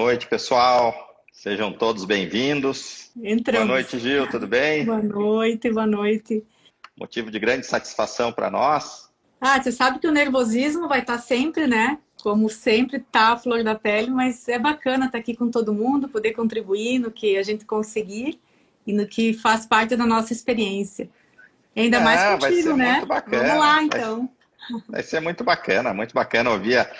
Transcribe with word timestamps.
noite, 0.00 0.26
pessoal. 0.26 1.14
Sejam 1.30 1.70
todos 1.74 2.06
bem-vindos. 2.06 3.10
Boa 3.52 3.66
noite, 3.66 3.98
Gil, 3.98 4.26
tudo 4.30 4.46
bem? 4.46 4.86
Boa 4.86 5.02
noite, 5.02 5.70
boa 5.70 5.86
noite. 5.86 6.42
Motivo 6.98 7.30
de 7.30 7.38
grande 7.38 7.66
satisfação 7.66 8.32
para 8.32 8.50
nós. 8.50 9.10
Ah, 9.38 9.62
você 9.62 9.70
sabe 9.70 9.98
que 9.98 10.06
o 10.08 10.10
nervosismo 10.10 10.88
vai 10.88 11.00
estar 11.00 11.18
sempre, 11.18 11.66
né? 11.66 11.98
Como 12.22 12.48
sempre 12.48 12.96
está 12.96 13.32
a 13.32 13.36
flor 13.36 13.62
da 13.62 13.74
pele, 13.74 14.10
mas 14.10 14.48
é 14.48 14.58
bacana 14.58 15.04
estar 15.04 15.18
aqui 15.18 15.36
com 15.36 15.50
todo 15.50 15.74
mundo, 15.74 16.08
poder 16.08 16.32
contribuir 16.32 16.98
no 16.98 17.10
que 17.10 17.36
a 17.36 17.42
gente 17.42 17.66
conseguir 17.66 18.40
e 18.86 18.94
no 18.94 19.06
que 19.06 19.34
faz 19.34 19.66
parte 19.66 19.96
da 19.96 20.06
nossa 20.06 20.32
experiência. 20.32 21.10
E 21.76 21.82
ainda 21.82 22.00
mais 22.00 22.20
Ah, 22.22 22.36
vai 22.36 22.52
ser 22.52 22.56
contigo, 22.62 22.76
né? 22.78 22.92
muito 22.92 23.06
bacana. 23.06 23.42
Vamos 23.48 23.60
lá, 23.60 23.74
Vai- 23.74 23.84
então. 23.84 24.30
Vai 24.88 25.02
ser 25.02 25.20
muito 25.20 25.44
bacana, 25.44 25.92
muito 25.92 26.14
bacana 26.14 26.50
ouvir. 26.52 26.78
a- 26.78 26.90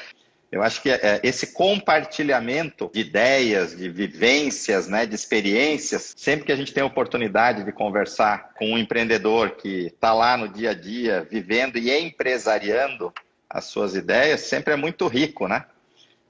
Eu 0.50 0.62
acho 0.64 0.82
que 0.82 0.90
é, 0.90 1.20
esse 1.22 1.48
compartilhamento 1.52 2.91
de 2.92 3.00
ideias, 3.00 3.77
de 3.77 3.88
vivências, 3.88 4.88
né, 4.88 5.06
de 5.06 5.14
experiências, 5.14 6.12
sempre 6.16 6.45
que 6.45 6.52
a 6.52 6.56
gente 6.56 6.72
tem 6.72 6.82
a 6.82 6.86
oportunidade 6.86 7.62
de 7.62 7.70
conversar 7.70 8.52
com 8.58 8.72
um 8.72 8.78
empreendedor 8.78 9.52
que 9.52 9.86
está 9.86 10.12
lá 10.12 10.36
no 10.36 10.48
dia 10.48 10.70
a 10.70 10.74
dia, 10.74 11.27
vivendo 11.30 11.78
e 11.78 11.96
empresariando 11.96 13.12
as 13.48 13.66
suas 13.66 13.94
ideias, 13.94 14.41
sempre 14.41 14.74
é 14.74 14.77
muito 14.77 15.06
rico, 15.06 15.46
né? 15.46 15.64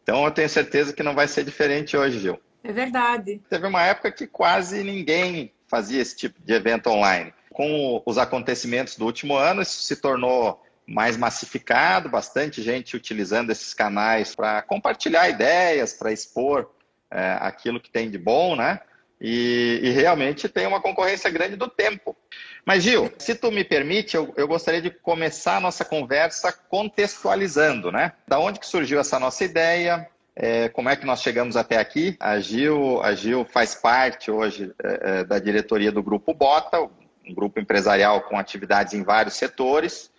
Então 0.02 0.24
eu 0.24 0.30
tenho 0.30 0.48
certeza 0.48 0.92
que 0.92 1.02
não 1.02 1.14
vai 1.14 1.26
ser 1.26 1.44
diferente 1.44 1.96
hoje, 1.96 2.18
Gil. 2.18 2.38
É 2.62 2.72
verdade. 2.72 3.40
Teve 3.48 3.66
uma 3.66 3.82
época 3.84 4.12
que 4.12 4.26
quase 4.26 4.84
ninguém 4.84 5.50
fazia 5.66 6.00
esse 6.00 6.16
tipo 6.16 6.38
de 6.42 6.52
evento 6.52 6.90
online. 6.90 7.32
Com 7.52 8.02
os 8.04 8.18
acontecimentos 8.18 8.96
do 8.96 9.06
último 9.06 9.36
ano, 9.36 9.62
isso 9.62 9.82
se 9.82 9.96
tornou 9.96 10.62
mais 10.90 11.16
massificado, 11.16 12.08
bastante 12.08 12.60
gente 12.60 12.96
utilizando 12.96 13.50
esses 13.50 13.72
canais 13.72 14.34
para 14.34 14.60
compartilhar 14.62 15.28
ideias, 15.28 15.92
para 15.92 16.12
expor 16.12 16.68
é, 17.08 17.38
aquilo 17.40 17.80
que 17.80 17.88
tem 17.88 18.10
de 18.10 18.18
bom, 18.18 18.56
né? 18.56 18.80
E, 19.20 19.78
e 19.82 19.90
realmente 19.90 20.48
tem 20.48 20.66
uma 20.66 20.80
concorrência 20.80 21.30
grande 21.30 21.54
do 21.54 21.68
tempo. 21.68 22.16
Mas, 22.64 22.82
Gil, 22.82 23.12
se 23.18 23.36
tu 23.36 23.52
me 23.52 23.62
permite, 23.62 24.16
eu, 24.16 24.34
eu 24.36 24.48
gostaria 24.48 24.82
de 24.82 24.90
começar 24.90 25.58
a 25.58 25.60
nossa 25.60 25.84
conversa 25.84 26.52
contextualizando, 26.52 27.92
né? 27.92 28.12
Da 28.26 28.40
onde 28.40 28.58
que 28.58 28.66
surgiu 28.66 28.98
essa 28.98 29.20
nossa 29.20 29.44
ideia, 29.44 30.08
é, 30.34 30.68
como 30.70 30.88
é 30.88 30.96
que 30.96 31.06
nós 31.06 31.22
chegamos 31.22 31.56
até 31.56 31.76
aqui? 31.76 32.16
A 32.18 32.40
Gil, 32.40 33.00
a 33.02 33.14
Gil 33.14 33.44
faz 33.44 33.76
parte 33.76 34.28
hoje 34.28 34.72
é, 34.82 35.20
é, 35.20 35.24
da 35.24 35.38
diretoria 35.38 35.92
do 35.92 36.02
Grupo 36.02 36.34
Bota, 36.34 36.80
um 36.80 37.34
grupo 37.34 37.60
empresarial 37.60 38.22
com 38.22 38.36
atividades 38.36 38.92
em 38.92 39.04
vários 39.04 39.34
setores. 39.34 40.10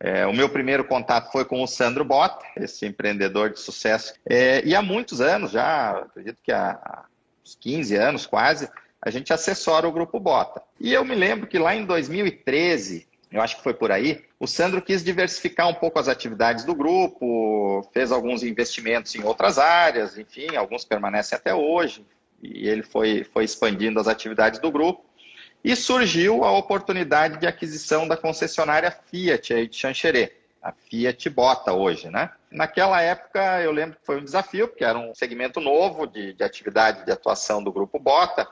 É, 0.00 0.26
o 0.26 0.32
meu 0.32 0.48
primeiro 0.48 0.84
contato 0.84 1.32
foi 1.32 1.44
com 1.44 1.62
o 1.62 1.66
Sandro 1.66 2.04
Bota, 2.04 2.44
esse 2.56 2.86
empreendedor 2.86 3.50
de 3.50 3.58
sucesso. 3.58 4.14
É, 4.24 4.64
e 4.64 4.74
há 4.74 4.82
muitos 4.82 5.20
anos, 5.20 5.50
já 5.50 5.90
acredito 5.98 6.38
que 6.42 6.52
há, 6.52 7.04
uns 7.44 7.56
15 7.60 7.96
anos 7.96 8.26
quase, 8.26 8.68
a 9.02 9.10
gente 9.10 9.32
assessora 9.32 9.88
o 9.88 9.92
Grupo 9.92 10.20
Bota. 10.20 10.62
E 10.78 10.92
eu 10.92 11.04
me 11.04 11.14
lembro 11.14 11.46
que 11.46 11.58
lá 11.58 11.74
em 11.74 11.84
2013, 11.84 13.08
eu 13.32 13.40
acho 13.40 13.56
que 13.56 13.62
foi 13.62 13.74
por 13.74 13.90
aí, 13.90 14.24
o 14.38 14.46
Sandro 14.46 14.80
quis 14.80 15.02
diversificar 15.02 15.68
um 15.68 15.74
pouco 15.74 15.98
as 15.98 16.08
atividades 16.08 16.64
do 16.64 16.74
grupo, 16.74 17.88
fez 17.92 18.12
alguns 18.12 18.42
investimentos 18.42 19.14
em 19.14 19.24
outras 19.24 19.58
áreas, 19.58 20.16
enfim, 20.16 20.54
alguns 20.56 20.84
permanecem 20.84 21.36
até 21.36 21.54
hoje, 21.54 22.06
e 22.40 22.68
ele 22.68 22.82
foi, 22.82 23.24
foi 23.24 23.44
expandindo 23.44 23.98
as 23.98 24.06
atividades 24.06 24.60
do 24.60 24.70
grupo. 24.70 25.07
E 25.64 25.74
surgiu 25.74 26.44
a 26.44 26.52
oportunidade 26.52 27.38
de 27.38 27.46
aquisição 27.46 28.06
da 28.06 28.16
concessionária 28.16 28.90
Fiat 28.90 29.52
aí 29.52 29.68
de 29.68 29.76
Xanxerê, 29.76 30.32
a 30.62 30.72
Fiat 30.72 31.28
Bota 31.30 31.72
hoje, 31.72 32.08
né? 32.10 32.30
Naquela 32.50 33.00
época 33.02 33.60
eu 33.60 33.72
lembro 33.72 33.98
que 33.98 34.06
foi 34.06 34.18
um 34.18 34.24
desafio, 34.24 34.68
porque 34.68 34.84
era 34.84 34.98
um 34.98 35.14
segmento 35.14 35.60
novo 35.60 36.06
de, 36.06 36.32
de 36.32 36.44
atividade 36.44 37.04
de 37.04 37.12
atuação 37.12 37.62
do 37.62 37.72
grupo 37.72 37.98
Bota. 37.98 38.48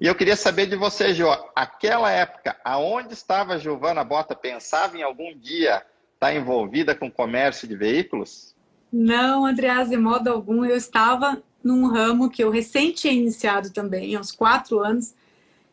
E 0.00 0.06
eu 0.06 0.14
queria 0.14 0.34
saber 0.34 0.66
de 0.66 0.76
você, 0.76 1.12
Gil, 1.12 1.28
aquela 1.54 2.10
época, 2.10 2.56
aonde 2.64 3.12
estava 3.12 3.54
a 3.54 3.58
Giovana 3.58 4.02
Bota? 4.02 4.34
Pensava 4.34 4.96
em 4.96 5.02
algum 5.02 5.36
dia 5.36 5.82
estar 6.14 6.34
envolvida 6.34 6.94
com 6.94 7.10
comércio 7.10 7.68
de 7.68 7.76
veículos? 7.76 8.54
Não, 8.90 9.44
Andreas, 9.44 9.90
de 9.90 9.96
modo 9.96 10.28
algum. 10.28 10.64
Eu 10.64 10.76
estava 10.76 11.42
num 11.62 11.86
ramo 11.86 12.30
que 12.30 12.42
eu 12.42 12.50
recém 12.50 12.92
tinha 12.92 13.12
iniciado 13.12 13.70
também, 13.70 14.18
uns 14.18 14.32
quatro 14.32 14.80
anos. 14.80 15.14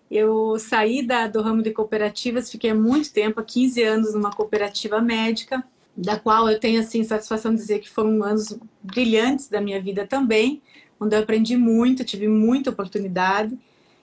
Eu 0.09 0.57
saí 0.57 1.05
da, 1.05 1.27
do 1.27 1.41
ramo 1.41 1.61
de 1.61 1.71
cooperativas, 1.71 2.49
fiquei 2.49 2.73
muito 2.73 3.11
tempo, 3.11 3.39
há 3.39 3.43
15 3.43 3.83
anos, 3.83 4.13
numa 4.13 4.31
cooperativa 4.31 5.01
médica, 5.01 5.63
da 5.95 6.17
qual 6.17 6.49
eu 6.49 6.59
tenho, 6.59 6.79
assim, 6.79 7.03
satisfação 7.03 7.51
de 7.53 7.57
dizer 7.57 7.79
que 7.79 7.89
foram 7.89 8.23
anos 8.23 8.57
brilhantes 8.81 9.49
da 9.49 9.59
minha 9.59 9.81
vida 9.81 10.07
também, 10.07 10.61
onde 10.99 11.15
eu 11.15 11.19
aprendi 11.19 11.57
muito, 11.57 12.03
tive 12.03 12.27
muita 12.27 12.69
oportunidade 12.69 13.57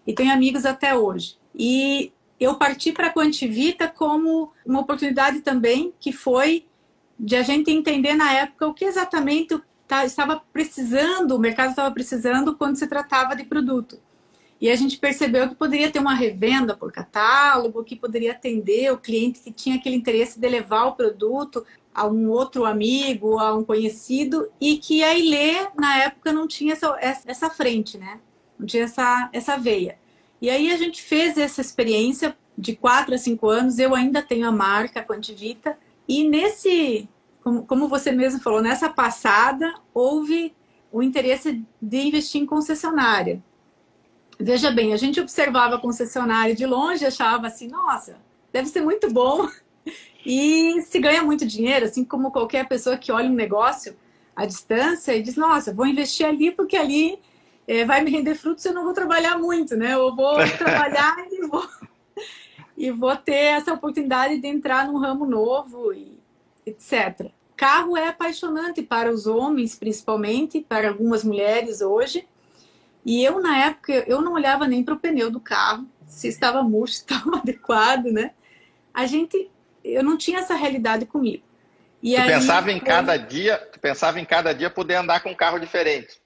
e 0.06 0.12
tenho 0.12 0.32
amigos 0.32 0.66
até 0.66 0.94
hoje. 0.96 1.36
E 1.54 2.12
eu 2.38 2.56
parti 2.56 2.92
para 2.92 3.08
a 3.08 3.12
Quantivita 3.12 3.88
como 3.88 4.52
uma 4.66 4.80
oportunidade 4.80 5.40
também, 5.40 5.92
que 5.98 6.12
foi 6.12 6.66
de 7.18 7.36
a 7.36 7.42
gente 7.42 7.70
entender 7.70 8.14
na 8.14 8.32
época 8.32 8.66
o 8.66 8.74
que 8.74 8.84
exatamente 8.84 9.58
tá, 9.86 10.04
estava 10.04 10.42
precisando, 10.52 11.32
o 11.32 11.38
mercado 11.38 11.70
estava 11.70 11.90
precisando 11.92 12.56
quando 12.56 12.76
se 12.76 12.86
tratava 12.86 13.36
de 13.36 13.44
produto. 13.44 13.98
E 14.64 14.70
a 14.70 14.76
gente 14.76 14.96
percebeu 14.96 15.46
que 15.46 15.54
poderia 15.54 15.90
ter 15.90 15.98
uma 15.98 16.14
revenda 16.14 16.74
por 16.74 16.90
catálogo, 16.90 17.84
que 17.84 17.94
poderia 17.94 18.32
atender 18.32 18.90
o 18.90 18.96
cliente 18.96 19.40
que 19.40 19.52
tinha 19.52 19.76
aquele 19.76 19.94
interesse 19.94 20.40
de 20.40 20.48
levar 20.48 20.86
o 20.86 20.94
produto 20.94 21.66
a 21.94 22.06
um 22.06 22.30
outro 22.30 22.64
amigo, 22.64 23.38
a 23.38 23.54
um 23.54 23.62
conhecido, 23.62 24.50
e 24.58 24.78
que 24.78 25.04
a 25.04 25.12
Ilê, 25.12 25.68
na 25.78 26.04
época, 26.04 26.32
não 26.32 26.48
tinha 26.48 26.72
essa, 26.72 26.96
essa 27.26 27.50
frente, 27.50 27.98
né? 27.98 28.20
Não 28.58 28.66
tinha 28.66 28.84
essa, 28.84 29.28
essa 29.34 29.58
veia. 29.58 29.98
E 30.40 30.48
aí 30.48 30.72
a 30.72 30.78
gente 30.78 31.02
fez 31.02 31.36
essa 31.36 31.60
experiência 31.60 32.34
de 32.56 32.74
quatro 32.74 33.14
a 33.14 33.18
cinco 33.18 33.50
anos, 33.50 33.78
eu 33.78 33.94
ainda 33.94 34.22
tenho 34.22 34.48
a 34.48 34.50
marca 34.50 35.00
a 35.00 35.04
Quantivita, 35.04 35.76
e 36.08 36.26
nesse, 36.26 37.06
como, 37.42 37.66
como 37.66 37.86
você 37.86 38.10
mesmo 38.10 38.40
falou, 38.40 38.62
nessa 38.62 38.88
passada, 38.88 39.74
houve 39.92 40.54
o 40.90 41.02
interesse 41.02 41.62
de 41.82 41.98
investir 41.98 42.40
em 42.40 42.46
concessionária. 42.46 43.42
Veja 44.38 44.70
bem, 44.70 44.92
a 44.92 44.96
gente 44.96 45.20
observava 45.20 45.76
a 45.76 45.80
concessionária 45.80 46.54
de 46.54 46.66
longe, 46.66 47.06
achava 47.06 47.46
assim, 47.46 47.68
nossa, 47.68 48.16
deve 48.52 48.68
ser 48.68 48.80
muito 48.80 49.12
bom 49.12 49.48
e 50.26 50.82
se 50.82 50.98
ganha 50.98 51.22
muito 51.22 51.46
dinheiro, 51.46 51.84
assim 51.84 52.04
como 52.04 52.30
qualquer 52.30 52.66
pessoa 52.66 52.96
que 52.96 53.12
olha 53.12 53.28
um 53.28 53.34
negócio 53.34 53.96
à 54.34 54.44
distância 54.44 55.14
e 55.14 55.22
diz, 55.22 55.36
nossa, 55.36 55.72
vou 55.72 55.86
investir 55.86 56.26
ali 56.26 56.50
porque 56.50 56.76
ali 56.76 57.18
é, 57.66 57.84
vai 57.84 58.02
me 58.02 58.10
render 58.10 58.34
frutos, 58.34 58.64
eu 58.64 58.74
não 58.74 58.84
vou 58.84 58.92
trabalhar 58.92 59.38
muito, 59.38 59.76
né? 59.76 59.94
Eu 59.94 60.14
vou 60.14 60.36
trabalhar 60.58 61.16
e 61.30 61.46
vou, 61.46 61.68
e 62.76 62.90
vou 62.90 63.16
ter 63.16 63.56
essa 63.56 63.72
oportunidade 63.72 64.40
de 64.40 64.46
entrar 64.46 64.86
num 64.86 64.98
ramo 64.98 65.24
novo 65.24 65.92
e 65.92 66.18
etc. 66.66 67.30
Carro 67.56 67.96
é 67.96 68.08
apaixonante 68.08 68.82
para 68.82 69.10
os 69.10 69.26
homens, 69.26 69.76
principalmente, 69.76 70.60
para 70.60 70.88
algumas 70.88 71.22
mulheres 71.22 71.80
hoje. 71.80 72.26
E 73.04 73.22
eu, 73.22 73.40
na 73.40 73.66
época, 73.66 73.92
eu 74.06 74.20
não 74.20 74.32
olhava 74.32 74.66
nem 74.66 74.82
para 74.82 74.94
o 74.94 74.98
pneu 74.98 75.30
do 75.30 75.40
carro, 75.40 75.86
se 76.06 76.28
estava 76.28 76.62
murcho, 76.62 76.94
se 76.94 77.00
estava 77.04 77.36
adequado, 77.36 78.06
né? 78.06 78.32
A 78.92 79.06
gente, 79.06 79.50
eu 79.84 80.02
não 80.02 80.16
tinha 80.16 80.38
essa 80.38 80.54
realidade 80.54 81.04
comigo. 81.04 81.42
E 82.02 82.14
tu 82.14 82.20
aí, 82.20 82.28
pensava 82.28 82.70
em 82.70 82.78
cada 82.78 83.16
dia, 83.16 83.56
tu 83.72 83.80
pensava 83.80 84.20
em 84.20 84.24
cada 84.24 84.52
dia 84.52 84.70
poder 84.70 84.94
andar 84.94 85.20
com 85.20 85.30
um 85.30 85.34
carro 85.34 85.58
diferente. 85.58 86.22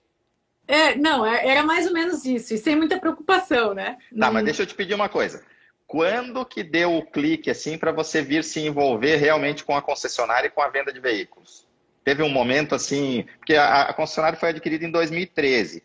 É, 0.67 0.95
não, 0.97 1.25
era 1.25 1.63
mais 1.63 1.87
ou 1.87 1.93
menos 1.93 2.27
isso, 2.27 2.53
e 2.53 2.59
sem 2.59 2.77
muita 2.77 3.01
preocupação, 3.01 3.73
né? 3.73 3.93
Tá, 3.93 3.99
não... 4.13 4.33
mas 4.33 4.45
deixa 4.45 4.63
eu 4.63 4.67
te 4.67 4.75
pedir 4.75 4.95
uma 4.95 5.09
coisa. 5.09 5.43
Quando 5.87 6.45
que 6.45 6.63
deu 6.63 6.95
o 6.95 7.07
clique 7.07 7.51
assim 7.51 7.79
para 7.79 7.91
você 7.91 8.21
vir 8.21 8.45
se 8.45 8.61
envolver 8.61 9.17
realmente 9.17 9.65
com 9.65 9.75
a 9.75 9.81
concessionária 9.81 10.49
e 10.49 10.51
com 10.51 10.61
a 10.61 10.69
venda 10.69 10.93
de 10.93 11.01
veículos? 11.01 11.67
Teve 12.05 12.23
um 12.23 12.29
momento 12.29 12.75
assim, 12.75 13.25
porque 13.39 13.55
a, 13.55 13.85
a 13.85 13.95
concessionária 13.95 14.39
foi 14.39 14.51
adquirida 14.51 14.85
em 14.85 14.91
2013. 14.91 15.83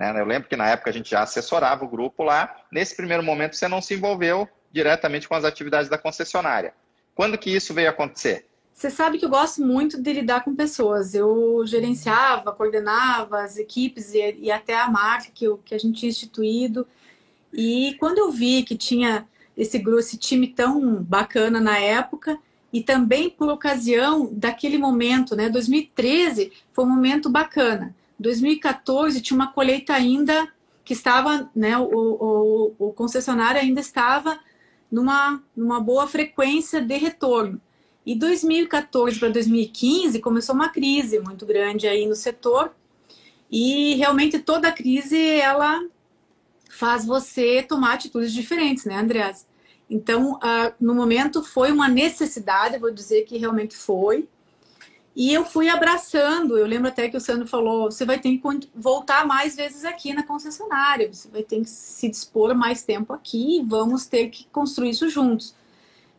Né? 0.00 0.18
Eu 0.18 0.24
lembro 0.24 0.48
que 0.48 0.56
na 0.56 0.66
época 0.66 0.88
a 0.88 0.92
gente 0.92 1.10
já 1.10 1.22
assessorava 1.22 1.84
o 1.84 1.88
grupo 1.88 2.22
lá. 2.22 2.56
Nesse 2.72 2.96
primeiro 2.96 3.22
momento 3.22 3.54
você 3.54 3.68
não 3.68 3.82
se 3.82 3.92
envolveu 3.92 4.48
diretamente 4.72 5.28
com 5.28 5.34
as 5.34 5.44
atividades 5.44 5.90
da 5.90 5.98
concessionária. 5.98 6.72
Quando 7.14 7.36
que 7.36 7.50
isso 7.50 7.74
veio 7.74 7.90
acontecer? 7.90 8.46
Você 8.72 8.88
sabe 8.88 9.18
que 9.18 9.26
eu 9.26 9.28
gosto 9.28 9.60
muito 9.60 10.00
de 10.00 10.12
lidar 10.14 10.42
com 10.42 10.56
pessoas. 10.56 11.14
Eu 11.14 11.62
gerenciava, 11.66 12.50
coordenava 12.52 13.42
as 13.42 13.58
equipes 13.58 14.14
e, 14.14 14.36
e 14.40 14.50
até 14.50 14.74
a 14.74 14.88
marca 14.88 15.30
que, 15.34 15.46
que 15.66 15.74
a 15.74 15.78
gente 15.78 16.00
tinha 16.00 16.08
instituído. 16.08 16.86
E 17.52 17.94
quando 18.00 18.18
eu 18.18 18.30
vi 18.30 18.62
que 18.62 18.76
tinha 18.76 19.28
esse 19.54 19.78
grupo, 19.78 19.98
esse 19.98 20.16
time 20.16 20.48
tão 20.48 21.02
bacana 21.02 21.60
na 21.60 21.76
época, 21.78 22.38
e 22.72 22.82
também 22.82 23.28
por 23.28 23.50
ocasião 23.50 24.30
daquele 24.32 24.78
momento, 24.78 25.36
né? 25.36 25.50
2013 25.50 26.52
foi 26.72 26.84
um 26.84 26.88
momento 26.88 27.28
bacana. 27.28 27.94
2014 28.20 29.20
tinha 29.20 29.34
uma 29.34 29.50
colheita 29.50 29.94
ainda 29.94 30.52
que 30.84 30.92
estava, 30.92 31.50
né? 31.56 31.76
O, 31.78 31.88
o, 31.88 32.74
o 32.78 32.92
concessionário 32.92 33.60
ainda 33.60 33.80
estava 33.80 34.38
numa, 34.90 35.42
numa 35.56 35.80
boa 35.80 36.06
frequência 36.06 36.80
de 36.80 36.96
retorno. 36.96 37.60
E 38.04 38.14
2014 38.14 39.18
para 39.18 39.28
2015 39.30 40.20
começou 40.20 40.54
uma 40.54 40.68
crise 40.68 41.18
muito 41.20 41.46
grande 41.46 41.88
aí 41.88 42.06
no 42.06 42.14
setor. 42.14 42.74
E 43.50 43.94
realmente 43.94 44.38
toda 44.38 44.70
crise 44.70 45.18
ela 45.18 45.82
faz 46.68 47.04
você 47.04 47.62
tomar 47.62 47.94
atitudes 47.94 48.32
diferentes, 48.32 48.84
né, 48.84 48.96
Andreas? 48.96 49.46
Então, 49.88 50.34
uh, 50.34 50.72
no 50.80 50.94
momento 50.94 51.42
foi 51.42 51.72
uma 51.72 51.88
necessidade, 51.88 52.78
vou 52.78 52.92
dizer 52.92 53.22
que 53.22 53.36
realmente 53.36 53.76
foi. 53.76 54.28
E 55.14 55.32
eu 55.32 55.44
fui 55.44 55.68
abraçando. 55.68 56.56
Eu 56.56 56.66
lembro 56.66 56.88
até 56.88 57.08
que 57.08 57.16
o 57.16 57.20
Sandro 57.20 57.46
falou: 57.46 57.90
você 57.90 58.04
vai 58.04 58.18
ter 58.18 58.36
que 58.36 58.42
voltar 58.74 59.26
mais 59.26 59.56
vezes 59.56 59.84
aqui 59.84 60.14
na 60.14 60.22
concessionária, 60.22 61.12
você 61.12 61.28
vai 61.28 61.42
ter 61.42 61.60
que 61.60 61.68
se 61.68 62.08
dispor 62.08 62.54
mais 62.54 62.82
tempo 62.82 63.12
aqui 63.12 63.62
vamos 63.66 64.06
ter 64.06 64.28
que 64.28 64.46
construir 64.52 64.90
isso 64.90 65.08
juntos. 65.08 65.54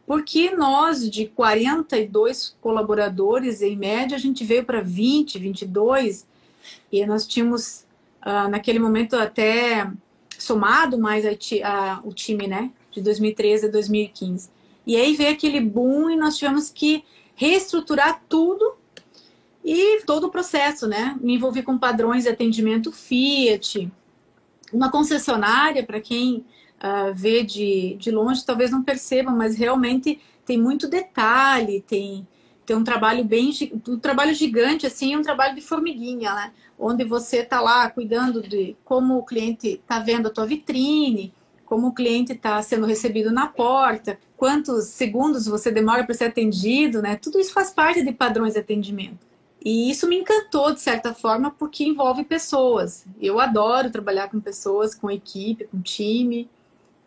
Porque 0.05 0.51
nós, 0.51 1.09
de 1.09 1.27
42 1.27 2.57
colaboradores, 2.59 3.61
em 3.61 3.77
média, 3.77 4.17
a 4.17 4.19
gente 4.19 4.43
veio 4.43 4.65
para 4.65 4.81
20, 4.81 5.39
22, 5.39 6.27
e 6.91 7.05
nós 7.05 7.25
tínhamos, 7.25 7.85
uh, 8.25 8.49
naquele 8.49 8.79
momento, 8.79 9.15
até 9.15 9.89
somado 10.37 10.97
mais 10.97 11.23
a, 11.25 11.29
a, 11.63 12.01
o 12.03 12.13
time, 12.13 12.47
né? 12.47 12.71
De 12.91 13.01
2013 13.01 13.67
a 13.67 13.69
2015. 13.69 14.49
E 14.85 14.97
aí 14.97 15.15
veio 15.15 15.31
aquele 15.31 15.61
boom 15.61 16.09
e 16.09 16.17
nós 16.17 16.37
tivemos 16.37 16.69
que 16.69 17.05
reestruturar 17.35 18.21
tudo 18.27 18.80
e 19.63 20.01
todo 20.05 20.27
o 20.27 20.31
processo, 20.31 20.87
né? 20.87 21.17
Me 21.21 21.35
envolvi 21.35 21.61
com 21.61 21.77
padrões 21.77 22.23
de 22.23 22.29
atendimento 22.29 22.91
Fiat, 22.91 23.91
uma 24.73 24.89
concessionária, 24.89 25.83
para 25.83 25.99
quem 25.99 26.45
uh, 26.81 27.13
vê 27.13 27.43
de, 27.43 27.95
de 27.99 28.09
longe, 28.11 28.45
talvez 28.45 28.71
não 28.71 28.83
perceba, 28.83 29.31
mas 29.31 29.55
realmente 29.55 30.19
tem 30.45 30.57
muito 30.57 30.87
detalhe, 30.87 31.81
tem, 31.81 32.27
tem 32.65 32.75
um 32.75 32.83
trabalho 32.83 33.23
bem 33.23 33.51
um 33.87 33.99
trabalho 33.99 34.33
gigante, 34.33 34.87
assim, 34.87 35.15
um 35.15 35.21
trabalho 35.21 35.55
de 35.55 35.61
formiguinha, 35.61 36.33
né? 36.33 36.51
Onde 36.79 37.03
você 37.03 37.37
está 37.37 37.61
lá 37.61 37.89
cuidando 37.89 38.41
de 38.41 38.75
como 38.83 39.17
o 39.17 39.23
cliente 39.23 39.67
está 39.67 39.99
vendo 39.99 40.27
a 40.27 40.31
tua 40.31 40.47
vitrine, 40.47 41.33
como 41.65 41.87
o 41.87 41.93
cliente 41.93 42.33
está 42.33 42.61
sendo 42.61 42.85
recebido 42.85 43.31
na 43.31 43.47
porta, 43.47 44.19
quantos 44.35 44.87
segundos 44.87 45.45
você 45.45 45.71
demora 45.71 46.03
para 46.03 46.15
ser 46.15 46.25
atendido, 46.25 47.01
né? 47.01 47.15
Tudo 47.15 47.39
isso 47.39 47.53
faz 47.53 47.69
parte 47.69 48.03
de 48.03 48.11
padrões 48.11 48.53
de 48.53 48.59
atendimento. 48.59 49.30
E 49.63 49.91
isso 49.91 50.07
me 50.07 50.17
encantou, 50.17 50.73
de 50.73 50.81
certa 50.81 51.13
forma, 51.13 51.51
porque 51.51 51.83
envolve 51.83 52.23
pessoas. 52.23 53.05
Eu 53.21 53.39
adoro 53.39 53.91
trabalhar 53.91 54.29
com 54.29 54.39
pessoas, 54.39 54.95
com 54.95 55.09
equipe, 55.09 55.65
com 55.65 55.81
time 55.81 56.49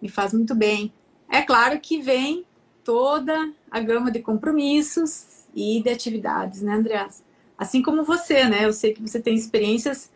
me 0.04 0.08
faz 0.10 0.34
muito 0.34 0.54
bem. 0.54 0.92
É 1.30 1.40
claro 1.40 1.80
que 1.80 1.98
vem 1.98 2.44
toda 2.84 3.50
a 3.70 3.80
gama 3.80 4.10
de 4.10 4.20
compromissos 4.20 5.46
e 5.54 5.82
de 5.82 5.88
atividades, 5.88 6.60
né, 6.60 6.74
Andreas? 6.74 7.24
Assim 7.56 7.80
como 7.80 8.04
você, 8.04 8.44
né? 8.44 8.66
Eu 8.66 8.72
sei 8.74 8.92
que 8.92 9.00
você 9.00 9.18
tem 9.18 9.34
experiências 9.34 10.10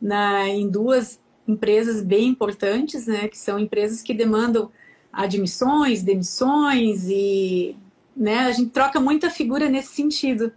na, 0.00 0.48
em 0.48 0.68
duas 0.68 1.20
empresas 1.48 2.02
bem 2.02 2.28
importantes, 2.28 3.08
né? 3.08 3.26
Que 3.26 3.36
são 3.36 3.58
empresas 3.58 4.00
que 4.00 4.14
demandam 4.14 4.70
admissões, 5.12 6.04
demissões 6.04 7.08
e 7.08 7.76
né, 8.16 8.40
a 8.40 8.52
gente 8.52 8.70
troca 8.70 9.00
muita 9.00 9.28
figura 9.28 9.68
nesse 9.68 9.94
sentido. 9.94 10.52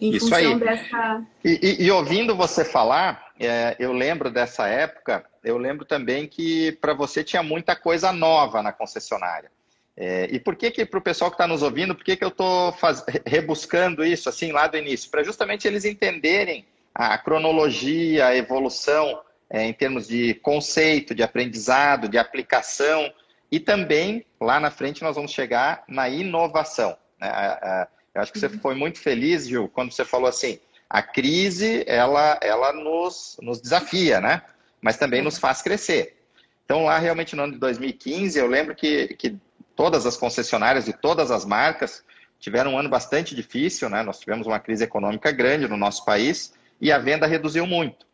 Em 0.00 0.12
Isso 0.12 0.34
aí. 0.34 0.54
Dessa... 0.58 1.22
E, 1.44 1.58
e, 1.80 1.84
e, 1.86 1.90
ouvindo 1.90 2.36
você 2.36 2.64
falar, 2.64 3.32
é, 3.38 3.76
eu 3.78 3.92
lembro 3.92 4.30
dessa 4.30 4.66
época 4.66 5.24
eu 5.48 5.56
lembro 5.56 5.84
também 5.84 6.26
que 6.26 6.72
para 6.72 6.92
você 6.92 7.24
tinha 7.24 7.42
muita 7.42 7.74
coisa 7.74 8.12
nova 8.12 8.62
na 8.62 8.72
concessionária. 8.72 9.50
É, 9.96 10.28
e 10.30 10.38
por 10.38 10.54
que 10.54 10.70
que 10.70 10.84
para 10.84 10.98
o 10.98 11.02
pessoal 11.02 11.30
que 11.30 11.34
está 11.34 11.46
nos 11.46 11.62
ouvindo, 11.62 11.94
por 11.94 12.04
que 12.04 12.16
que 12.16 12.24
eu 12.24 12.28
estou 12.28 12.74
rebuscando 13.26 14.04
isso 14.04 14.28
assim 14.28 14.52
lá 14.52 14.66
do 14.66 14.76
início? 14.76 15.10
Para 15.10 15.24
justamente 15.24 15.66
eles 15.66 15.84
entenderem 15.84 16.66
a 16.94 17.16
cronologia, 17.18 18.26
a 18.26 18.36
evolução 18.36 19.22
é, 19.50 19.64
em 19.64 19.72
termos 19.72 20.06
de 20.06 20.34
conceito, 20.34 21.14
de 21.14 21.22
aprendizado, 21.22 22.08
de 22.08 22.18
aplicação 22.18 23.12
e 23.50 23.58
também 23.58 24.24
lá 24.40 24.60
na 24.60 24.70
frente 24.70 25.02
nós 25.02 25.16
vamos 25.16 25.32
chegar 25.32 25.82
na 25.88 26.08
inovação. 26.08 26.96
Né? 27.20 27.88
Eu 28.18 28.22
acho 28.22 28.32
que 28.32 28.38
você 28.40 28.46
uhum. 28.46 28.58
foi 28.58 28.74
muito 28.74 28.98
feliz, 28.98 29.46
Gil, 29.46 29.68
quando 29.68 29.92
você 29.92 30.04
falou 30.04 30.28
assim, 30.28 30.58
a 30.90 31.02
crise 31.02 31.84
ela, 31.86 32.38
ela 32.42 32.72
nos, 32.72 33.36
nos 33.40 33.60
desafia, 33.60 34.20
né? 34.20 34.42
mas 34.80 34.96
também 34.96 35.22
nos 35.22 35.38
faz 35.38 35.62
crescer. 35.62 36.16
Então, 36.64 36.84
lá 36.84 36.98
realmente 36.98 37.34
no 37.34 37.44
ano 37.44 37.52
de 37.54 37.58
2015, 37.58 38.38
eu 38.38 38.46
lembro 38.46 38.74
que, 38.74 39.08
que 39.14 39.36
todas 39.74 40.06
as 40.06 40.16
concessionárias 40.16 40.84
de 40.84 40.92
todas 40.92 41.30
as 41.30 41.44
marcas 41.44 42.04
tiveram 42.38 42.74
um 42.74 42.78
ano 42.78 42.88
bastante 42.88 43.34
difícil, 43.34 43.88
né? 43.88 44.02
Nós 44.02 44.20
tivemos 44.20 44.46
uma 44.46 44.60
crise 44.60 44.84
econômica 44.84 45.32
grande 45.32 45.66
no 45.66 45.76
nosso 45.76 46.04
país 46.04 46.52
e 46.80 46.92
a 46.92 46.98
venda 46.98 47.26
reduziu 47.26 47.66
muito. 47.66 48.06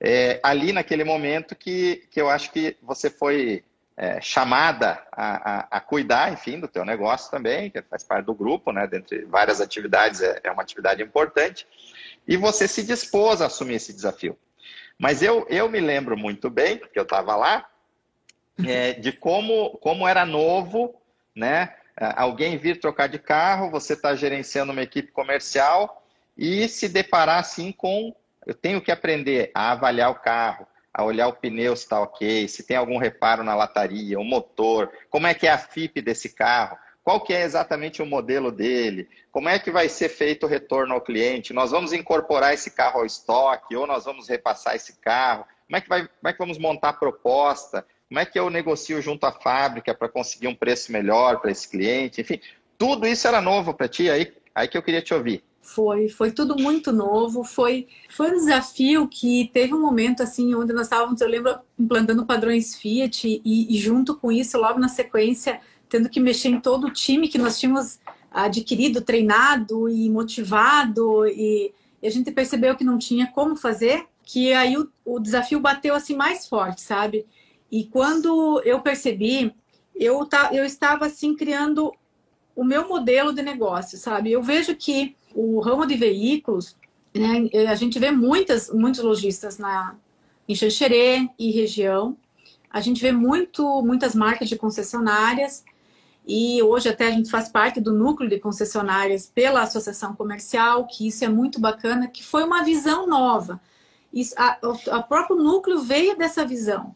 É, 0.00 0.40
ali 0.42 0.72
naquele 0.72 1.04
momento 1.04 1.54
que, 1.54 2.04
que 2.10 2.20
eu 2.20 2.28
acho 2.28 2.50
que 2.50 2.76
você 2.82 3.08
foi 3.08 3.62
é, 3.96 4.20
chamada 4.20 5.02
a, 5.12 5.58
a, 5.58 5.68
a, 5.72 5.80
cuidar, 5.80 6.32
enfim, 6.32 6.58
do 6.58 6.68
teu 6.68 6.84
negócio 6.84 7.30
também, 7.30 7.70
que 7.70 7.82
faz 7.82 8.02
parte 8.02 8.26
do 8.26 8.34
grupo, 8.34 8.72
né? 8.72 8.86
Dentre 8.86 9.24
várias 9.24 9.60
atividades, 9.60 10.20
é, 10.20 10.40
é 10.44 10.50
uma 10.50 10.62
atividade 10.62 11.02
importante. 11.02 11.66
E 12.26 12.36
você 12.36 12.66
se 12.66 12.82
dispôs 12.82 13.42
a 13.42 13.46
assumir 13.46 13.74
esse 13.74 13.92
desafio. 13.92 14.38
Mas 14.98 15.22
eu, 15.22 15.46
eu 15.48 15.68
me 15.68 15.80
lembro 15.80 16.16
muito 16.16 16.48
bem, 16.48 16.78
porque 16.78 16.98
eu 16.98 17.02
estava 17.02 17.36
lá, 17.36 17.66
é, 18.66 18.92
de 18.92 19.12
como, 19.12 19.70
como 19.78 20.06
era 20.06 20.24
novo, 20.24 20.94
né? 21.34 21.74
É, 21.98 22.12
alguém 22.16 22.56
vir 22.56 22.80
trocar 22.80 23.08
de 23.08 23.18
carro, 23.18 23.70
você 23.70 23.92
está 23.92 24.14
gerenciando 24.14 24.72
uma 24.72 24.82
equipe 24.82 25.12
comercial 25.12 26.02
e 26.36 26.68
se 26.68 26.88
deparar 26.88 27.38
assim 27.38 27.72
com. 27.72 28.14
Eu 28.46 28.54
tenho 28.54 28.80
que 28.80 28.90
aprender 28.90 29.50
a 29.54 29.72
avaliar 29.72 30.10
o 30.10 30.16
carro, 30.16 30.66
a 30.92 31.04
olhar 31.04 31.28
o 31.28 31.32
pneu 31.32 31.74
se 31.74 31.84
está 31.84 32.00
ok, 32.00 32.46
se 32.48 32.62
tem 32.62 32.76
algum 32.76 32.98
reparo 32.98 33.42
na 33.42 33.54
lataria, 33.54 34.18
o 34.18 34.24
motor, 34.24 34.92
como 35.08 35.26
é 35.26 35.34
que 35.34 35.46
é 35.46 35.50
a 35.50 35.58
FIP 35.58 36.02
desse 36.02 36.30
carro, 36.30 36.76
qual 37.02 37.20
que 37.20 37.32
é 37.32 37.42
exatamente 37.42 38.02
o 38.02 38.06
modelo 38.06 38.52
dele, 38.52 39.08
como 39.30 39.48
é 39.48 39.58
que 39.58 39.70
vai 39.70 39.88
ser 39.88 40.08
feito 40.08 40.44
o 40.44 40.48
retorno 40.48 40.94
ao 40.94 41.00
cliente, 41.00 41.52
nós 41.52 41.70
vamos 41.70 41.92
incorporar 41.92 42.54
esse 42.54 42.70
carro 42.70 43.00
ao 43.00 43.06
estoque 43.06 43.74
ou 43.74 43.86
nós 43.86 44.04
vamos 44.04 44.28
repassar 44.28 44.76
esse 44.76 45.00
carro, 45.00 45.44
como 45.66 45.76
é 45.76 45.80
que, 45.80 45.88
vai, 45.88 46.00
como 46.02 46.28
é 46.28 46.32
que 46.32 46.38
vamos 46.38 46.58
montar 46.58 46.90
a 46.90 46.94
proposta, 46.94 47.86
como 48.08 48.20
é 48.20 48.26
que 48.26 48.38
eu 48.38 48.50
negocio 48.50 49.00
junto 49.00 49.24
à 49.24 49.32
fábrica 49.32 49.94
para 49.94 50.08
conseguir 50.08 50.46
um 50.46 50.54
preço 50.54 50.92
melhor 50.92 51.40
para 51.40 51.50
esse 51.50 51.68
cliente, 51.68 52.20
enfim, 52.20 52.38
tudo 52.76 53.06
isso 53.06 53.26
era 53.26 53.40
novo 53.40 53.72
para 53.72 53.88
ti, 53.88 54.10
aí, 54.10 54.32
aí 54.54 54.68
que 54.68 54.76
eu 54.76 54.82
queria 54.82 55.00
te 55.00 55.14
ouvir. 55.14 55.42
Foi, 55.62 56.08
foi 56.08 56.32
tudo 56.32 56.56
muito 56.56 56.92
novo, 56.92 57.44
foi, 57.44 57.86
foi 58.10 58.32
um 58.32 58.34
desafio 58.34 59.06
que 59.06 59.48
teve 59.54 59.72
um 59.72 59.80
momento 59.80 60.20
assim 60.20 60.52
onde 60.56 60.72
nós 60.72 60.86
estávamos, 60.86 61.20
eu 61.20 61.28
lembro, 61.28 61.56
implantando 61.78 62.26
padrões 62.26 62.74
Fiat 62.74 63.40
e, 63.44 63.74
e 63.74 63.78
junto 63.78 64.16
com 64.16 64.32
isso, 64.32 64.58
logo 64.58 64.80
na 64.80 64.88
sequência, 64.88 65.60
tendo 65.88 66.08
que 66.08 66.18
mexer 66.18 66.48
em 66.48 66.60
todo 66.60 66.88
o 66.88 66.92
time 66.92 67.28
que 67.28 67.38
nós 67.38 67.60
tínhamos 67.60 68.00
adquirido, 68.28 69.00
treinado 69.02 69.88
e 69.88 70.10
motivado, 70.10 71.26
e, 71.28 71.72
e 72.02 72.06
a 72.06 72.10
gente 72.10 72.32
percebeu 72.32 72.74
que 72.74 72.82
não 72.82 72.98
tinha 72.98 73.28
como 73.28 73.54
fazer, 73.54 74.06
que 74.24 74.52
aí 74.52 74.76
o, 74.76 74.90
o 75.04 75.20
desafio 75.20 75.60
bateu 75.60 75.94
assim 75.94 76.16
mais 76.16 76.46
forte, 76.48 76.80
sabe? 76.80 77.24
E 77.70 77.84
quando 77.84 78.60
eu 78.64 78.80
percebi, 78.80 79.52
eu, 79.94 80.26
tá, 80.26 80.50
eu 80.52 80.64
estava 80.64 81.06
assim 81.06 81.36
criando 81.36 81.92
o 82.54 82.64
meu 82.64 82.88
modelo 82.88 83.32
de 83.32 83.42
negócio, 83.42 83.96
sabe? 83.96 84.32
Eu 84.32 84.42
vejo 84.42 84.74
que 84.74 85.16
o 85.34 85.60
ramo 85.60 85.86
de 85.86 85.94
veículos, 85.94 86.76
né, 87.14 87.48
a 87.68 87.74
gente 87.74 87.98
vê 87.98 88.10
muitas, 88.10 88.70
muitos 88.70 89.02
lojistas 89.02 89.58
na, 89.58 89.94
em 90.48 90.54
Xanxerê 90.54 91.28
e 91.38 91.50
região, 91.50 92.16
a 92.70 92.80
gente 92.80 93.02
vê 93.02 93.12
muito, 93.12 93.82
muitas 93.82 94.14
marcas 94.14 94.48
de 94.48 94.56
concessionárias, 94.56 95.64
e 96.26 96.62
hoje 96.62 96.88
até 96.88 97.08
a 97.08 97.10
gente 97.10 97.30
faz 97.30 97.48
parte 97.48 97.80
do 97.80 97.92
núcleo 97.92 98.30
de 98.30 98.38
concessionárias 98.38 99.26
pela 99.26 99.62
associação 99.62 100.14
comercial, 100.14 100.86
que 100.86 101.06
isso 101.06 101.24
é 101.24 101.28
muito 101.28 101.60
bacana, 101.60 102.06
que 102.06 102.24
foi 102.24 102.44
uma 102.44 102.62
visão 102.62 103.06
nova. 103.06 103.60
Isso, 104.12 104.34
a, 104.38 104.58
a 104.90 105.02
próprio 105.02 105.36
núcleo 105.36 105.80
veio 105.80 106.16
dessa 106.16 106.44
visão. 106.44 106.94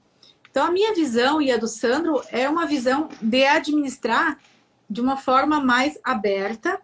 Então 0.50 0.64
a 0.66 0.70
minha 0.70 0.94
visão 0.94 1.42
e 1.42 1.50
a 1.50 1.56
do 1.56 1.66
Sandro 1.66 2.22
é 2.30 2.48
uma 2.48 2.66
visão 2.66 3.08
de 3.20 3.44
administrar 3.44 4.38
de 4.88 5.00
uma 5.00 5.16
forma 5.16 5.60
mais 5.60 5.98
aberta, 6.04 6.80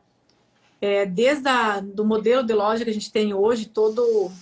é, 0.83 1.07
desde 1.07 1.49
a, 1.49 1.79
do 1.79 2.05
modelo 2.05 2.43
de 2.43 2.53
loja 2.53 2.83
que 2.83 2.91
a 2.91 2.93
gente 2.93 3.13
tem 3.13 3.33
hoje, 3.33 3.67
todo 3.67 4.33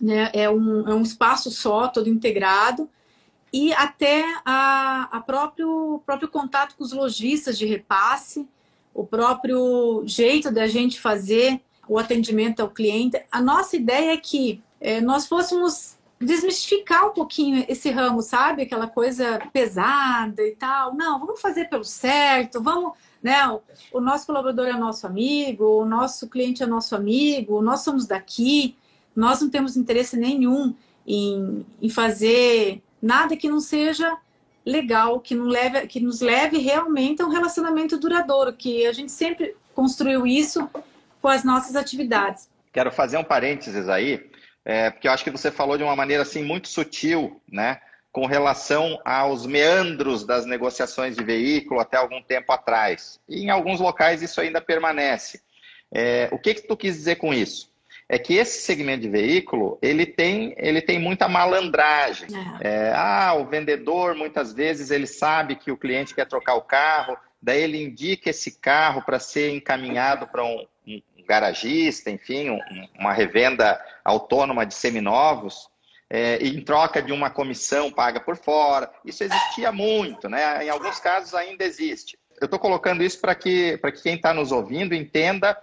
né, 0.00 0.30
é, 0.32 0.48
um, 0.48 0.88
é 0.88 0.94
um 0.94 1.02
espaço 1.02 1.50
só, 1.50 1.88
todo 1.88 2.08
integrado, 2.08 2.88
e 3.52 3.70
até 3.74 4.24
a, 4.46 5.08
a 5.12 5.20
próprio, 5.20 6.02
próprio 6.06 6.28
contato 6.28 6.74
com 6.74 6.82
os 6.82 6.92
lojistas 6.92 7.58
de 7.58 7.66
repasse, 7.66 8.48
o 8.94 9.04
próprio 9.04 10.02
jeito 10.06 10.50
da 10.50 10.66
gente 10.66 10.98
fazer 10.98 11.60
o 11.86 11.98
atendimento 11.98 12.60
ao 12.60 12.70
cliente. 12.70 13.22
A 13.30 13.42
nossa 13.42 13.76
ideia 13.76 14.14
é 14.14 14.16
que 14.16 14.62
é, 14.80 15.02
nós 15.02 15.26
fôssemos 15.28 15.96
desmistificar 16.18 17.08
um 17.08 17.12
pouquinho 17.12 17.62
esse 17.68 17.90
ramo, 17.90 18.22
sabe? 18.22 18.62
Aquela 18.62 18.88
coisa 18.88 19.38
pesada 19.52 20.42
e 20.42 20.56
tal. 20.56 20.94
Não, 20.94 21.20
vamos 21.20 21.42
fazer 21.42 21.66
pelo 21.66 21.84
certo, 21.84 22.62
vamos. 22.62 22.94
Né? 23.26 23.58
O, 23.92 24.00
nosso 24.00 24.24
colaborador 24.24 24.68
é 24.68 24.72
nosso 24.72 25.04
amigo, 25.04 25.64
o 25.82 25.84
nosso 25.84 26.28
cliente 26.28 26.62
é 26.62 26.66
nosso 26.66 26.94
amigo, 26.94 27.60
nós 27.60 27.80
somos 27.80 28.06
daqui 28.06 28.76
nós 29.16 29.40
não 29.40 29.48
temos 29.48 29.76
interesse 29.76 30.16
nenhum 30.16 30.74
em, 31.06 31.64
em 31.80 31.88
fazer 31.88 32.82
nada 33.00 33.36
que 33.36 33.48
não 33.48 33.60
seja 33.60 34.16
legal, 34.64 35.20
que, 35.20 35.34
não 35.34 35.46
leve, 35.46 35.86
que 35.86 35.98
nos 35.98 36.20
leve 36.20 36.58
realmente 36.58 37.22
a 37.22 37.26
um 37.26 37.30
relacionamento 37.30 37.98
duradouro, 37.98 38.52
que 38.52 38.86
a 38.86 38.92
gente 38.92 39.10
sempre 39.10 39.56
construiu 39.74 40.26
isso 40.26 40.68
com 41.22 41.28
as 41.28 41.42
nossas 41.42 41.74
atividades. 41.74 42.48
Quero 42.72 42.92
fazer 42.92 43.16
um 43.16 43.24
parênteses 43.24 43.88
aí, 43.88 44.28
é, 44.64 44.90
porque 44.90 45.08
eu 45.08 45.12
acho 45.12 45.24
que 45.24 45.30
você 45.30 45.50
falou 45.50 45.78
de 45.78 45.84
uma 45.84 45.96
maneira 45.96 46.22
assim 46.22 46.44
muito 46.44 46.68
sutil, 46.68 47.40
né? 47.50 47.80
Com 48.16 48.24
relação 48.24 48.98
aos 49.04 49.44
meandros 49.44 50.24
das 50.24 50.46
negociações 50.46 51.14
de 51.14 51.22
veículo 51.22 51.80
até 51.80 51.98
algum 51.98 52.22
tempo 52.22 52.50
atrás. 52.50 53.20
E 53.28 53.44
em 53.44 53.50
alguns 53.50 53.78
locais 53.78 54.22
isso 54.22 54.40
ainda 54.40 54.58
permanece. 54.58 55.42
É, 55.92 56.26
o 56.32 56.38
que, 56.38 56.54
que 56.54 56.62
tu 56.62 56.74
quis 56.78 56.94
dizer 56.94 57.16
com 57.16 57.34
isso? 57.34 57.70
é 58.08 58.18
que 58.18 58.34
esse 58.34 58.60
segmento 58.60 59.02
de 59.02 59.08
veículo 59.10 59.78
ele 59.82 60.06
tem, 60.06 60.54
ele 60.56 60.80
tem 60.80 60.98
muita 60.98 61.28
malandragem. 61.28 62.28
É. 62.62 62.68
É, 62.68 62.92
ah, 62.94 63.34
o 63.34 63.44
vendedor 63.44 64.14
muitas 64.14 64.50
vezes 64.50 64.90
ele 64.90 65.06
sabe 65.06 65.56
que 65.56 65.70
o 65.70 65.76
cliente 65.76 66.14
quer 66.14 66.26
trocar 66.26 66.54
o 66.54 66.62
carro, 66.62 67.18
daí 67.42 67.60
ele 67.60 67.82
indica 67.82 68.30
esse 68.30 68.60
carro 68.60 69.02
para 69.02 69.18
ser 69.18 69.50
encaminhado 69.54 70.26
para 70.26 70.42
um, 70.42 70.64
um, 70.86 71.02
garagista, 71.28 72.10
enfim, 72.10 72.48
um, 72.48 72.60
uma 72.98 73.12
revenda 73.12 73.78
autônoma 74.02 74.64
de 74.64 74.72
seminovos. 74.72 75.68
É, 76.08 76.36
em 76.36 76.62
troca 76.62 77.02
de 77.02 77.12
uma 77.12 77.30
comissão 77.30 77.90
paga 77.90 78.20
por 78.20 78.36
fora. 78.36 78.90
Isso 79.04 79.24
existia 79.24 79.72
muito, 79.72 80.28
né? 80.28 80.64
Em 80.64 80.70
alguns 80.70 81.00
casos 81.00 81.34
ainda 81.34 81.64
existe. 81.64 82.16
Eu 82.40 82.44
estou 82.44 82.60
colocando 82.60 83.02
isso 83.02 83.20
para 83.20 83.34
que, 83.34 83.76
que 83.78 84.02
quem 84.02 84.14
está 84.14 84.32
nos 84.32 84.52
ouvindo 84.52 84.94
entenda 84.94 85.56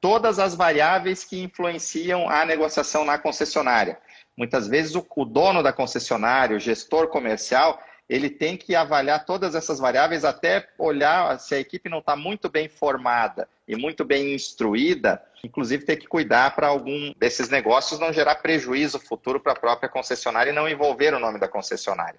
todas 0.00 0.38
as 0.38 0.54
variáveis 0.54 1.24
que 1.24 1.42
influenciam 1.42 2.28
a 2.30 2.44
negociação 2.46 3.04
na 3.04 3.18
concessionária. 3.18 3.98
Muitas 4.36 4.66
vezes 4.66 4.94
o, 4.94 5.06
o 5.16 5.24
dono 5.24 5.62
da 5.62 5.72
concessionária, 5.72 6.56
o 6.56 6.60
gestor 6.60 7.08
comercial, 7.08 7.78
ele 8.10 8.28
tem 8.28 8.56
que 8.56 8.74
avaliar 8.74 9.24
todas 9.24 9.54
essas 9.54 9.78
variáveis 9.78 10.24
até 10.24 10.66
olhar 10.76 11.38
se 11.38 11.54
a 11.54 11.60
equipe 11.60 11.88
não 11.88 12.00
está 12.00 12.16
muito 12.16 12.50
bem 12.50 12.68
formada 12.68 13.48
e 13.68 13.76
muito 13.76 14.04
bem 14.04 14.34
instruída, 14.34 15.22
inclusive 15.44 15.84
ter 15.84 15.94
que 15.94 16.08
cuidar 16.08 16.56
para 16.56 16.66
algum 16.66 17.14
desses 17.16 17.48
negócios 17.48 18.00
não 18.00 18.12
gerar 18.12 18.34
prejuízo 18.34 18.98
futuro 18.98 19.38
para 19.38 19.52
a 19.52 19.56
própria 19.56 19.88
concessionária 19.88 20.50
e 20.50 20.52
não 20.52 20.68
envolver 20.68 21.14
o 21.14 21.20
nome 21.20 21.38
da 21.38 21.46
concessionária. 21.46 22.18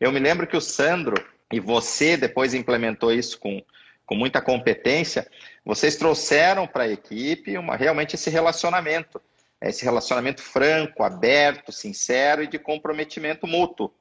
Eu 0.00 0.10
me 0.10 0.18
lembro 0.18 0.46
que 0.46 0.56
o 0.56 0.60
Sandro, 0.60 1.22
e 1.52 1.60
você 1.60 2.16
depois 2.16 2.54
implementou 2.54 3.12
isso 3.12 3.38
com, 3.38 3.62
com 4.06 4.14
muita 4.14 4.40
competência, 4.40 5.30
vocês 5.62 5.96
trouxeram 5.96 6.66
para 6.66 6.84
a 6.84 6.88
equipe 6.88 7.58
uma, 7.58 7.76
realmente 7.76 8.14
esse 8.14 8.30
relacionamento, 8.30 9.20
esse 9.60 9.84
relacionamento 9.84 10.40
franco, 10.40 11.02
aberto, 11.02 11.72
sincero 11.72 12.42
e 12.42 12.46
de 12.46 12.58
comprometimento 12.58 13.46
mútuo, 13.46 13.92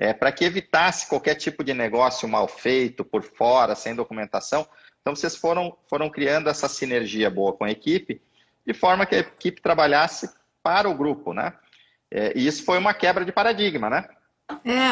é, 0.00 0.14
para 0.14 0.32
que 0.32 0.46
evitasse 0.46 1.06
qualquer 1.06 1.34
tipo 1.34 1.62
de 1.62 1.74
negócio 1.74 2.26
mal 2.26 2.48
feito, 2.48 3.04
por 3.04 3.22
fora, 3.22 3.74
sem 3.74 3.94
documentação. 3.94 4.66
Então, 5.02 5.14
vocês 5.14 5.36
foram, 5.36 5.76
foram 5.90 6.08
criando 6.08 6.48
essa 6.48 6.68
sinergia 6.68 7.28
boa 7.28 7.52
com 7.52 7.64
a 7.64 7.70
equipe, 7.70 8.18
de 8.66 8.72
forma 8.72 9.04
que 9.04 9.14
a 9.14 9.18
equipe 9.18 9.60
trabalhasse 9.60 10.30
para 10.62 10.88
o 10.88 10.94
grupo, 10.94 11.34
né? 11.34 11.52
É, 12.10 12.32
e 12.34 12.46
isso 12.46 12.64
foi 12.64 12.78
uma 12.78 12.94
quebra 12.94 13.26
de 13.26 13.30
paradigma, 13.30 13.90
né? 13.90 14.08
É, 14.64 14.88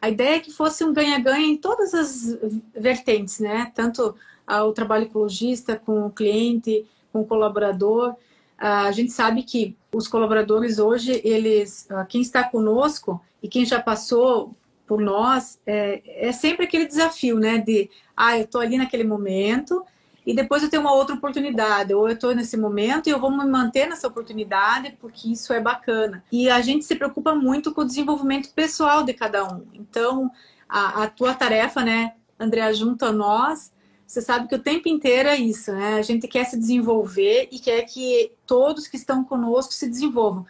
a 0.00 0.08
ideia 0.08 0.36
é 0.36 0.40
que 0.40 0.50
fosse 0.50 0.84
um 0.84 0.92
ganha-ganha 0.92 1.46
em 1.46 1.58
todas 1.58 1.92
as 1.92 2.38
vertentes, 2.74 3.40
né? 3.40 3.70
Tanto 3.74 4.16
o 4.48 4.72
trabalho 4.72 5.10
lojista, 5.14 5.76
com 5.76 6.06
o 6.06 6.10
cliente, 6.10 6.86
com 7.12 7.20
o 7.20 7.26
colaborador. 7.26 8.16
A 8.60 8.92
gente 8.92 9.10
sabe 9.10 9.42
que 9.42 9.74
os 9.92 10.06
colaboradores 10.06 10.78
hoje, 10.78 11.20
eles, 11.24 11.88
quem 12.08 12.20
está 12.20 12.44
conosco 12.44 13.20
e 13.42 13.48
quem 13.48 13.64
já 13.64 13.80
passou 13.80 14.54
por 14.86 15.00
nós, 15.00 15.58
é, 15.66 16.28
é 16.28 16.32
sempre 16.32 16.66
aquele 16.66 16.84
desafio, 16.84 17.38
né? 17.38 17.58
De, 17.58 17.88
ah, 18.14 18.36
eu 18.36 18.44
estou 18.44 18.60
ali 18.60 18.76
naquele 18.76 19.04
momento 19.04 19.82
e 20.26 20.34
depois 20.34 20.62
eu 20.62 20.68
tenho 20.68 20.82
uma 20.82 20.92
outra 20.92 21.14
oportunidade, 21.14 21.94
ou 21.94 22.06
eu 22.06 22.14
estou 22.14 22.34
nesse 22.34 22.56
momento 22.56 23.06
e 23.08 23.10
eu 23.10 23.18
vou 23.18 23.30
me 23.30 23.44
manter 23.46 23.88
nessa 23.88 24.06
oportunidade 24.06 24.96
porque 25.00 25.32
isso 25.32 25.52
é 25.52 25.60
bacana. 25.60 26.22
E 26.30 26.50
a 26.50 26.60
gente 26.60 26.84
se 26.84 26.94
preocupa 26.94 27.34
muito 27.34 27.72
com 27.72 27.80
o 27.80 27.86
desenvolvimento 27.86 28.52
pessoal 28.52 29.02
de 29.02 29.14
cada 29.14 29.44
um. 29.44 29.66
Então, 29.72 30.30
a, 30.68 31.04
a 31.04 31.08
tua 31.08 31.34
tarefa, 31.34 31.82
né, 31.82 32.12
Andréa, 32.38 32.72
junto 32.74 33.04
a 33.04 33.12
nós, 33.12 33.72
você 34.10 34.20
sabe 34.20 34.48
que 34.48 34.56
o 34.56 34.58
tempo 34.58 34.88
inteiro 34.88 35.28
é 35.28 35.36
isso, 35.36 35.72
né? 35.72 35.94
A 35.94 36.02
gente 36.02 36.26
quer 36.26 36.42
se 36.42 36.58
desenvolver 36.58 37.48
e 37.52 37.60
quer 37.60 37.82
que 37.82 38.32
todos 38.44 38.88
que 38.88 38.96
estão 38.96 39.22
conosco 39.22 39.72
se 39.72 39.88
desenvolvam. 39.88 40.44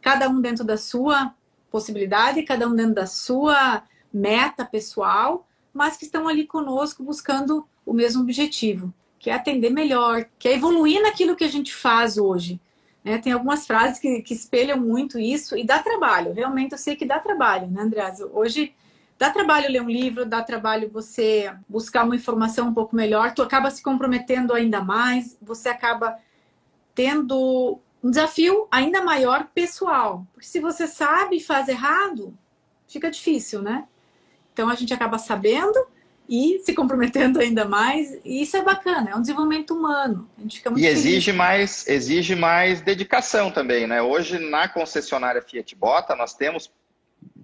Cada 0.00 0.30
um 0.30 0.40
dentro 0.40 0.64
da 0.64 0.78
sua 0.78 1.34
possibilidade, 1.70 2.42
cada 2.42 2.66
um 2.66 2.74
dentro 2.74 2.94
da 2.94 3.04
sua 3.04 3.82
meta 4.10 4.64
pessoal, 4.64 5.46
mas 5.74 5.98
que 5.98 6.06
estão 6.06 6.26
ali 6.26 6.46
conosco 6.46 7.04
buscando 7.04 7.68
o 7.84 7.92
mesmo 7.92 8.22
objetivo, 8.22 8.90
que 9.18 9.28
é 9.28 9.34
atender 9.34 9.68
melhor, 9.68 10.24
que 10.38 10.48
é 10.48 10.54
evoluir 10.54 11.02
naquilo 11.02 11.36
que 11.36 11.44
a 11.44 11.50
gente 11.50 11.74
faz 11.74 12.16
hoje. 12.16 12.58
Né? 13.04 13.18
Tem 13.18 13.34
algumas 13.34 13.66
frases 13.66 13.98
que, 13.98 14.22
que 14.22 14.32
espelham 14.32 14.80
muito 14.80 15.18
isso 15.18 15.54
e 15.54 15.64
dá 15.64 15.82
trabalho. 15.82 16.32
Realmente 16.32 16.72
eu 16.72 16.78
sei 16.78 16.96
que 16.96 17.04
dá 17.04 17.18
trabalho, 17.18 17.66
né, 17.66 17.82
Andreas? 17.82 18.20
Hoje 18.32 18.72
Dá 19.22 19.30
trabalho 19.30 19.70
ler 19.70 19.80
um 19.80 19.88
livro, 19.88 20.26
dá 20.26 20.42
trabalho 20.42 20.90
você 20.90 21.54
buscar 21.68 22.02
uma 22.02 22.16
informação 22.16 22.66
um 22.66 22.74
pouco 22.74 22.96
melhor, 22.96 23.32
tu 23.32 23.40
acaba 23.40 23.70
se 23.70 23.80
comprometendo 23.80 24.52
ainda 24.52 24.82
mais, 24.82 25.38
você 25.40 25.68
acaba 25.68 26.18
tendo 26.92 27.78
um 28.02 28.10
desafio 28.10 28.66
ainda 28.68 29.00
maior 29.00 29.46
pessoal. 29.54 30.26
Porque 30.32 30.48
se 30.48 30.58
você 30.58 30.88
sabe 30.88 31.36
e 31.36 31.40
faz 31.40 31.68
errado, 31.68 32.36
fica 32.88 33.08
difícil, 33.08 33.62
né? 33.62 33.84
Então 34.52 34.68
a 34.68 34.74
gente 34.74 34.92
acaba 34.92 35.18
sabendo 35.18 35.86
e 36.28 36.58
se 36.64 36.74
comprometendo 36.74 37.38
ainda 37.38 37.64
mais, 37.64 38.18
e 38.24 38.42
isso 38.42 38.56
é 38.56 38.62
bacana, 38.62 39.10
é 39.10 39.14
um 39.14 39.20
desenvolvimento 39.20 39.72
humano. 39.72 40.28
A 40.36 40.40
gente 40.40 40.56
fica 40.56 40.68
muito 40.68 40.82
e 40.82 40.88
exige 40.88 41.26
feliz. 41.26 41.38
mais, 41.38 41.86
exige 41.86 42.34
mais 42.34 42.80
dedicação 42.80 43.52
também, 43.52 43.86
né? 43.86 44.02
Hoje 44.02 44.40
na 44.40 44.66
concessionária 44.66 45.40
Fiat 45.40 45.76
Bota 45.76 46.16
nós 46.16 46.34
temos 46.34 46.72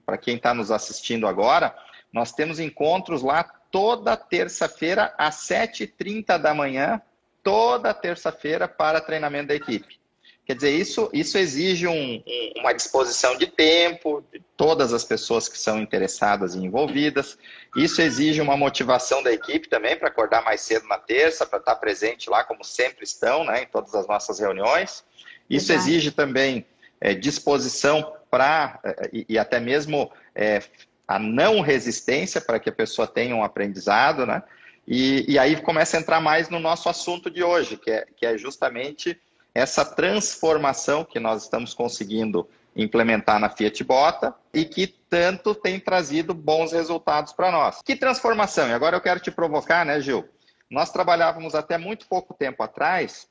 para 0.08 0.16
quem 0.16 0.36
está 0.36 0.54
nos 0.54 0.70
assistindo 0.70 1.26
agora, 1.26 1.76
nós 2.10 2.32
temos 2.32 2.58
encontros 2.58 3.20
lá 3.20 3.44
toda 3.70 4.16
terça-feira 4.16 5.12
às 5.18 5.46
7h30 5.46 6.38
da 6.38 6.54
manhã, 6.54 7.02
toda 7.42 7.92
terça-feira 7.92 8.66
para 8.66 9.02
treinamento 9.02 9.48
da 9.48 9.54
equipe. 9.54 10.00
Quer 10.46 10.54
dizer, 10.54 10.70
isso, 10.70 11.10
isso 11.12 11.36
exige 11.36 11.86
um, 11.86 12.22
uma 12.56 12.72
disposição 12.72 13.36
de 13.36 13.48
tempo 13.48 14.24
de 14.32 14.40
todas 14.56 14.94
as 14.94 15.04
pessoas 15.04 15.46
que 15.46 15.58
são 15.58 15.78
interessadas 15.78 16.54
e 16.54 16.58
envolvidas. 16.58 17.36
Isso 17.76 18.00
exige 18.00 18.40
uma 18.40 18.56
motivação 18.56 19.22
da 19.22 19.30
equipe 19.30 19.68
também 19.68 19.94
para 19.94 20.08
acordar 20.08 20.42
mais 20.42 20.62
cedo 20.62 20.88
na 20.88 20.96
terça, 20.96 21.44
para 21.44 21.58
estar 21.58 21.76
presente 21.76 22.30
lá, 22.30 22.42
como 22.44 22.64
sempre 22.64 23.04
estão, 23.04 23.44
né, 23.44 23.64
em 23.64 23.66
todas 23.66 23.94
as 23.94 24.08
nossas 24.08 24.38
reuniões. 24.38 25.04
Isso 25.50 25.66
Verdade. 25.66 25.90
exige 25.90 26.10
também 26.12 26.64
é, 27.00 27.14
disposição 27.14 28.14
para, 28.30 28.78
é, 28.84 29.10
e, 29.12 29.26
e, 29.30 29.38
até 29.38 29.60
mesmo 29.60 30.10
é, 30.34 30.62
a 31.06 31.18
não 31.18 31.60
resistência 31.60 32.40
para 32.40 32.58
que 32.58 32.68
a 32.68 32.72
pessoa 32.72 33.06
tenha 33.06 33.34
um 33.34 33.44
aprendizado, 33.44 34.26
né? 34.26 34.42
E, 34.86 35.24
e, 35.28 35.38
aí 35.38 35.60
começa 35.60 35.96
a 35.96 36.00
entrar 36.00 36.20
mais 36.20 36.48
no 36.48 36.58
nosso 36.58 36.88
assunto 36.88 37.30
de 37.30 37.42
hoje, 37.42 37.76
que 37.76 37.90
é, 37.90 38.06
que 38.16 38.24
é 38.24 38.38
justamente 38.38 39.20
essa 39.54 39.84
transformação 39.84 41.04
que 41.04 41.20
nós 41.20 41.42
estamos 41.42 41.74
conseguindo 41.74 42.48
implementar 42.74 43.38
na 43.38 43.50
Fiat 43.50 43.82
Bota 43.84 44.34
e 44.54 44.64
que 44.64 44.86
tanto 44.86 45.54
tem 45.54 45.80
trazido 45.80 46.32
bons 46.32 46.72
resultados 46.72 47.32
para 47.32 47.50
nós. 47.50 47.82
Que 47.82 47.96
transformação? 47.96 48.68
E 48.68 48.72
agora 48.72 48.96
eu 48.96 49.00
quero 49.00 49.20
te 49.20 49.30
provocar, 49.30 49.84
né, 49.84 50.00
Gil? 50.00 50.28
Nós 50.70 50.90
trabalhávamos 50.90 51.54
até 51.54 51.76
muito 51.76 52.06
pouco 52.06 52.34
tempo 52.34 52.62
atrás 52.62 53.26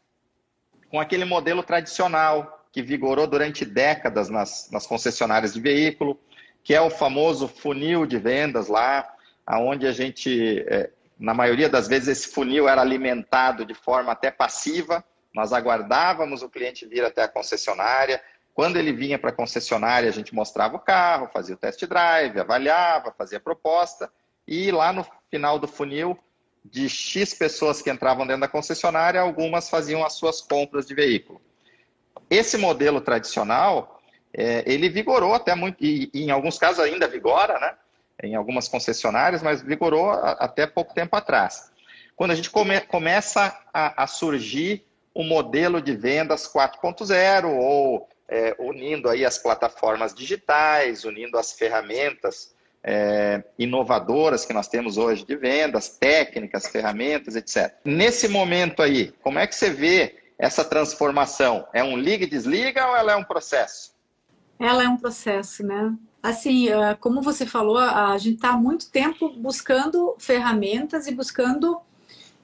com 0.90 1.00
aquele 1.00 1.26
modelo 1.26 1.64
tradicional 1.64 2.57
que 2.77 2.84
vigorou 2.84 3.25
durante 3.25 3.65
décadas 3.65 4.29
nas, 4.29 4.69
nas 4.72 4.86
concessionárias 4.86 5.55
de 5.55 5.60
veículo, 5.60 6.19
que 6.63 6.75
é 6.75 6.79
o 6.79 6.91
famoso 6.91 7.48
funil 7.48 8.05
de 8.05 8.19
vendas 8.19 8.67
lá, 8.67 9.12
aonde 9.48 9.88
a 9.88 9.91
gente, 9.91 10.63
é, 10.67 10.91
na 11.19 11.34
maioria 11.34 11.67
das 11.67 11.88
vezes, 11.88 12.07
esse 12.07 12.27
funil 12.27 12.69
era 12.69 12.79
alimentado 12.79 13.65
de 13.65 13.74
forma 13.74 14.12
até 14.12 14.29
passiva. 14.29 15.03
Nós 15.34 15.53
aguardávamos 15.53 16.43
o 16.43 16.50
cliente 16.50 16.86
vir 16.86 17.03
até 17.03 17.24
a 17.24 17.27
concessionária. 17.27 18.22
Quando 18.53 18.77
ele 18.77 18.93
vinha 18.93 19.17
para 19.17 19.31
a 19.31 19.34
concessionária, 19.34 20.07
a 20.07 20.13
gente 20.13 20.36
mostrava 20.36 20.75
o 20.75 20.79
carro, 20.79 21.31
fazia 21.34 21.55
o 21.55 21.57
test 21.57 21.84
drive, 21.88 22.39
avaliava, 22.39 23.12
fazia 23.17 23.39
proposta. 23.39 24.07
E 24.48 24.69
lá 24.69 24.93
no 24.93 25.03
final 25.31 25.57
do 25.57 25.67
funil, 25.67 26.15
de 26.63 26.88
X 26.88 27.34
pessoas 27.34 27.81
que 27.81 27.89
entravam 27.89 28.27
dentro 28.27 28.41
da 28.41 28.48
concessionária, 28.48 29.19
algumas 29.19 29.67
faziam 29.67 30.05
as 30.05 30.13
suas 30.13 30.41
compras 30.41 30.86
de 30.86 30.93
veículo. 30.93 31.41
Esse 32.30 32.58
modelo 32.58 33.02
tradicional, 33.02 34.00
é, 34.34 34.64
ele 34.66 34.90
vigorou 34.90 35.34
até 35.34 35.56
muito, 35.56 35.84
e, 35.84 36.10
e, 36.14 36.24
em 36.24 36.32
alguns 36.32 36.58
casos 36.58 36.80
ainda 36.80 37.08
vigora, 37.08 37.60
né? 37.60 37.74
Em 38.24 38.36
algumas 38.36 38.68
concessionárias, 38.68 39.44
mas 39.44 39.62
vigorou 39.62 40.10
a, 40.10 40.32
até 40.32 40.66
pouco 40.66 40.94
tempo 40.94 41.16
atrás. 41.16 41.72
Quando 42.16 42.32
a 42.32 42.36
gente 42.36 42.50
come, 42.50 42.80
começa 42.82 43.58
a, 43.74 44.04
a 44.04 44.08
surgir 44.08 44.86
o 45.14 45.24
modelo 45.24 45.82
de 45.82 45.96
vendas 45.96 46.52
4.0 46.52 47.46
ou 47.46 48.08
é, 48.28 48.56
unindo 48.60 49.10
aí 49.10 49.26
as 49.26 49.38
plataformas 49.38 50.14
digitais, 50.14 51.06
unindo 51.06 51.38
as 51.38 51.54
ferramentas 51.54 52.56
é, 52.84 53.44
inovadoras 53.58 54.46
que 54.46 54.54
nós 54.54 54.68
temos 54.68 54.98
hoje 54.98 55.26
de 55.26 55.36
vendas, 55.36 55.90
técnicas, 55.90 56.68
ferramentas, 56.68 57.36
etc. 57.36 57.74
Nesse 57.84 58.28
momento 58.28 58.82
aí, 58.82 59.14
como 59.22 59.40
é 59.40 59.48
que 59.48 59.56
você 59.56 59.70
vê 59.70 60.16
essa 60.38 60.63
transformação? 60.63 61.67
É 61.74 61.84
um 61.84 61.98
liga 61.98 62.24
e 62.24 62.29
desliga 62.29 62.88
ou 62.88 62.96
ela 62.96 63.13
é 63.13 63.15
um 63.15 63.24
processo? 63.24 63.96
Ela 64.60 64.84
é 64.84 64.88
um 64.88 64.98
processo, 64.98 65.63
né? 65.63 65.96
Assim, 66.22 66.70
é, 66.70 66.96
como 66.96 67.22
você 67.22 67.46
falou, 67.46 67.77
a 67.77 68.17
gente 68.17 68.36
está 68.36 68.50
há 68.50 68.58
muito 68.58 68.89
tempo 68.89 69.29
buscando 69.29 70.15
ferramentas 70.17 71.08
e 71.08 71.13
buscando 71.13 71.79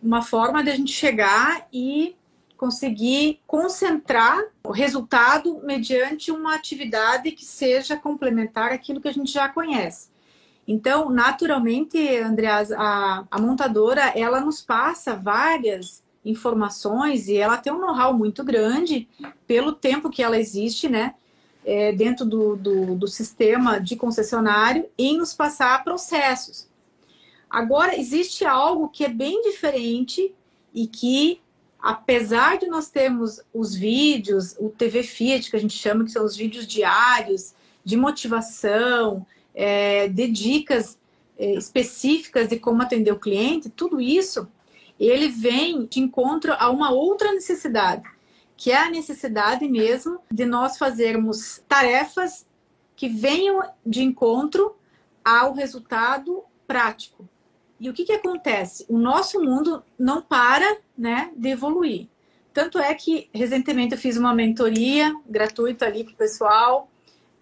uma 0.02 0.22
forma 0.22 0.64
de 0.64 0.70
a 0.70 0.76
gente 0.76 0.92
chegar 0.92 1.68
e 1.72 2.16
conseguir 2.58 3.42
concentrar 3.48 4.42
o 4.64 4.72
resultado 4.72 5.62
mediante 5.64 6.32
uma 6.32 6.56
atividade 6.56 7.32
que 7.32 7.44
seja 7.44 7.98
complementar 7.98 8.72
àquilo 8.72 9.02
que 9.02 9.08
a 9.08 9.14
gente 9.14 9.32
já 9.32 9.50
conhece. 9.50 10.10
Então, 10.68 11.10
naturalmente, 11.10 11.98
Andreas, 12.18 12.72
a, 12.72 13.26
a 13.30 13.42
montadora 13.42 14.14
ela 14.16 14.40
nos 14.40 14.62
passa 14.62 15.16
várias 15.16 16.03
informações 16.26 17.28
e 17.28 17.38
ela 17.38 17.58
tem 17.58 17.72
um 17.72 17.80
know-how 17.80 18.14
muito 18.14 18.44
grande 18.44 19.08
pelo 19.46 19.72
tempo 19.72 20.10
que 20.10 20.24
ela 20.24 20.40
existe, 20.40 20.88
né? 20.88 21.16
É, 21.66 21.94
dentro 21.94 22.26
do, 22.26 22.58
do, 22.58 22.96
do 22.96 23.08
sistema 23.08 23.80
de 23.80 23.96
concessionário 23.96 24.86
em 24.98 25.18
nos 25.18 25.34
passar 25.34 25.82
processos. 25.84 26.68
Agora, 27.50 27.98
existe 27.98 28.44
algo 28.44 28.90
que 28.90 29.06
é 29.06 29.10
bem 29.10 29.42
diferente 29.44 30.34
e 30.74 30.88
que 30.88 31.40
apesar 31.84 32.58
de 32.58 32.68
nós 32.68 32.90
termos 32.90 33.42
os 33.54 33.76
vídeos, 33.76 34.56
o 34.58 34.70
TV 34.70 35.04
Fiat, 35.04 35.50
que 35.50 35.56
a 35.56 35.60
gente 35.60 35.78
chama, 35.78 36.06
que 36.06 36.12
são 36.12 36.26
os 36.26 36.36
vídeos 36.36 36.66
diários, 36.66 37.54
de 37.84 37.98
motivação, 37.98 39.26
é, 39.54 40.08
de 40.08 40.28
dicas 40.28 40.98
é, 41.38 41.54
específicas 41.56 42.48
de 42.48 42.58
como 42.58 42.82
atender 42.82 43.12
o 43.12 43.20
cliente, 43.20 43.70
tudo 43.70 44.00
isso, 44.00 44.48
ele 45.06 45.28
vem 45.28 45.86
de 45.86 46.00
encontro 46.00 46.54
a 46.54 46.70
uma 46.70 46.92
outra 46.92 47.32
necessidade, 47.34 48.04
que 48.56 48.72
é 48.72 48.78
a 48.78 48.90
necessidade 48.90 49.68
mesmo 49.68 50.20
de 50.32 50.46
nós 50.46 50.78
fazermos 50.78 51.62
tarefas 51.68 52.46
que 52.96 53.10
venham 53.10 53.62
de 53.86 54.04
encontro 54.04 54.76
ao 55.24 55.54
resultado 55.54 56.44
prático. 56.68 57.28
E 57.80 57.90
o 57.90 57.94
que, 57.94 58.06
que 58.06 58.14
acontece? 58.14 58.86
O 58.88 58.98
nosso 58.98 59.42
mundo 59.42 59.84
não 59.98 60.22
para 60.22 60.78
né, 60.98 61.32
de 61.36 61.50
evoluir. 61.50 62.08
Tanto 62.54 62.78
é 62.78 62.94
que 62.94 63.30
recentemente 63.34 63.94
eu 63.94 64.00
fiz 64.00 64.16
uma 64.16 64.34
mentoria 64.34 65.14
gratuita 65.28 65.86
ali 65.86 66.04
para 66.04 66.14
o 66.14 66.18
pessoal 66.18 66.90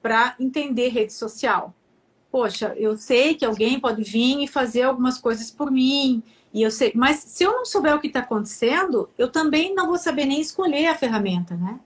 para 0.01 0.35
entender 0.39 0.87
rede 0.89 1.13
social. 1.13 1.75
Poxa, 2.31 2.73
eu 2.77 2.97
sei 2.97 3.35
que 3.35 3.45
alguém 3.45 3.79
pode 3.79 4.03
vir 4.03 4.41
e 4.41 4.47
fazer 4.47 4.83
algumas 4.83 5.17
coisas 5.17 5.51
por 5.51 5.69
mim, 5.69 6.23
e 6.53 6.61
eu 6.61 6.71
sei, 6.71 6.91
mas 6.93 7.17
se 7.17 7.43
eu 7.43 7.51
não 7.51 7.65
souber 7.65 7.95
o 7.95 7.99
que 7.99 8.07
está 8.07 8.19
acontecendo, 8.19 9.09
eu 9.17 9.31
também 9.31 9.73
não 9.73 9.87
vou 9.87 9.97
saber 9.97 10.25
nem 10.25 10.41
escolher 10.41 10.87
a 10.87 10.95
ferramenta, 10.95 11.55
né? 11.55 11.79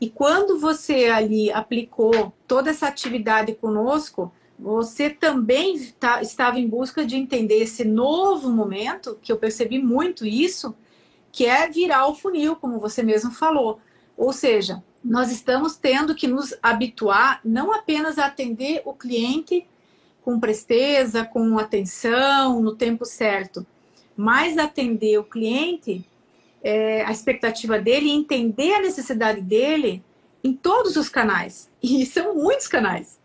E 0.00 0.08
quando 0.08 0.58
você 0.58 1.06
ali 1.06 1.50
aplicou 1.50 2.32
toda 2.46 2.70
essa 2.70 2.86
atividade 2.86 3.54
conosco, 3.54 4.30
você 4.58 5.10
também 5.10 5.78
tá, 5.98 6.22
estava 6.22 6.58
em 6.60 6.68
busca 6.68 7.04
de 7.04 7.16
entender 7.16 7.62
esse 7.62 7.84
novo 7.84 8.50
momento, 8.50 9.18
que 9.20 9.32
eu 9.32 9.36
percebi 9.36 9.82
muito 9.82 10.24
isso, 10.24 10.74
que 11.32 11.46
é 11.46 11.68
virar 11.68 12.06
o 12.06 12.14
funil, 12.14 12.56
como 12.56 12.78
você 12.78 13.02
mesmo 13.02 13.30
falou. 13.30 13.80
Ou 14.16 14.32
seja, 14.32 14.82
nós 15.02 15.30
estamos 15.30 15.76
tendo 15.76 16.14
que 16.14 16.26
nos 16.26 16.54
habituar 16.62 17.40
não 17.44 17.72
apenas 17.72 18.18
a 18.18 18.26
atender 18.26 18.82
o 18.84 18.94
cliente 18.94 19.66
com 20.22 20.40
presteza, 20.40 21.24
com 21.24 21.58
atenção, 21.58 22.60
no 22.60 22.74
tempo 22.74 23.04
certo, 23.04 23.66
mas 24.16 24.56
atender 24.56 25.18
o 25.18 25.24
cliente, 25.24 26.04
é, 26.62 27.04
a 27.04 27.10
expectativa 27.10 27.78
dele, 27.78 28.10
entender 28.10 28.74
a 28.74 28.80
necessidade 28.80 29.40
dele 29.40 30.02
em 30.42 30.52
todos 30.52 30.96
os 30.96 31.08
canais. 31.08 31.70
E 31.82 32.04
são 32.06 32.34
muitos 32.34 32.66
canais. 32.66 33.18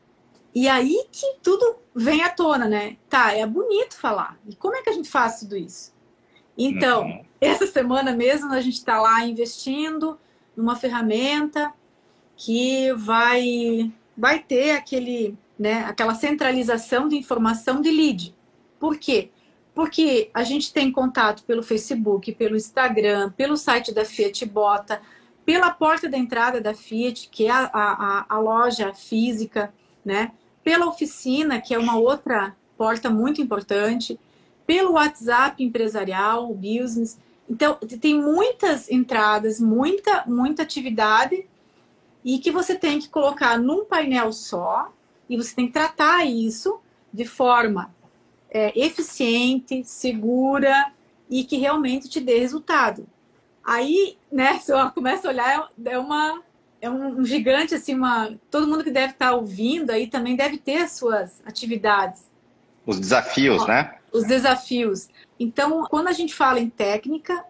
E 0.53 0.67
aí 0.67 1.05
que 1.11 1.35
tudo 1.41 1.77
vem 1.95 2.23
à 2.23 2.29
tona, 2.29 2.67
né? 2.67 2.97
Tá, 3.09 3.33
é 3.33 3.45
bonito 3.45 3.97
falar. 3.97 4.37
E 4.47 4.55
como 4.55 4.75
é 4.75 4.81
que 4.81 4.89
a 4.89 4.93
gente 4.93 5.09
faz 5.09 5.39
tudo 5.39 5.55
isso? 5.55 5.93
Então, 6.57 7.03
uhum. 7.03 7.25
essa 7.39 7.65
semana 7.65 8.13
mesmo 8.13 8.53
a 8.53 8.59
gente 8.59 8.75
está 8.75 8.99
lá 9.01 9.25
investindo 9.25 10.19
numa 10.55 10.75
ferramenta 10.75 11.73
que 12.35 12.91
vai, 12.93 13.91
vai 14.17 14.39
ter 14.39 14.71
aquele, 14.71 15.37
né, 15.57 15.85
aquela 15.85 16.13
centralização 16.13 17.07
de 17.07 17.15
informação 17.15 17.81
de 17.81 17.89
lead. 17.89 18.35
Por 18.79 18.97
quê? 18.97 19.29
Porque 19.81 20.29
a 20.31 20.43
gente 20.43 20.71
tem 20.71 20.91
contato 20.91 21.43
pelo 21.43 21.63
Facebook, 21.63 22.31
pelo 22.33 22.55
Instagram, 22.55 23.31
pelo 23.31 23.57
site 23.57 23.91
da 23.91 24.05
Fiat 24.05 24.45
Bota, 24.45 25.01
pela 25.43 25.71
porta 25.71 26.07
da 26.07 26.19
entrada 26.19 26.61
da 26.61 26.71
Fiat, 26.71 27.27
que 27.31 27.47
é 27.47 27.49
a, 27.49 27.65
a, 27.73 28.25
a 28.29 28.37
loja 28.37 28.93
física, 28.93 29.73
né? 30.05 30.33
pela 30.63 30.85
oficina, 30.85 31.59
que 31.59 31.73
é 31.73 31.79
uma 31.79 31.97
outra 31.97 32.55
porta 32.77 33.09
muito 33.09 33.41
importante, 33.41 34.19
pelo 34.67 34.91
WhatsApp 34.91 35.63
empresarial, 35.63 36.53
business. 36.53 37.17
Então, 37.49 37.73
tem 37.99 38.21
muitas 38.21 38.87
entradas, 38.87 39.59
muita, 39.59 40.23
muita 40.27 40.61
atividade 40.61 41.43
e 42.23 42.37
que 42.37 42.51
você 42.51 42.75
tem 42.75 42.99
que 42.99 43.09
colocar 43.09 43.57
num 43.57 43.83
painel 43.83 44.31
só 44.31 44.93
e 45.27 45.35
você 45.35 45.55
tem 45.55 45.65
que 45.65 45.73
tratar 45.73 46.23
isso 46.23 46.79
de 47.11 47.25
forma 47.25 47.91
é, 48.51 48.77
eficiente, 48.77 49.83
segura 49.85 50.91
e 51.29 51.45
que 51.45 51.55
realmente 51.57 52.09
te 52.09 52.19
dê 52.19 52.37
resultado. 52.37 53.07
Aí, 53.63 54.17
né, 54.31 54.59
se 54.61 54.73
eu 54.73 54.91
começo 54.91 55.25
a 55.25 55.31
olhar, 55.31 55.71
é 55.85 55.97
uma 55.97 56.41
é 56.81 56.89
um, 56.89 57.23
gigante, 57.23 57.75
assim, 57.75 57.93
uma. 57.93 58.33
Todo 58.49 58.67
mundo 58.67 58.83
que 58.83 58.89
deve 58.89 59.13
estar 59.13 59.33
ouvindo 59.33 59.91
aí 59.91 60.07
também 60.07 60.35
deve 60.35 60.57
ter 60.57 60.77
as 60.77 60.93
suas 60.93 61.39
atividades. 61.45 62.23
Os 62.85 62.99
desafios, 62.99 63.61
Ó, 63.61 63.67
né? 63.67 63.95
Os 64.11 64.25
desafios. 64.25 65.07
Então, 65.39 65.85
quando 65.89 66.07
a 66.07 66.11
gente 66.11 66.33
fala 66.33 66.59
em 66.59 66.69
técnica, 66.69 67.45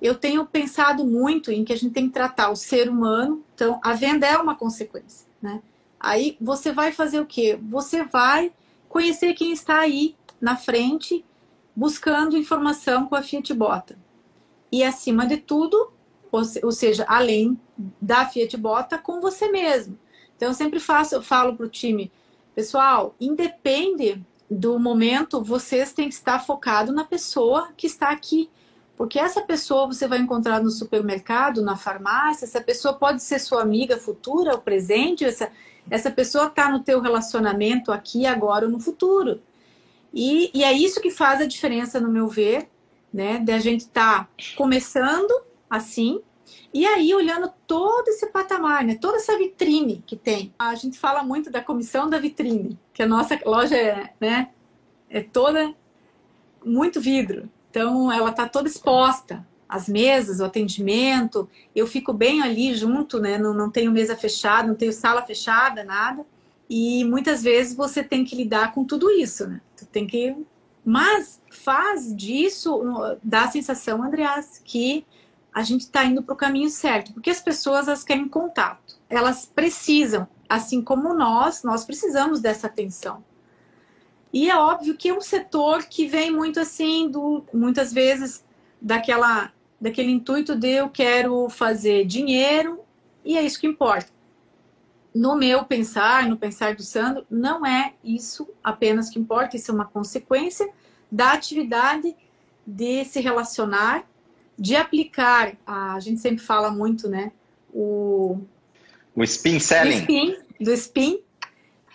eu 0.00 0.14
tenho 0.14 0.46
pensado 0.46 1.04
muito 1.04 1.50
em 1.50 1.64
que 1.64 1.72
a 1.72 1.76
gente 1.76 1.92
tem 1.92 2.06
que 2.06 2.14
tratar 2.14 2.50
o 2.50 2.56
ser 2.56 2.88
humano. 2.88 3.44
Então, 3.54 3.80
a 3.82 3.94
venda 3.94 4.28
é 4.28 4.38
uma 4.38 4.54
consequência, 4.54 5.26
né? 5.42 5.60
Aí 5.98 6.36
você 6.40 6.70
vai 6.70 6.92
fazer 6.92 7.18
o 7.18 7.26
quê? 7.26 7.58
Você 7.60 8.04
vai 8.04 8.52
conhecer 8.88 9.34
quem 9.34 9.50
está 9.50 9.80
aí 9.80 10.14
na 10.40 10.56
frente 10.56 11.24
buscando 11.74 12.36
informação 12.36 13.06
com 13.06 13.14
a 13.14 13.22
Fiat 13.22 13.54
Bota. 13.54 13.96
E 14.70 14.82
acima 14.82 15.26
de 15.26 15.36
tudo, 15.36 15.92
ou 16.30 16.72
seja, 16.72 17.04
além 17.08 17.58
da 18.00 18.26
Fiat 18.26 18.56
Bota, 18.56 18.98
com 18.98 19.20
você 19.20 19.48
mesmo. 19.48 19.98
Então, 20.36 20.48
eu 20.48 20.54
sempre 20.54 20.80
faço, 20.80 21.14
eu 21.14 21.22
falo 21.22 21.56
para 21.56 21.66
o 21.66 21.68
time, 21.68 22.12
pessoal, 22.54 23.14
independe 23.20 24.24
do 24.50 24.78
momento, 24.78 25.42
vocês 25.42 25.92
têm 25.92 26.08
que 26.08 26.14
estar 26.14 26.38
focado 26.40 26.92
na 26.92 27.04
pessoa 27.04 27.70
que 27.76 27.86
está 27.86 28.10
aqui. 28.10 28.50
Porque 28.96 29.18
essa 29.18 29.42
pessoa 29.42 29.86
você 29.86 30.08
vai 30.08 30.18
encontrar 30.18 30.60
no 30.60 30.70
supermercado, 30.70 31.62
na 31.62 31.76
farmácia, 31.76 32.44
essa 32.44 32.60
pessoa 32.60 32.94
pode 32.94 33.22
ser 33.22 33.38
sua 33.38 33.62
amiga 33.62 33.96
futura, 33.96 34.52
ou 34.52 34.58
presente, 34.58 35.24
essa, 35.24 35.52
essa 35.88 36.10
pessoa 36.10 36.46
está 36.46 36.68
no 36.68 36.80
teu 36.80 37.00
relacionamento 37.00 37.92
aqui, 37.92 38.26
agora 38.26 38.66
ou 38.66 38.72
no 38.72 38.80
futuro. 38.80 39.40
E, 40.12 40.50
e, 40.54 40.64
é 40.64 40.72
isso 40.72 41.00
que 41.00 41.10
faz 41.10 41.40
a 41.40 41.46
diferença, 41.46 42.00
no 42.00 42.10
meu 42.10 42.28
ver, 42.28 42.68
né? 43.12 43.38
De 43.38 43.52
a 43.52 43.58
gente 43.58 43.80
estar 43.80 44.24
tá 44.24 44.28
começando 44.56 45.32
assim. 45.68 46.20
E 46.72 46.86
aí, 46.86 47.14
olhando 47.14 47.52
todo 47.66 48.08
esse 48.08 48.26
patamar, 48.26 48.84
né? 48.84 48.94
toda 48.94 49.16
essa 49.16 49.36
vitrine 49.36 50.02
que 50.06 50.16
tem. 50.16 50.52
A 50.58 50.74
gente 50.74 50.98
fala 50.98 51.22
muito 51.22 51.50
da 51.50 51.62
comissão 51.62 52.08
da 52.08 52.18
vitrine, 52.18 52.78
que 52.92 53.02
a 53.02 53.06
nossa 53.06 53.38
loja 53.44 53.76
é, 53.76 54.12
né, 54.20 54.50
é 55.08 55.20
toda 55.20 55.74
muito 56.64 57.00
vidro. 57.00 57.50
Então, 57.70 58.10
ela 58.10 58.30
está 58.30 58.48
toda 58.48 58.68
exposta. 58.68 59.46
As 59.68 59.86
mesas, 59.88 60.40
o 60.40 60.44
atendimento, 60.44 61.48
eu 61.76 61.86
fico 61.86 62.12
bem 62.12 62.42
ali 62.42 62.74
junto, 62.74 63.20
né? 63.20 63.36
Não, 63.36 63.52
não 63.52 63.70
tenho 63.70 63.92
mesa 63.92 64.16
fechada, 64.16 64.66
não 64.66 64.74
tenho 64.74 64.92
sala 64.92 65.22
fechada, 65.22 65.84
nada. 65.84 66.24
E 66.68 67.04
muitas 67.04 67.42
vezes 67.42 67.74
você 67.74 68.02
tem 68.02 68.24
que 68.24 68.36
lidar 68.36 68.72
com 68.72 68.84
tudo 68.84 69.10
isso, 69.10 69.46
né? 69.46 69.60
Tu 69.76 69.86
tem 69.86 70.06
que. 70.06 70.36
Mas 70.84 71.40
faz 71.50 72.14
disso, 72.14 72.82
dá 73.22 73.44
a 73.44 73.50
sensação, 73.50 74.02
Andreas, 74.02 74.60
que 74.64 75.04
a 75.52 75.62
gente 75.62 75.82
está 75.82 76.04
indo 76.04 76.22
para 76.22 76.32
o 76.32 76.36
caminho 76.36 76.70
certo, 76.70 77.12
porque 77.12 77.30
as 77.30 77.40
pessoas 77.40 77.88
elas 77.88 78.04
querem 78.04 78.28
contato, 78.28 78.96
elas 79.08 79.50
precisam, 79.52 80.28
assim 80.48 80.80
como 80.80 81.12
nós, 81.14 81.62
nós 81.62 81.84
precisamos 81.84 82.40
dessa 82.40 82.66
atenção. 82.66 83.24
E 84.32 84.50
é 84.50 84.56
óbvio 84.56 84.96
que 84.96 85.08
é 85.08 85.14
um 85.14 85.20
setor 85.20 85.84
que 85.84 86.06
vem 86.06 86.30
muito 86.30 86.60
assim, 86.60 87.08
do, 87.10 87.44
muitas 87.52 87.92
vezes, 87.92 88.44
daquela, 88.80 89.52
daquele 89.80 90.10
intuito 90.10 90.54
de 90.54 90.68
eu 90.68 90.88
quero 90.88 91.48
fazer 91.48 92.04
dinheiro 92.04 92.80
e 93.24 93.36
é 93.36 93.42
isso 93.42 93.58
que 93.58 93.66
importa. 93.66 94.17
No 95.14 95.36
meu 95.36 95.64
pensar, 95.64 96.28
no 96.28 96.36
pensar 96.36 96.74
do 96.74 96.82
Sandro, 96.82 97.26
não 97.30 97.64
é 97.64 97.94
isso 98.04 98.48
apenas 98.62 99.10
que 99.10 99.18
importa, 99.18 99.56
isso 99.56 99.70
é 99.70 99.74
uma 99.74 99.86
consequência 99.86 100.68
da 101.10 101.32
atividade 101.32 102.14
de 102.66 103.04
se 103.04 103.20
relacionar, 103.20 104.04
de 104.58 104.76
aplicar, 104.76 105.56
a 105.66 105.98
gente 106.00 106.20
sempre 106.20 106.44
fala 106.44 106.70
muito, 106.70 107.08
né, 107.08 107.32
o... 107.72 108.40
O 109.14 109.22
spin 109.24 109.58
selling. 109.58 109.90
Do 109.90 110.00
spin, 110.00 110.36
do 110.60 110.72
spin, 110.72 111.20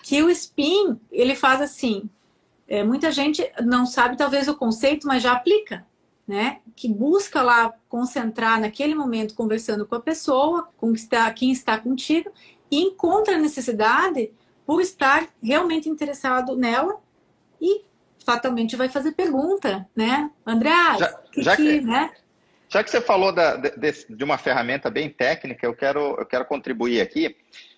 que 0.04 0.22
o 0.22 0.30
spin, 0.30 1.00
ele 1.12 1.36
faz 1.36 1.62
assim, 1.62 2.10
é, 2.68 2.84
muita 2.84 3.12
gente 3.12 3.50
não 3.62 3.86
sabe 3.86 4.18
talvez 4.18 4.48
o 4.48 4.56
conceito, 4.56 5.08
mas 5.08 5.22
já 5.22 5.34
aplica, 5.34 5.86
né? 6.28 6.60
Que 6.76 6.88
busca 6.88 7.42
lá 7.42 7.74
concentrar 7.88 8.60
naquele 8.60 8.96
momento 8.96 9.36
conversando 9.36 9.86
com 9.86 9.96
a 9.96 10.02
pessoa, 10.02 10.68
com 10.78 10.88
quem 10.88 10.96
está, 10.96 11.32
quem 11.32 11.52
está 11.52 11.78
contigo, 11.78 12.32
e 12.72 12.82
encontra 12.82 13.36
a 13.36 13.40
necessidade 13.40 14.32
por 14.66 14.82
estar 14.82 15.28
realmente 15.42 15.90
interessado 15.90 16.56
nela 16.56 17.00
e 17.62 17.84
fatalmente 18.26 18.76
vai 18.76 18.90
fazer 18.90 19.12
pergunta, 19.12 19.88
né? 19.96 20.32
André, 20.46 20.72
já, 20.98 21.14
que, 21.14 21.44
já 21.44 21.56
que, 21.56 21.82
né? 21.82 22.12
Já 22.70 22.84
que 22.84 22.90
você 22.90 23.02
falou 23.02 23.32
da, 23.32 23.56
de, 23.56 24.06
de, 24.10 24.24
uma 24.24 24.38
ferramenta 24.38 24.90
bem 24.90 25.10
técnica, 25.10 25.66
eu 25.66 25.76
quero, 25.76 26.16
eu 26.18 26.26
quero 26.26 26.46
contribuir 26.46 27.02
aqui. 27.02 27.36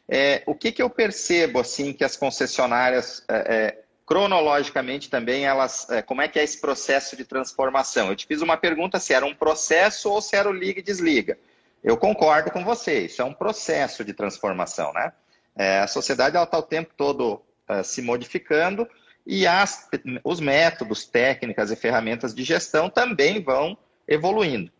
É, 0.08 0.44
o 0.46 0.54
que, 0.54 0.72
que 0.72 0.82
eu 0.82 0.90
percebo 0.90 1.60
assim 1.60 1.92
que 1.92 2.04
as 2.04 2.16
concessionárias 2.16 3.24
é, 3.28 3.36
é, 3.36 3.84
cronologicamente 4.06 5.10
também 5.10 5.46
elas 5.46 5.90
é, 5.90 6.02
como 6.02 6.22
é 6.22 6.28
que 6.28 6.38
é 6.38 6.44
esse 6.44 6.62
processo 6.62 7.18
de 7.18 7.26
transformação? 7.26 8.10
Eu 8.10 8.16
te 8.16 8.28
fiz 8.28 8.42
uma 8.42 8.56
pergunta 8.56 9.00
se 9.00 9.14
era 9.14 9.26
um 9.26 9.34
processo 9.34 10.10
ou 10.10 10.22
se 10.22 10.36
era 10.36 10.48
o 10.48 10.54
liga 10.54 10.80
e 10.80 10.84
desliga. 10.84 11.38
Eu 11.86 11.98
concordo 11.98 12.50
com 12.50 12.64
você, 12.64 13.06
isso 13.06 13.22
é 13.22 13.26
um 13.26 13.32
processo 13.32 14.04
de 14.04 14.12
transformação, 14.12 14.92
né? 14.92 15.14
É, 15.56 15.82
a 15.82 15.88
sociedade 15.88 16.36
está 16.36 16.58
o 16.58 16.64
tempo 16.64 16.92
todo 16.98 17.44
uh, 17.70 17.84
se 17.84 18.02
modificando 18.02 18.90
e 19.24 19.46
as, 19.46 19.88
os 20.24 20.40
métodos, 20.40 21.06
técnicas 21.06 21.70
e 21.70 21.76
ferramentas 21.76 22.34
de 22.34 22.44
gestão 22.44 22.90
também 22.90 23.40
vão 23.40 23.78
evoluindo. 24.08 24.72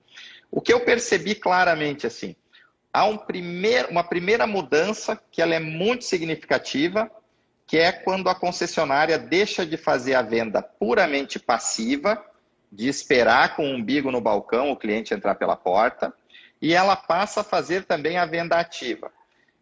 O 0.50 0.60
que 0.60 0.74
eu 0.74 0.80
percebi 0.80 1.36
claramente 1.36 2.08
assim, 2.08 2.36
há 2.92 3.06
um 3.06 3.18
primeir, 3.18 3.86
uma 3.92 4.04
primeira 4.04 4.48
mudança 4.48 5.22
que 5.32 5.44
ela 5.44 5.54
é 5.54 5.60
muito 5.60 6.06
significativa, 6.06 7.10
que 7.68 7.78
é 7.78 7.92
quando 7.92 8.30
a 8.30 8.36
concessionária 8.36 9.20
deixa 9.20 9.64
de 9.64 9.78
fazer 9.78 10.16
a 10.16 10.24
venda 10.24 10.60
puramente 10.60 11.38
passiva, 11.38 12.26
de 12.72 12.88
esperar 12.88 13.56
com 13.56 13.64
o 13.64 13.76
umbigo 13.76 14.10
no 14.10 14.20
balcão 14.20 14.72
o 14.72 14.76
cliente 14.76 15.14
entrar 15.14 15.36
pela 15.36 15.56
porta, 15.56 16.12
e 16.66 16.74
ela 16.74 16.96
passa 16.96 17.42
a 17.42 17.44
fazer 17.44 17.84
também 17.84 18.18
a 18.18 18.26
venda 18.26 18.58
ativa. 18.58 19.12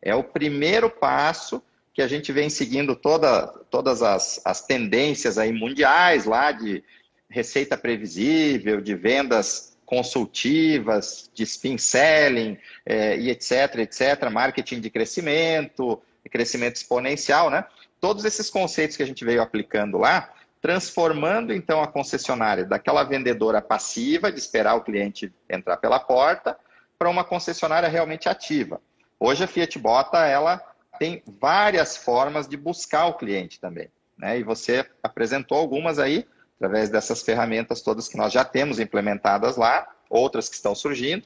É 0.01 0.15
o 0.15 0.23
primeiro 0.23 0.89
passo 0.89 1.61
que 1.93 2.01
a 2.01 2.07
gente 2.07 2.31
vem 2.31 2.49
seguindo 2.49 2.95
toda, 2.95 3.45
todas 3.69 4.01
as, 4.01 4.39
as 4.45 4.65
tendências 4.65 5.37
aí 5.37 5.51
mundiais 5.51 6.23
lá 6.23 6.53
de 6.53 6.81
receita 7.29 7.75
previsível, 7.75 8.79
de 8.79 8.95
vendas 8.95 9.77
consultivas, 9.85 11.29
de 11.33 11.43
spin 11.43 11.77
selling 11.77 12.57
é, 12.85 13.17
e 13.17 13.29
etc, 13.29 13.79
etc, 13.79 14.29
marketing 14.31 14.79
de 14.79 14.89
crescimento, 14.89 16.01
crescimento 16.31 16.77
exponencial, 16.77 17.49
né? 17.49 17.65
Todos 17.99 18.23
esses 18.23 18.49
conceitos 18.49 18.95
que 18.95 19.03
a 19.03 19.05
gente 19.05 19.25
veio 19.25 19.41
aplicando 19.41 19.97
lá, 19.97 20.33
transformando 20.61 21.53
então 21.53 21.83
a 21.83 21.87
concessionária 21.87 22.63
daquela 22.63 23.03
vendedora 23.03 23.61
passiva, 23.61 24.31
de 24.31 24.39
esperar 24.39 24.75
o 24.75 24.81
cliente 24.85 25.33
entrar 25.49 25.75
pela 25.75 25.99
porta, 25.99 26.57
para 26.97 27.09
uma 27.09 27.23
concessionária 27.23 27.89
realmente 27.89 28.29
ativa. 28.29 28.81
Hoje 29.19 29.43
a 29.43 29.47
Fiat 29.47 29.79
Bota 29.79 30.25
ela 30.25 30.61
tem 30.99 31.23
várias 31.39 31.97
formas 31.97 32.47
de 32.47 32.57
buscar 32.57 33.07
o 33.07 33.13
cliente 33.13 33.59
também, 33.59 33.89
né? 34.17 34.39
E 34.39 34.43
você 34.43 34.85
apresentou 35.01 35.57
algumas 35.57 35.99
aí 35.99 36.27
através 36.57 36.89
dessas 36.89 37.21
ferramentas 37.21 37.81
todas 37.81 38.07
que 38.07 38.17
nós 38.17 38.31
já 38.31 38.45
temos 38.45 38.79
implementadas 38.79 39.57
lá, 39.57 39.87
outras 40.09 40.47
que 40.47 40.55
estão 40.55 40.75
surgindo, 40.75 41.25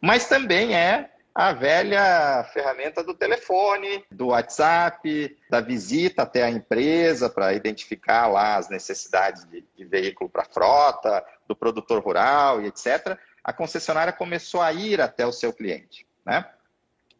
mas 0.00 0.28
também 0.28 0.74
é 0.74 1.10
a 1.34 1.52
velha 1.52 2.44
ferramenta 2.52 3.02
do 3.02 3.14
telefone, 3.14 4.04
do 4.10 4.28
WhatsApp, 4.28 5.36
da 5.48 5.60
visita 5.60 6.22
até 6.22 6.42
a 6.42 6.50
empresa 6.50 7.30
para 7.30 7.52
identificar 7.54 8.26
lá 8.26 8.56
as 8.56 8.68
necessidades 8.68 9.44
de, 9.44 9.64
de 9.76 9.84
veículo 9.84 10.28
para 10.28 10.44
frota, 10.44 11.24
do 11.46 11.54
produtor 11.54 12.02
rural 12.02 12.60
e 12.60 12.66
etc 12.66 13.16
a 13.48 13.52
concessionária 13.54 14.12
começou 14.12 14.60
a 14.60 14.70
ir 14.74 15.00
até 15.00 15.26
o 15.26 15.32
seu 15.32 15.54
cliente. 15.54 16.06
Né? 16.22 16.44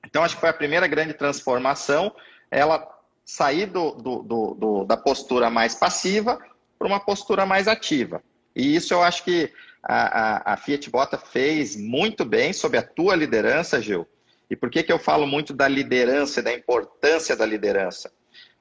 Então, 0.05 0.23
acho 0.23 0.35
que 0.35 0.41
foi 0.43 0.51
a 0.51 0.53
primeira 0.53 0.87
grande 0.87 1.15
transformação, 1.15 2.15
ela 2.51 2.87
sair 3.25 3.65
do, 3.65 3.93
do, 3.93 4.23
do, 4.53 4.85
da 4.85 4.95
postura 4.95 5.49
mais 5.49 5.75
passiva 5.75 6.39
para 6.79 6.87
uma 6.87 7.01
postura 7.01 7.47
mais 7.47 7.67
ativa. 7.67 8.23
E 8.55 8.77
isso 8.77 8.93
eu 8.93 9.03
acho 9.03 9.25
que 9.25 9.51
a, 9.83 10.51
a, 10.51 10.53
a, 10.53 10.57
Fiat 10.59 10.91
Bota 10.91 11.17
fez 11.17 11.77
muito 11.77 12.27
bem 12.27 12.53
sob 12.53 12.77
a 12.77 12.83
tua 12.83 13.17
liderança, 13.17 13.81
Gil. 13.81 14.07
E 14.51 14.57
por 14.57 14.69
que, 14.69 14.83
que 14.83 14.93
eu 14.93 14.99
falo 14.99 15.27
muito 15.27 15.55
da 15.55 15.67
liderança 15.67 16.43
da 16.43 16.53
importância 16.53 17.35
da 17.35 17.47
liderança? 17.47 18.13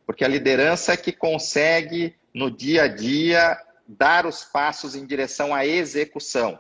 Porque 0.06 0.24
a 0.24 0.30
liderança 0.30 0.94
é 0.94 0.98
que 0.98 1.12
consegue, 1.12 2.16
no 2.34 2.50
dia 2.50 2.84
a 2.84 2.88
dia, 2.88 3.62
dar 3.86 4.26
os 4.26 4.46
passos 4.46 4.96
em 4.96 5.06
direção 5.06 5.54
à 5.54 5.66
execução 5.66 6.58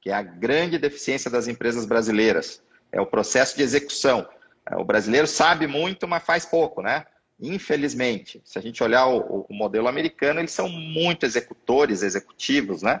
que 0.00 0.10
é 0.10 0.14
a 0.14 0.22
grande 0.22 0.78
deficiência 0.78 1.30
das 1.30 1.46
empresas 1.46 1.84
brasileiras. 1.84 2.62
É 2.90 3.00
o 3.00 3.06
processo 3.06 3.56
de 3.56 3.62
execução. 3.62 4.26
É, 4.68 4.76
o 4.76 4.84
brasileiro 4.84 5.26
sabe 5.26 5.66
muito, 5.66 6.08
mas 6.08 6.24
faz 6.24 6.44
pouco, 6.44 6.82
né? 6.82 7.04
Infelizmente, 7.38 8.40
se 8.44 8.58
a 8.58 8.62
gente 8.62 8.82
olhar 8.82 9.06
o, 9.06 9.46
o 9.48 9.54
modelo 9.54 9.88
americano, 9.88 10.40
eles 10.40 10.52
são 10.52 10.68
muito 10.68 11.24
executores, 11.24 12.02
executivos, 12.02 12.82
né? 12.82 13.00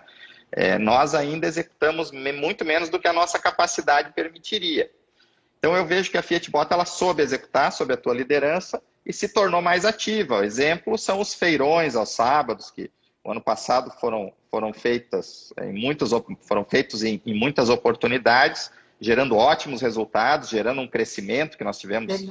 É, 0.52 0.78
nós 0.78 1.14
ainda 1.14 1.46
executamos 1.46 2.10
muito 2.10 2.64
menos 2.64 2.88
do 2.88 2.98
que 2.98 3.06
a 3.06 3.12
nossa 3.12 3.38
capacidade 3.38 4.12
permitiria. 4.12 4.90
Então 5.58 5.76
eu 5.76 5.86
vejo 5.86 6.10
que 6.10 6.18
a 6.18 6.22
Fiat 6.22 6.50
Bota 6.50 6.74
ela 6.74 6.86
soube 6.86 7.22
executar 7.22 7.70
sob 7.70 7.92
a 7.92 7.96
tua 7.96 8.14
liderança 8.14 8.82
e 9.04 9.12
se 9.12 9.28
tornou 9.28 9.60
mais 9.60 9.84
ativa. 9.84 10.38
O 10.38 10.42
exemplo 10.42 10.96
são 10.98 11.20
os 11.20 11.34
feirões 11.34 11.94
aos 11.94 12.10
sábados 12.10 12.70
que 12.70 12.90
o 13.24 13.30
ano 13.30 13.40
passado 13.40 13.90
foram, 14.00 14.32
foram 14.50 14.72
feitas 14.72 15.52
em 15.60 15.72
muitos, 15.72 16.10
foram 16.42 16.64
feitos 16.64 17.02
em, 17.02 17.20
em 17.24 17.34
muitas 17.34 17.68
oportunidades, 17.68 18.70
gerando 19.00 19.36
ótimos 19.36 19.80
resultados, 19.80 20.48
gerando 20.48 20.80
um 20.80 20.88
crescimento 20.88 21.56
que 21.56 21.64
nós 21.64 21.78
tivemos 21.78 22.26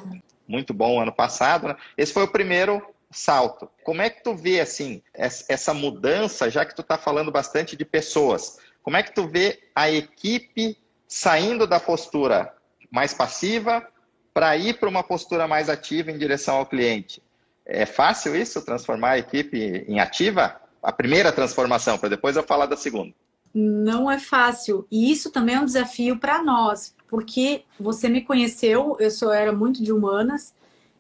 muito 0.47 0.73
bom 0.73 0.99
ano 0.99 1.13
passado. 1.13 1.67
Né? 1.67 1.75
Esse 1.97 2.13
foi 2.13 2.23
o 2.23 2.32
primeiro 2.32 2.82
salto. 3.12 3.69
Como 3.84 4.02
é 4.02 4.10
que 4.10 4.23
tu 4.23 4.36
vê 4.36 4.60
assim 4.60 5.02
essa 5.13 5.73
mudança, 5.73 6.49
já 6.49 6.65
que 6.65 6.75
tu 6.75 6.82
está 6.82 6.97
falando 6.97 7.32
bastante 7.32 7.75
de 7.75 7.86
pessoas? 7.86 8.60
Como 8.82 8.97
é 8.97 9.04
que 9.04 9.13
tu 9.13 9.28
vê 9.28 9.60
a 9.75 9.89
equipe 9.89 10.78
saindo 11.08 11.67
da 11.67 11.80
postura 11.80 12.54
mais 12.91 13.13
passiva 13.13 13.88
para 14.34 14.56
ir 14.58 14.80
para 14.80 14.89
uma 14.89 15.04
postura 15.04 15.47
mais 15.47 15.69
ativa 15.69 16.12
em 16.12 16.17
direção 16.17 16.58
ao 16.58 16.65
cliente? 16.65 17.21
É 17.65 17.86
fácil 17.86 18.36
isso, 18.36 18.63
transformar 18.63 19.12
a 19.12 19.17
equipe 19.19 19.86
em 19.88 19.99
ativa? 19.99 20.60
A 20.81 20.91
primeira 20.91 21.31
transformação, 21.31 21.97
para 21.97 22.09
depois 22.09 22.35
eu 22.35 22.43
falar 22.43 22.65
da 22.65 22.77
segunda. 22.77 23.13
Não 23.53 24.09
é 24.09 24.19
fácil. 24.19 24.85
E 24.91 25.11
isso 25.11 25.31
também 25.31 25.55
é 25.55 25.59
um 25.59 25.65
desafio 25.65 26.17
para 26.17 26.43
nós, 26.43 26.95
porque 27.07 27.63
você 27.79 28.07
me 28.07 28.21
conheceu, 28.21 28.95
eu 28.99 29.11
sou 29.11 29.31
era 29.33 29.51
muito 29.51 29.83
de 29.83 29.91
humanas 29.91 30.53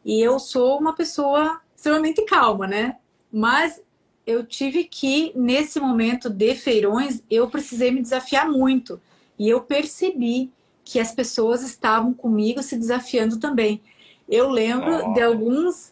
e 0.03 0.19
eu 0.19 0.39
sou 0.39 0.79
uma 0.79 0.93
pessoa 0.93 1.61
extremamente 1.75 2.23
calma, 2.23 2.67
né? 2.67 2.97
Mas 3.31 3.81
eu 4.25 4.45
tive 4.45 4.83
que 4.83 5.31
nesse 5.35 5.79
momento 5.79 6.29
de 6.29 6.55
feirões, 6.55 7.23
eu 7.29 7.49
precisei 7.49 7.91
me 7.91 8.01
desafiar 8.01 8.49
muito. 8.49 8.99
E 9.37 9.47
eu 9.47 9.61
percebi 9.61 10.51
que 10.83 10.99
as 10.99 11.11
pessoas 11.11 11.61
estavam 11.61 12.13
comigo 12.13 12.61
se 12.61 12.75
desafiando 12.77 13.37
também. 13.37 13.81
Eu 14.27 14.49
lembro 14.49 15.09
oh. 15.09 15.13
de 15.13 15.21
alguns 15.21 15.91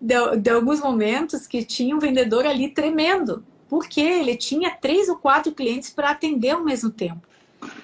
de, 0.00 0.14
de 0.36 0.50
alguns 0.50 0.80
momentos 0.80 1.46
que 1.46 1.64
tinha 1.64 1.94
um 1.94 1.98
vendedor 1.98 2.46
ali 2.46 2.68
tremendo, 2.68 3.44
porque 3.68 4.00
ele 4.00 4.36
tinha 4.36 4.70
três 4.70 5.08
ou 5.08 5.16
quatro 5.16 5.52
clientes 5.52 5.90
para 5.90 6.10
atender 6.10 6.50
ao 6.50 6.64
mesmo 6.64 6.90
tempo. 6.90 7.26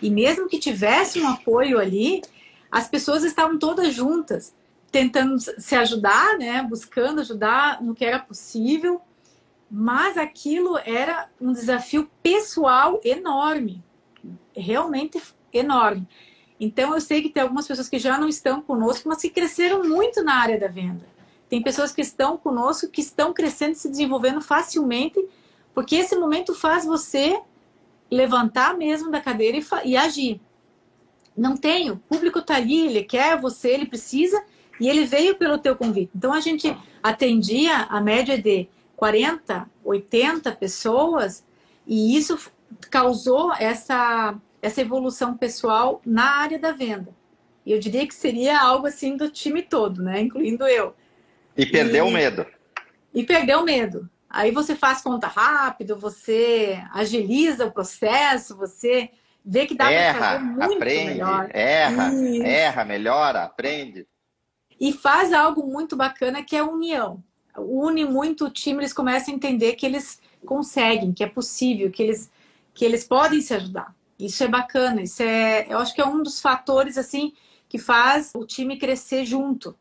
E 0.00 0.10
mesmo 0.10 0.48
que 0.48 0.58
tivesse 0.58 1.20
um 1.20 1.28
apoio 1.28 1.78
ali, 1.78 2.22
as 2.70 2.88
pessoas 2.88 3.24
estavam 3.24 3.58
todas 3.58 3.92
juntas, 3.92 4.54
tentando 4.90 5.38
se 5.38 5.74
ajudar, 5.74 6.38
né? 6.38 6.62
buscando 6.62 7.20
ajudar 7.20 7.82
no 7.82 7.94
que 7.94 8.04
era 8.04 8.18
possível, 8.18 9.00
mas 9.70 10.18
aquilo 10.18 10.78
era 10.84 11.28
um 11.40 11.52
desafio 11.52 12.10
pessoal 12.22 13.00
enorme, 13.02 13.82
realmente 14.54 15.20
enorme. 15.52 16.06
Então 16.60 16.94
eu 16.94 17.00
sei 17.00 17.22
que 17.22 17.30
tem 17.30 17.42
algumas 17.42 17.66
pessoas 17.66 17.88
que 17.88 17.98
já 17.98 18.18
não 18.18 18.28
estão 18.28 18.60
conosco, 18.60 19.08
mas 19.08 19.22
que 19.22 19.30
cresceram 19.30 19.82
muito 19.82 20.22
na 20.22 20.34
área 20.34 20.60
da 20.60 20.68
venda. 20.68 21.11
Tem 21.52 21.60
pessoas 21.60 21.92
que 21.92 22.00
estão 22.00 22.38
conosco, 22.38 22.88
que 22.88 23.02
estão 23.02 23.30
crescendo 23.30 23.72
e 23.72 23.74
se 23.74 23.90
desenvolvendo 23.90 24.40
facilmente, 24.40 25.22
porque 25.74 25.96
esse 25.96 26.16
momento 26.16 26.54
faz 26.54 26.86
você 26.86 27.38
levantar 28.10 28.74
mesmo 28.74 29.10
da 29.10 29.20
cadeira 29.20 29.58
e, 29.58 29.90
e 29.90 29.94
agir. 29.94 30.40
Não 31.36 31.54
tem, 31.54 31.90
o 31.90 31.98
público 31.98 32.38
está 32.38 32.56
ali, 32.56 32.86
ele 32.86 33.04
quer 33.04 33.38
você, 33.38 33.68
ele 33.68 33.84
precisa, 33.84 34.42
E 34.80 34.88
ele 34.88 35.04
veio 35.04 35.36
pelo 35.36 35.58
teu 35.58 35.76
convite. 35.76 36.10
Então 36.16 36.32
a 36.32 36.40
gente 36.40 36.74
atendia 37.02 37.82
a 37.82 38.00
média 38.00 38.40
de 38.40 38.66
40, 38.96 39.68
80 39.84 40.52
pessoas 40.52 41.44
e 41.86 42.16
isso 42.16 42.50
causou 42.90 43.52
essa, 43.52 44.34
essa 44.62 44.80
evolução 44.80 45.36
pessoal 45.36 46.00
na 46.06 46.38
área 46.38 46.58
da 46.58 46.72
venda. 46.72 47.14
E 47.66 47.72
eu 47.72 47.78
diria 47.78 48.06
que 48.06 48.14
seria 48.14 48.58
algo 48.58 48.86
assim 48.86 49.18
do 49.18 49.28
time 49.28 49.60
todo, 49.60 50.02
né? 50.02 50.18
Incluindo 50.18 50.66
eu. 50.66 50.94
E 51.56 51.66
perdeu 51.66 52.06
o 52.06 52.10
medo. 52.10 52.46
E 53.14 53.24
perdeu 53.24 53.60
o 53.60 53.64
medo. 53.64 54.08
Aí 54.28 54.50
você 54.50 54.74
faz 54.74 55.02
conta 55.02 55.26
rápido, 55.26 55.96
você 55.96 56.82
agiliza 56.92 57.66
o 57.66 57.72
processo, 57.72 58.56
você 58.56 59.10
vê 59.44 59.66
que 59.66 59.74
dá 59.74 59.88
para 59.88 60.14
fazer 60.14 60.44
muito 60.44 60.76
aprende, 60.76 61.10
melhor. 61.10 61.50
Erra, 61.52 62.14
Isso. 62.14 62.42
erra, 62.42 62.84
melhora, 62.84 63.42
aprende. 63.42 64.06
E 64.80 64.92
faz 64.92 65.32
algo 65.32 65.66
muito 65.66 65.96
bacana 65.96 66.42
que 66.42 66.56
é 66.56 66.60
a 66.60 66.64
união. 66.64 67.22
Une 67.58 68.06
muito 68.06 68.46
o 68.46 68.50
time, 68.50 68.80
eles 68.80 68.94
começam 68.94 69.34
a 69.34 69.36
entender 69.36 69.74
que 69.74 69.84
eles 69.84 70.18
conseguem, 70.46 71.12
que 71.12 71.22
é 71.22 71.28
possível, 71.28 71.90
que 71.90 72.02
eles, 72.02 72.30
que 72.72 72.84
eles 72.84 73.04
podem 73.04 73.40
se 73.42 73.52
ajudar. 73.52 73.94
Isso 74.18 74.42
é 74.42 74.48
bacana, 74.48 75.02
isso 75.02 75.22
é, 75.22 75.66
eu 75.68 75.78
acho 75.78 75.94
que 75.94 76.00
é 76.00 76.06
um 76.06 76.22
dos 76.22 76.40
fatores 76.40 76.96
assim 76.96 77.34
que 77.68 77.78
faz 77.78 78.32
o 78.34 78.46
time 78.46 78.78
crescer 78.78 79.24
junto. 79.24 79.76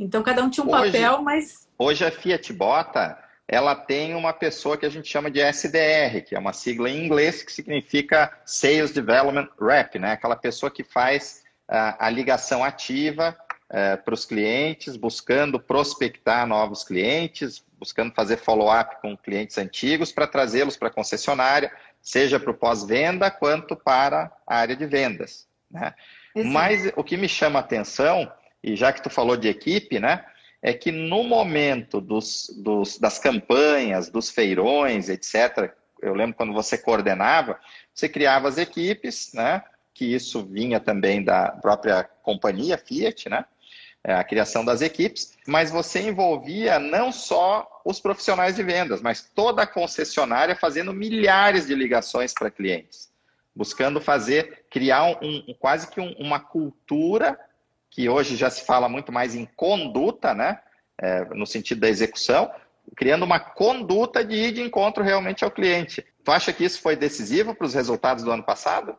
Então 0.00 0.22
cada 0.22 0.42
um 0.42 0.48
tinha 0.48 0.64
um 0.64 0.74
hoje, 0.74 0.92
papel, 0.92 1.22
mas 1.22 1.68
hoje 1.78 2.04
a 2.04 2.10
Fiat 2.10 2.52
Bota 2.54 3.18
ela 3.46 3.74
tem 3.74 4.14
uma 4.14 4.32
pessoa 4.32 4.76
que 4.76 4.86
a 4.86 4.88
gente 4.88 5.08
chama 5.08 5.28
de 5.28 5.40
SDR, 5.40 6.22
que 6.24 6.36
é 6.36 6.38
uma 6.38 6.52
sigla 6.52 6.88
em 6.88 7.04
inglês 7.04 7.42
que 7.42 7.52
significa 7.52 8.32
Sales 8.44 8.92
Development 8.92 9.48
Rep, 9.60 9.98
né? 9.98 10.12
Aquela 10.12 10.36
pessoa 10.36 10.70
que 10.70 10.84
faz 10.84 11.42
uh, 11.68 11.96
a 11.98 12.08
ligação 12.08 12.62
ativa 12.62 13.36
uh, 13.68 14.02
para 14.04 14.14
os 14.14 14.24
clientes, 14.24 14.96
buscando 14.96 15.58
prospectar 15.58 16.46
novos 16.46 16.84
clientes, 16.84 17.60
buscando 17.76 18.14
fazer 18.14 18.36
follow-up 18.36 19.00
com 19.02 19.16
clientes 19.16 19.58
antigos 19.58 20.12
para 20.12 20.28
trazê-los 20.28 20.76
para 20.76 20.86
a 20.86 20.92
concessionária, 20.92 21.72
seja 22.00 22.38
para 22.38 22.52
o 22.52 22.54
pós-venda 22.54 23.32
quanto 23.32 23.74
para 23.74 24.30
a 24.46 24.56
área 24.58 24.76
de 24.76 24.86
vendas. 24.86 25.48
Né? 25.68 25.92
Mas 26.36 26.92
o 26.94 27.02
que 27.02 27.16
me 27.16 27.28
chama 27.28 27.58
a 27.58 27.62
atenção, 27.62 28.30
e 28.62 28.76
já 28.76 28.92
que 28.92 29.02
tu 29.02 29.10
falou 29.10 29.36
de 29.36 29.48
equipe, 29.48 29.98
né? 29.98 30.24
é 30.62 30.72
que 30.74 30.92
no 30.92 31.24
momento 31.24 32.00
dos, 32.00 32.50
dos, 32.58 32.98
das 32.98 33.18
campanhas, 33.18 34.10
dos 34.10 34.30
feirões, 34.30 35.08
etc., 35.08 35.72
eu 36.02 36.14
lembro 36.14 36.36
quando 36.36 36.52
você 36.52 36.76
coordenava, 36.76 37.58
você 37.94 38.08
criava 38.08 38.48
as 38.48 38.58
equipes, 38.58 39.32
né? 39.34 39.62
Que 39.92 40.04
isso 40.04 40.44
vinha 40.44 40.80
também 40.80 41.22
da 41.22 41.50
própria 41.50 42.04
companhia 42.22 42.78
Fiat, 42.78 43.28
né? 43.28 43.44
É, 44.02 44.14
a 44.14 44.24
criação 44.24 44.64
das 44.64 44.80
equipes, 44.80 45.36
mas 45.46 45.70
você 45.70 46.00
envolvia 46.00 46.78
não 46.78 47.12
só 47.12 47.82
os 47.84 48.00
profissionais 48.00 48.56
de 48.56 48.62
vendas, 48.62 49.02
mas 49.02 49.30
toda 49.34 49.62
a 49.62 49.66
concessionária 49.66 50.56
fazendo 50.56 50.90
milhares 50.90 51.66
de 51.66 51.74
ligações 51.74 52.32
para 52.32 52.50
clientes, 52.50 53.12
buscando 53.54 54.00
fazer, 54.00 54.64
criar 54.70 55.04
um, 55.04 55.44
um 55.48 55.54
quase 55.58 55.86
que 55.86 56.00
um, 56.00 56.12
uma 56.12 56.40
cultura 56.40 57.38
que 57.90 58.08
hoje 58.08 58.36
já 58.36 58.48
se 58.48 58.64
fala 58.64 58.88
muito 58.88 59.10
mais 59.12 59.34
em 59.34 59.46
conduta, 59.56 60.32
né? 60.32 60.60
É, 60.98 61.24
no 61.34 61.46
sentido 61.46 61.80
da 61.80 61.88
execução, 61.88 62.50
criando 62.94 63.24
uma 63.24 63.40
conduta 63.40 64.24
de 64.24 64.34
ir 64.34 64.52
de 64.52 64.62
encontro 64.62 65.02
realmente 65.02 65.44
ao 65.44 65.50
cliente. 65.50 66.04
Tu 66.22 66.30
acha 66.30 66.52
que 66.52 66.64
isso 66.64 66.80
foi 66.80 66.94
decisivo 66.94 67.54
para 67.54 67.66
os 67.66 67.74
resultados 67.74 68.22
do 68.22 68.30
ano 68.30 68.42
passado? 68.42 68.94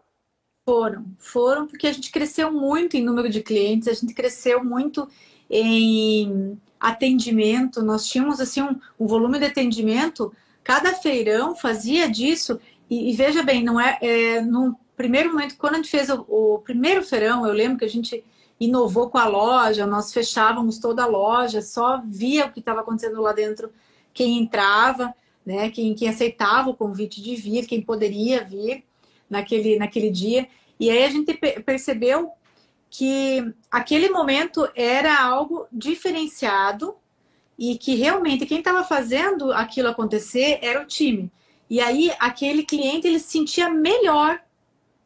Foram, 0.66 1.06
foram 1.18 1.68
porque 1.68 1.88
a 1.88 1.94
gente 1.94 2.12
cresceu 2.12 2.52
muito 2.52 2.98
em 2.98 3.04
número 3.04 3.30
de 3.30 3.42
clientes, 3.42 3.88
a 3.88 3.94
gente 3.94 4.14
cresceu 4.14 4.64
muito 4.64 5.08
em 5.50 6.60
atendimento, 6.80 7.84
nós 7.84 8.08
tínhamos 8.08 8.40
assim 8.40 8.62
um, 8.62 8.80
um 9.00 9.06
volume 9.06 9.38
de 9.38 9.46
atendimento, 9.46 10.34
cada 10.64 10.94
feirão 10.94 11.56
fazia 11.56 12.10
disso, 12.10 12.60
e, 12.90 13.12
e 13.12 13.14
veja 13.14 13.44
bem, 13.44 13.64
não 13.64 13.80
é, 13.80 13.98
é 14.02 14.42
no 14.42 14.76
primeiro 14.96 15.32
momento, 15.32 15.58
quando 15.58 15.76
a 15.76 15.78
gente 15.78 15.90
fez 15.90 16.10
o, 16.10 16.26
o 16.28 16.60
primeiro 16.60 17.04
feirão, 17.04 17.46
eu 17.46 17.54
lembro 17.54 17.78
que 17.78 17.86
a 17.86 17.90
gente 17.90 18.24
inovou 18.62 19.10
com 19.10 19.18
a 19.18 19.28
loja, 19.28 19.88
nós 19.88 20.14
fechávamos 20.14 20.78
toda 20.78 21.04
a 21.04 21.08
loja, 21.08 21.64
só 21.64 22.00
via 22.06 22.46
o 22.46 22.52
que 22.52 22.60
estava 22.60 22.82
acontecendo 22.82 23.20
lá 23.20 23.34
dentro 23.34 23.72
quem 24.14 24.38
entrava, 24.38 25.16
né? 25.44 25.72
Quem, 25.72 25.96
quem 25.96 26.08
aceitava 26.08 26.70
o 26.70 26.76
convite 26.76 27.24
de 27.24 27.36
vir, 27.36 27.66
quem 27.66 27.82
poderia 27.82 28.44
vir 28.44 28.84
naquele, 29.28 29.80
naquele 29.80 30.12
dia. 30.12 30.48
E 30.80 30.92
aí 30.92 31.04
a 31.04 31.10
gente 31.10 31.34
percebeu 31.66 32.32
que 32.88 33.52
aquele 33.72 34.10
momento 34.10 34.70
era 34.76 35.20
algo 35.20 35.66
diferenciado 35.72 36.96
e 37.58 37.78
que 37.80 37.96
realmente 37.96 38.46
quem 38.46 38.60
estava 38.60 38.84
fazendo 38.84 39.52
aquilo 39.54 39.88
acontecer 39.88 40.60
era 40.62 40.84
o 40.84 40.86
time. 40.86 41.32
E 41.68 41.80
aí 41.80 42.12
aquele 42.20 42.64
cliente 42.64 43.08
ele 43.08 43.18
se 43.18 43.32
sentia 43.32 43.70
melhor 43.70 44.40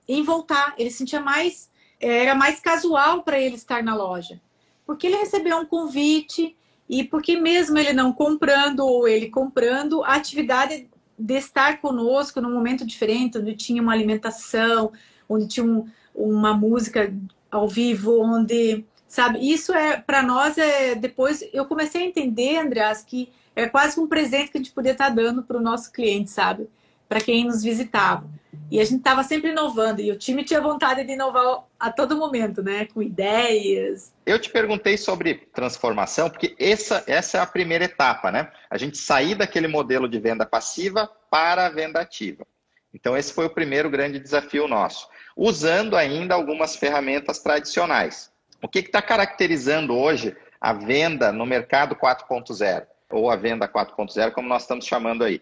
em 0.08 0.24
voltar, 0.24 0.74
ele 0.78 0.92
se 0.92 0.98
sentia 0.98 1.22
mais 1.22 1.70
era 2.00 2.36
mais 2.36 2.60
casual 2.60 3.24
para 3.24 3.40
ele 3.40 3.56
estar 3.56 3.84
na 3.84 3.96
loja. 3.96 4.40
Porque 4.86 5.08
ele 5.08 5.18
recebeu 5.18 5.58
um 5.58 5.66
convite 5.66 6.56
e 6.88 7.04
porque 7.04 7.40
mesmo 7.40 7.78
ele 7.78 7.94
não 7.94 8.14
comprando 8.14 8.82
ou 8.82 9.08
ele 9.08 9.30
comprando, 9.30 10.04
a 10.04 10.14
atividade 10.16 10.88
de 11.18 11.34
estar 11.36 11.82
conosco 11.82 12.42
num 12.42 12.54
momento 12.54 12.86
diferente, 12.86 13.38
onde 13.38 13.56
tinha 13.56 13.82
uma 13.82 13.94
alimentação, 13.94 14.92
onde 15.28 15.48
tinha 15.48 15.66
um, 15.66 15.88
uma 16.14 16.54
música 16.54 17.14
ao 17.50 17.68
vivo, 17.68 18.22
onde, 18.22 18.86
sabe, 19.08 19.40
isso 19.40 19.74
é 19.74 19.98
para 19.98 20.22
nós 20.22 20.58
é 20.58 20.94
depois 20.94 21.44
eu 21.54 21.66
comecei 21.66 22.04
a 22.04 22.06
entender, 22.06 22.58
Andreas, 22.58 23.02
que 23.02 23.30
é 23.56 23.68
quase 23.68 24.00
um 24.00 24.08
presente 24.08 24.52
que 24.52 24.58
a 24.58 24.62
gente 24.62 24.74
podia 24.74 24.92
estar 24.92 25.10
dando 25.10 25.42
para 25.42 25.58
o 25.58 25.62
nosso 25.62 25.92
cliente, 25.92 26.30
sabe? 26.30 26.68
Para 27.08 27.22
quem 27.22 27.46
nos 27.46 27.64
visitava. 27.64 28.28
E 28.72 28.80
a 28.80 28.84
gente 28.84 28.98
estava 28.98 29.24
sempre 29.24 29.52
inovando, 29.52 30.02
e 30.02 30.12
o 30.12 30.18
time 30.18 30.44
tinha 30.44 30.60
vontade 30.60 31.04
de 31.04 31.14
inovar 31.14 31.64
a 31.80 31.92
todo 31.92 32.18
momento, 32.18 32.64
né? 32.64 32.86
Com 32.86 33.02
ideias. 33.02 34.12
Eu 34.26 34.40
te 34.40 34.50
perguntei 34.50 34.98
sobre 34.98 35.36
transformação, 35.54 36.30
porque 36.30 36.56
essa, 36.60 37.04
essa 37.06 37.38
é 37.38 37.42
a 37.42 37.46
primeira 37.46 37.86
etapa, 37.86 38.32
né? 38.32 38.52
A 38.70 38.78
gente 38.78 38.98
sair 38.98 39.36
daquele 39.36 39.68
modelo 39.68 40.10
de 40.10 40.20
venda 40.20 40.46
passiva 40.46 41.10
para 41.30 41.68
a 41.68 41.70
venda 41.70 42.02
ativa. 42.02 42.46
Então, 42.94 43.16
esse 43.16 43.34
foi 43.34 43.46
o 43.46 43.54
primeiro 43.54 43.90
grande 43.90 44.20
desafio 44.20 44.68
nosso. 44.68 45.08
Usando 45.36 45.96
ainda 45.96 46.34
algumas 46.34 46.76
ferramentas 46.76 47.40
tradicionais. 47.40 48.32
O 48.64 48.68
que 48.68 48.80
está 48.80 49.02
caracterizando 49.02 49.96
hoje 49.96 50.36
a 50.60 50.74
venda 50.74 51.32
no 51.32 51.46
mercado 51.46 51.96
4.0? 51.96 52.86
Ou 53.12 53.30
a 53.30 53.36
venda 53.36 53.68
4.0, 53.68 54.32
como 54.32 54.48
nós 54.48 54.64
estamos 54.64 54.86
chamando 54.86 55.24
aí? 55.24 55.42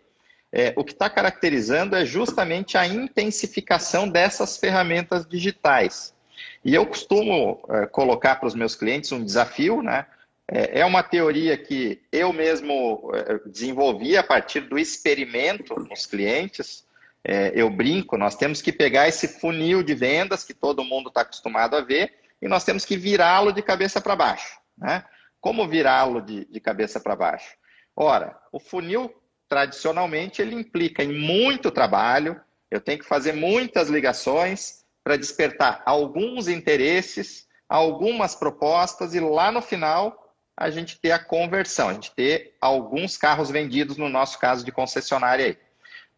É, 0.56 0.72
o 0.78 0.84
que 0.84 0.92
está 0.92 1.10
caracterizando 1.10 1.96
é 1.96 2.06
justamente 2.06 2.78
a 2.78 2.86
intensificação 2.86 4.08
dessas 4.08 4.56
ferramentas 4.56 5.26
digitais. 5.26 6.14
E 6.64 6.76
eu 6.76 6.86
costumo 6.86 7.66
é, 7.70 7.88
colocar 7.88 8.36
para 8.36 8.48
os 8.48 8.54
meus 8.54 8.76
clientes 8.76 9.12
um 9.12 9.26
desafio, 9.26 9.82
né? 9.82 10.06
É, 10.48 10.82
é 10.82 10.86
uma 10.86 11.02
teoria 11.02 11.58
que 11.58 12.02
eu 12.12 12.32
mesmo 12.32 13.10
é, 13.16 13.40
desenvolvi 13.50 14.16
a 14.16 14.24
partir 14.24 14.62
do 14.62 14.78
experimento 14.78 15.74
com 15.74 15.92
os 15.94 16.06
clientes. 16.06 16.86
É, 17.24 17.52
eu 17.56 17.70
brinco, 17.70 18.16
nós 18.16 18.36
temos 18.36 18.62
que 18.62 18.72
pegar 18.72 19.08
esse 19.08 19.28
funil 19.28 19.82
de 19.82 19.96
vendas 19.96 20.44
que 20.44 20.54
todo 20.54 20.84
mundo 20.84 21.08
está 21.08 21.22
acostumado 21.22 21.76
a 21.76 21.82
ver 21.82 22.14
e 22.40 22.48
nós 22.48 22.64
temos 22.64 22.86
que 22.86 22.96
virá-lo 22.96 23.52
de 23.52 23.62
cabeça 23.64 24.00
para 24.00 24.16
baixo. 24.16 24.60
Né? 24.78 25.04
Como 25.42 25.68
virá-lo 25.68 26.22
de, 26.22 26.46
de 26.46 26.60
cabeça 26.60 27.00
para 27.00 27.16
baixo? 27.16 27.56
Ora, 27.96 28.38
o 28.52 28.60
funil 28.60 29.12
tradicionalmente 29.54 30.42
ele 30.42 30.56
implica 30.56 31.04
em 31.04 31.14
muito 31.14 31.70
trabalho, 31.70 32.42
eu 32.72 32.82
tenho 32.82 32.98
que 32.98 33.06
fazer 33.06 33.34
muitas 33.34 33.88
ligações 33.88 34.84
para 35.04 35.16
despertar 35.16 35.84
alguns 35.86 36.48
interesses, 36.48 37.48
algumas 37.70 38.34
propostas 38.34 39.14
e 39.14 39.20
lá 39.20 39.52
no 39.52 39.62
final 39.62 40.34
a 40.58 40.72
gente 40.72 41.00
ter 41.00 41.12
a 41.12 41.20
conversão, 41.20 41.90
a 41.90 41.94
gente 41.94 42.16
ter 42.16 42.56
alguns 42.60 43.16
carros 43.16 43.52
vendidos, 43.52 43.96
no 43.96 44.10
nosso 44.10 44.40
caso 44.40 44.66
de 44.66 44.72
concessionária 44.72 45.46
aí. 45.46 45.58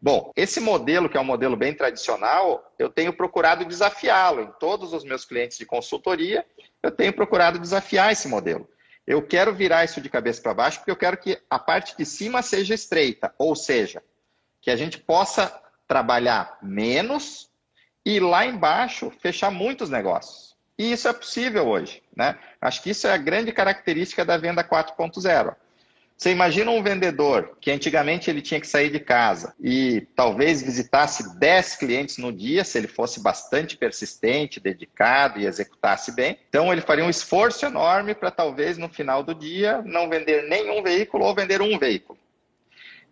Bom, 0.00 0.32
esse 0.34 0.58
modelo, 0.58 1.06
que 1.06 1.18
é 1.18 1.20
um 1.20 1.24
modelo 1.24 1.56
bem 1.56 1.74
tradicional, 1.74 2.74
eu 2.78 2.88
tenho 2.88 3.12
procurado 3.12 3.66
desafiá-lo. 3.66 4.40
Em 4.40 4.52
todos 4.58 4.94
os 4.94 5.04
meus 5.04 5.26
clientes 5.26 5.58
de 5.58 5.66
consultoria, 5.66 6.42
eu 6.82 6.90
tenho 6.90 7.12
procurado 7.12 7.58
desafiar 7.58 8.12
esse 8.12 8.28
modelo. 8.28 8.66
Eu 9.06 9.22
quero 9.22 9.54
virar 9.54 9.84
isso 9.84 10.00
de 10.00 10.08
cabeça 10.08 10.42
para 10.42 10.54
baixo 10.54 10.78
porque 10.78 10.90
eu 10.90 10.96
quero 10.96 11.16
que 11.16 11.40
a 11.48 11.58
parte 11.58 11.96
de 11.96 12.04
cima 12.04 12.42
seja 12.42 12.74
estreita, 12.74 13.32
ou 13.38 13.54
seja, 13.54 14.02
que 14.60 14.70
a 14.70 14.76
gente 14.76 14.98
possa 14.98 15.48
trabalhar 15.86 16.58
menos 16.60 17.48
e 18.04 18.18
lá 18.18 18.44
embaixo 18.44 19.12
fechar 19.20 19.50
muitos 19.50 19.88
negócios. 19.88 20.56
E 20.78 20.92
isso 20.92 21.08
é 21.08 21.12
possível 21.12 21.66
hoje, 21.66 22.02
né? 22.14 22.38
Acho 22.60 22.82
que 22.82 22.90
isso 22.90 23.06
é 23.06 23.12
a 23.12 23.16
grande 23.16 23.52
característica 23.52 24.24
da 24.24 24.36
venda 24.36 24.62
4.0. 24.62 25.54
Você 26.16 26.30
imagina 26.30 26.70
um 26.70 26.82
vendedor 26.82 27.58
que 27.60 27.70
antigamente 27.70 28.30
ele 28.30 28.40
tinha 28.40 28.58
que 28.58 28.66
sair 28.66 28.90
de 28.90 28.98
casa 28.98 29.54
e 29.60 30.06
talvez 30.16 30.62
visitasse 30.62 31.38
10 31.38 31.76
clientes 31.76 32.16
no 32.16 32.32
dia, 32.32 32.64
se 32.64 32.78
ele 32.78 32.88
fosse 32.88 33.22
bastante 33.22 33.76
persistente, 33.76 34.58
dedicado 34.58 35.38
e 35.38 35.44
executasse 35.44 36.12
bem. 36.12 36.38
Então 36.48 36.72
ele 36.72 36.80
faria 36.80 37.04
um 37.04 37.10
esforço 37.10 37.66
enorme 37.66 38.14
para 38.14 38.30
talvez 38.30 38.78
no 38.78 38.88
final 38.88 39.22
do 39.22 39.34
dia 39.34 39.82
não 39.84 40.08
vender 40.08 40.48
nenhum 40.48 40.82
veículo 40.82 41.24
ou 41.24 41.34
vender 41.34 41.60
um 41.60 41.78
veículo. 41.78 42.18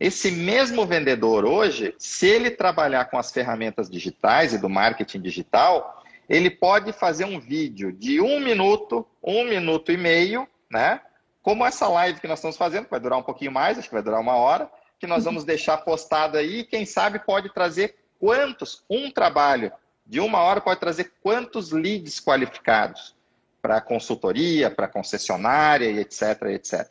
Esse 0.01 0.31
mesmo 0.31 0.87
vendedor 0.87 1.45
hoje, 1.45 1.95
se 1.99 2.27
ele 2.27 2.51
trabalhar 2.51 3.05
com 3.05 3.19
as 3.19 3.31
ferramentas 3.31 3.89
digitais 3.91 4.55
e 4.55 4.59
do 4.59 4.69
marketing 4.69 5.21
digital, 5.21 6.03
ele 6.27 6.49
pode 6.49 6.91
fazer 6.95 7.27
um 7.27 7.39
vídeo 7.39 7.93
de 7.93 8.19
um 8.21 8.41
minuto, 8.41 9.07
um 9.23 9.45
minuto 9.45 9.93
e 9.93 9.97
meio, 9.99 10.49
né? 10.71 11.03
Como 11.45 11.65
essa 11.65 11.87
live 11.87 12.21
que 12.21 12.27
nós 12.27 12.39
estamos 12.39 12.57
fazendo, 12.57 12.87
que 12.87 12.91
vai 12.91 12.99
durar 12.99 13.19
um 13.19 13.23
pouquinho 13.23 13.53
mais, 13.53 13.79
acho 13.79 13.87
que 13.87 13.95
vai 13.95 14.03
durar 14.03 14.19
uma 14.19 14.35
hora, 14.35 14.69
que 14.99 15.07
nós 15.07 15.25
vamos 15.25 15.45
deixar 15.45 15.77
postado 15.77 16.39
aí, 16.39 16.65
quem 16.65 16.87
sabe 16.87 17.19
pode 17.19 17.53
trazer 17.53 17.95
quantos, 18.19 18.83
um 18.89 19.11
trabalho 19.11 19.71
de 20.07 20.21
uma 20.21 20.41
hora 20.41 20.63
pode 20.63 20.81
trazer 20.81 21.13
quantos 21.23 21.71
leads 21.71 22.19
qualificados 22.19 23.15
para 23.61 23.79
consultoria, 23.83 24.71
para 24.71 24.89
concessionária 24.89 25.91
e 25.91 25.99
etc, 25.99 26.23
etc. 26.49 26.91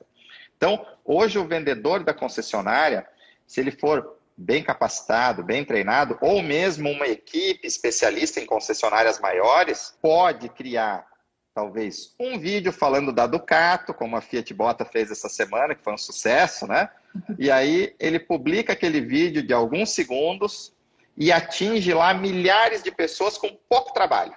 Então, 0.55 0.85
hoje 1.03 1.39
o 1.39 1.47
vendedor 1.47 2.03
da 2.03 2.13
concessionária, 2.13 3.07
se 3.47 3.59
ele 3.59 3.71
for 3.71 4.17
bem 4.37 4.63
capacitado, 4.63 5.43
bem 5.43 5.65
treinado, 5.65 6.15
ou 6.21 6.43
mesmo 6.43 6.91
uma 6.91 7.07
equipe 7.07 7.67
especialista 7.67 8.39
em 8.39 8.45
concessionárias 8.45 9.19
maiores, 9.19 9.97
pode 9.99 10.47
criar 10.49 11.07
talvez 11.53 12.15
um 12.19 12.39
vídeo 12.39 12.71
falando 12.71 13.13
da 13.13 13.27
Ducato, 13.27 13.93
como 13.93 14.17
a 14.17 14.21
Fiat 14.21 14.53
Bota 14.53 14.83
fez 14.83 15.11
essa 15.11 15.29
semana, 15.29 15.75
que 15.75 15.83
foi 15.83 15.93
um 15.93 15.97
sucesso, 15.97 16.65
né? 16.65 16.89
E 17.37 17.51
aí 17.51 17.95
ele 17.99 18.19
publica 18.19 18.73
aquele 18.73 18.99
vídeo 18.99 19.45
de 19.45 19.53
alguns 19.53 19.91
segundos 19.91 20.73
e 21.15 21.31
atinge 21.31 21.93
lá 21.93 22.13
milhares 22.13 22.81
de 22.81 22.91
pessoas 22.91 23.37
com 23.37 23.55
pouco 23.69 23.93
trabalho. 23.93 24.33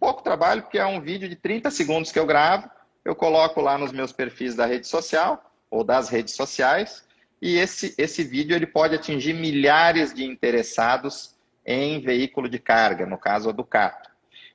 Pouco 0.00 0.22
trabalho, 0.22 0.62
porque 0.62 0.78
é 0.78 0.86
um 0.86 1.00
vídeo 1.00 1.28
de 1.28 1.36
30 1.36 1.70
segundos 1.70 2.10
que 2.10 2.18
eu 2.18 2.26
gravo, 2.26 2.68
eu 3.04 3.14
coloco 3.14 3.60
lá 3.60 3.78
nos 3.78 3.92
meus 3.92 4.12
perfis 4.12 4.54
da 4.54 4.66
rede 4.66 4.86
social 4.86 5.52
ou 5.70 5.84
das 5.84 6.08
redes 6.08 6.34
sociais, 6.34 7.06
e 7.40 7.56
esse, 7.56 7.94
esse 7.96 8.24
vídeo 8.24 8.56
ele 8.56 8.66
pode 8.66 8.94
atingir 8.94 9.32
milhares 9.32 10.12
de 10.12 10.24
interessados 10.24 11.36
em 11.64 12.00
veículo 12.00 12.48
de 12.48 12.58
carga, 12.58 13.06
no 13.06 13.18
caso 13.18 13.48
a 13.48 13.52
Ducato. 13.52 14.07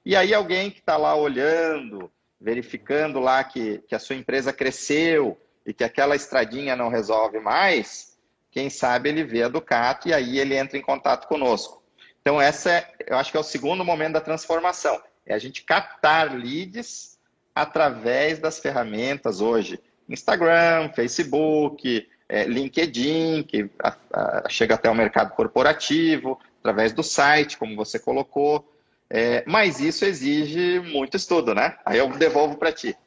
E 0.06 0.16
aí 0.16 0.34
alguém 0.34 0.70
que 0.70 0.80
está 0.80 0.98
lá 0.98 1.16
olhando, 1.16 2.12
verificando 2.40 3.20
lá 3.20 3.44
que, 3.44 3.80
que 3.88 3.96
a 3.96 4.00
sua 4.00 4.16
empresa 4.16 4.52
cresceu 4.52 5.40
e 5.66 5.74
que 5.74 5.84
aquela 5.84 6.16
estradinha 6.16 6.76
não 6.76 6.90
resolve 6.90 7.40
mais, 7.40 8.18
quem 8.52 8.70
sabe 8.70 9.10
ele 9.10 9.24
vê 9.24 9.44
a 9.44 9.48
Ducato 9.48 10.10
e 10.10 10.14
aí 10.14 10.40
ele 10.40 10.56
entra 10.56 10.78
em 10.78 10.82
contato 10.82 11.28
conosco. 11.28 11.82
Então 12.22 12.42
essa 12.42 12.72
é, 12.72 12.94
eu 13.08 13.18
acho 13.18 13.32
que 13.32 13.38
é 13.38 13.40
o 13.40 13.44
segundo 13.44 13.84
momento 13.84 14.14
da 14.14 14.22
transformação, 14.22 15.02
é 15.26 15.34
a 15.34 15.40
gente 15.40 15.64
captar 15.64 16.36
leads 16.36 17.18
através 17.56 18.40
das 18.40 18.60
ferramentas 18.60 19.40
hoje, 19.40 19.80
Instagram, 20.10 20.90
Facebook, 20.94 22.08
é, 22.28 22.46
LinkedIn, 22.46 23.44
que 23.44 23.70
a, 23.82 23.96
a, 24.12 24.50
chega 24.50 24.76
até 24.76 24.90
o 24.90 24.96
mercado 24.96 25.34
corporativo, 25.36 26.40
através 26.60 26.92
do 26.94 27.04
site, 27.04 27.58
como 27.58 27.76
você 27.76 28.00
colocou. 28.00 28.73
É, 29.16 29.44
mas 29.46 29.80
isso 29.80 30.04
exige 30.06 30.80
muito 30.80 31.16
estudo, 31.16 31.54
né? 31.54 31.78
Aí 31.86 32.00
eu 32.00 32.10
devolvo 32.18 32.58
para 32.58 32.72
ti. 32.72 32.98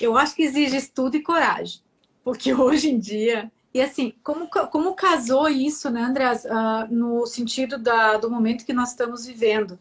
Eu 0.00 0.18
acho 0.18 0.34
que 0.34 0.42
exige 0.42 0.76
estudo 0.76 1.16
e 1.16 1.22
coragem, 1.22 1.80
porque 2.24 2.52
hoje 2.52 2.90
em 2.90 2.98
dia 2.98 3.48
e 3.74 3.80
assim, 3.80 4.12
como, 4.22 4.48
como 4.48 4.94
casou 4.94 5.48
isso, 5.48 5.88
né, 5.88 6.02
Andrés, 6.02 6.44
uh, 6.44 6.92
no 6.92 7.24
sentido 7.26 7.78
da, 7.78 8.18
do 8.18 8.30
momento 8.30 8.66
que 8.66 8.72
nós 8.72 8.90
estamos 8.90 9.24
vivendo? 9.24 9.78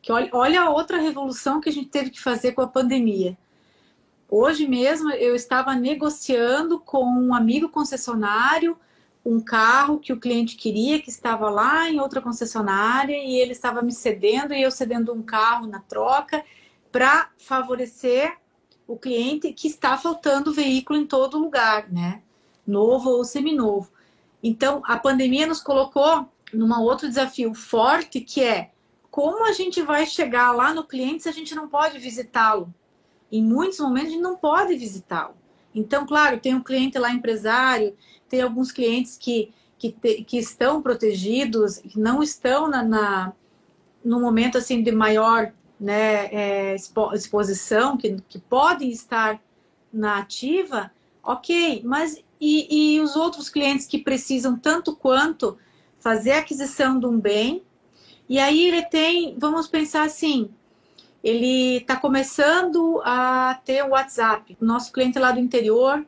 Que 0.00 0.10
olha, 0.10 0.30
olha 0.32 0.62
a 0.62 0.70
outra 0.70 0.98
revolução 0.98 1.60
que 1.60 1.68
a 1.68 1.72
gente 1.72 1.90
teve 1.90 2.10
que 2.10 2.20
fazer 2.20 2.52
com 2.52 2.62
a 2.62 2.66
pandemia. 2.66 3.36
Hoje 4.30 4.66
mesmo 4.66 5.10
eu 5.12 5.34
estava 5.34 5.74
negociando 5.74 6.78
com 6.78 7.04
um 7.04 7.34
amigo 7.34 7.68
concessionário 7.68 8.78
um 9.24 9.40
carro 9.40 9.98
que 9.98 10.12
o 10.12 10.20
cliente 10.20 10.56
queria, 10.56 11.00
que 11.00 11.08
estava 11.08 11.48
lá 11.48 11.88
em 11.88 11.98
outra 11.98 12.20
concessionária 12.20 13.16
e 13.16 13.36
ele 13.36 13.52
estava 13.52 13.80
me 13.80 13.92
cedendo 13.92 14.52
e 14.52 14.62
eu 14.62 14.70
cedendo 14.70 15.14
um 15.14 15.22
carro 15.22 15.66
na 15.66 15.80
troca 15.80 16.44
para 16.92 17.30
favorecer 17.36 18.36
o 18.86 18.98
cliente 18.98 19.52
que 19.52 19.66
está 19.66 19.96
faltando 19.96 20.52
veículo 20.52 20.98
em 20.98 21.06
todo 21.06 21.38
lugar, 21.38 21.90
né? 21.90 22.22
Novo 22.66 23.10
ou 23.10 23.24
seminovo. 23.24 23.90
Então, 24.42 24.82
a 24.84 24.98
pandemia 24.98 25.46
nos 25.46 25.62
colocou 25.62 26.28
num 26.52 26.70
outro 26.82 27.08
desafio 27.08 27.54
forte 27.54 28.20
que 28.20 28.42
é 28.44 28.70
como 29.10 29.46
a 29.46 29.52
gente 29.52 29.80
vai 29.80 30.04
chegar 30.06 30.52
lá 30.52 30.74
no 30.74 30.84
cliente 30.84 31.22
se 31.22 31.28
a 31.28 31.32
gente 31.32 31.54
não 31.54 31.68
pode 31.68 31.98
visitá-lo? 31.98 32.74
Em 33.30 33.42
muitos 33.42 33.78
momentos 33.78 34.08
a 34.08 34.12
gente 34.12 34.22
não 34.22 34.36
pode 34.36 34.76
visitá-lo. 34.76 35.36
Então, 35.74 36.04
claro, 36.06 36.38
tem 36.38 36.54
um 36.54 36.62
cliente 36.62 36.98
lá 36.98 37.10
empresário 37.10 37.96
tem 38.34 38.42
alguns 38.42 38.72
clientes 38.72 39.16
que, 39.16 39.52
que, 39.78 39.92
te, 39.92 40.24
que 40.24 40.36
estão 40.36 40.82
protegidos, 40.82 41.78
que 41.78 42.00
não 42.00 42.20
estão 42.20 42.66
na, 42.66 42.82
na, 42.82 43.32
no 44.04 44.20
momento 44.20 44.58
assim 44.58 44.82
de 44.82 44.90
maior 44.90 45.52
né, 45.78 46.26
é, 46.32 46.76
exposição, 47.14 47.96
que, 47.96 48.16
que 48.28 48.40
podem 48.40 48.90
estar 48.90 49.40
na 49.92 50.18
ativa, 50.18 50.90
ok, 51.22 51.82
mas 51.84 52.24
e, 52.40 52.96
e 52.96 53.00
os 53.00 53.14
outros 53.14 53.48
clientes 53.48 53.86
que 53.86 53.98
precisam 53.98 54.58
tanto 54.58 54.96
quanto 54.96 55.56
fazer 56.00 56.32
a 56.32 56.38
aquisição 56.38 56.98
de 56.98 57.06
um 57.06 57.20
bem, 57.20 57.62
e 58.28 58.40
aí 58.40 58.66
ele 58.66 58.82
tem, 58.82 59.36
vamos 59.38 59.68
pensar 59.68 60.02
assim, 60.02 60.50
ele 61.22 61.76
está 61.76 61.94
começando 61.94 63.00
a 63.04 63.60
ter 63.64 63.84
o 63.84 63.90
WhatsApp. 63.90 64.56
Nosso 64.60 64.92
cliente 64.92 65.20
lá 65.20 65.30
do 65.30 65.38
interior 65.38 66.04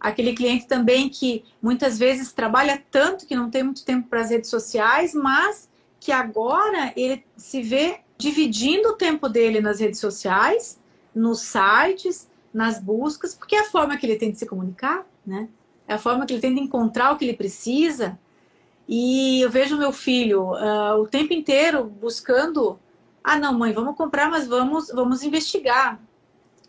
aquele 0.00 0.32
cliente 0.32 0.66
também 0.66 1.08
que 1.10 1.44
muitas 1.60 1.98
vezes 1.98 2.32
trabalha 2.32 2.82
tanto 2.90 3.26
que 3.26 3.36
não 3.36 3.50
tem 3.50 3.62
muito 3.62 3.84
tempo 3.84 4.08
para 4.08 4.22
as 4.22 4.30
redes 4.30 4.48
sociais, 4.48 5.14
mas 5.14 5.68
que 6.00 6.10
agora 6.10 6.92
ele 6.96 7.22
se 7.36 7.60
vê 7.62 8.00
dividindo 8.16 8.88
o 8.88 8.96
tempo 8.96 9.28
dele 9.28 9.60
nas 9.60 9.78
redes 9.78 10.00
sociais, 10.00 10.80
nos 11.14 11.40
sites, 11.42 12.28
nas 12.52 12.80
buscas, 12.80 13.34
porque 13.34 13.54
é 13.54 13.60
a 13.60 13.70
forma 13.70 13.96
que 13.96 14.06
ele 14.06 14.16
tem 14.16 14.30
de 14.30 14.38
se 14.38 14.46
comunicar, 14.46 15.06
né? 15.26 15.48
É 15.86 15.94
a 15.94 15.98
forma 15.98 16.24
que 16.24 16.32
ele 16.32 16.40
tem 16.40 16.54
de 16.54 16.60
encontrar 16.60 17.12
o 17.12 17.16
que 17.16 17.24
ele 17.24 17.36
precisa. 17.36 18.18
E 18.88 19.40
eu 19.40 19.50
vejo 19.50 19.76
meu 19.76 19.92
filho 19.92 20.52
uh, 20.52 21.00
o 21.00 21.06
tempo 21.06 21.32
inteiro 21.32 21.84
buscando. 21.84 22.78
Ah, 23.22 23.36
não, 23.36 23.52
mãe, 23.52 23.72
vamos 23.72 23.96
comprar, 23.96 24.30
mas 24.30 24.46
vamos, 24.46 24.88
vamos 24.88 25.22
investigar 25.22 26.00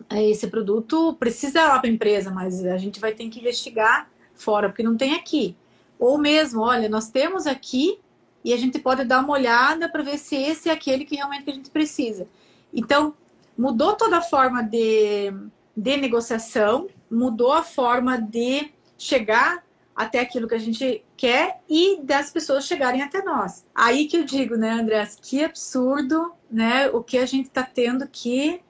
esse 0.10 0.48
produto 0.48 1.14
precisa 1.20 1.64
lá 1.64 1.80
para 1.80 1.90
a 1.90 1.94
empresa, 1.94 2.32
mas 2.32 2.66
a 2.66 2.78
gente 2.78 3.00
vai 3.00 3.14
ter 3.14 3.28
que 3.30 3.40
investigar 3.40 4.10
fora, 4.34 4.70
porque 4.70 4.84
não 4.84 4.98
tem 4.98 5.14
aqui. 5.14 5.56
Ou 6.00 6.18
mesmo, 6.18 6.62
olha, 6.62 6.90
nós 6.90 7.10
temos 7.10 7.46
aqui 7.46 8.00
e 8.44 8.54
a 8.54 8.58
gente 8.58 8.80
pode 8.80 9.04
dar 9.04 9.24
uma 9.24 9.34
olhada 9.34 9.88
para 9.88 10.04
ver 10.04 10.18
se 10.18 10.36
esse 10.36 10.70
é 10.70 10.72
aquele 10.72 11.06
que 11.06 11.16
realmente 11.16 11.50
a 11.50 11.54
gente 11.54 11.70
precisa. 11.70 12.28
Então, 12.74 13.14
mudou 13.58 13.96
toda 13.96 14.18
a 14.18 14.22
forma 14.22 14.64
de, 14.64 15.32
de 15.76 15.98
negociação, 15.98 16.88
mudou 17.10 17.54
a 17.54 17.64
forma 17.64 18.18
de 18.20 18.72
chegar 18.98 19.64
até 19.96 20.20
aquilo 20.20 20.48
que 20.48 20.56
a 20.56 20.60
gente 20.60 21.04
quer 21.16 21.62
e 21.70 22.00
das 22.02 22.32
pessoas 22.32 22.66
chegarem 22.66 23.04
até 23.04 23.24
nós. 23.24 23.66
Aí 23.76 24.08
que 24.08 24.18
eu 24.18 24.24
digo, 24.24 24.56
né, 24.56 24.72
Andrés, 24.72 25.18
que 25.22 25.44
absurdo, 25.44 26.34
né, 26.50 26.90
o 26.90 27.04
que 27.04 27.18
a 27.18 27.26
gente 27.26 27.48
está 27.48 27.64
tendo 27.64 28.08
que 28.08 28.62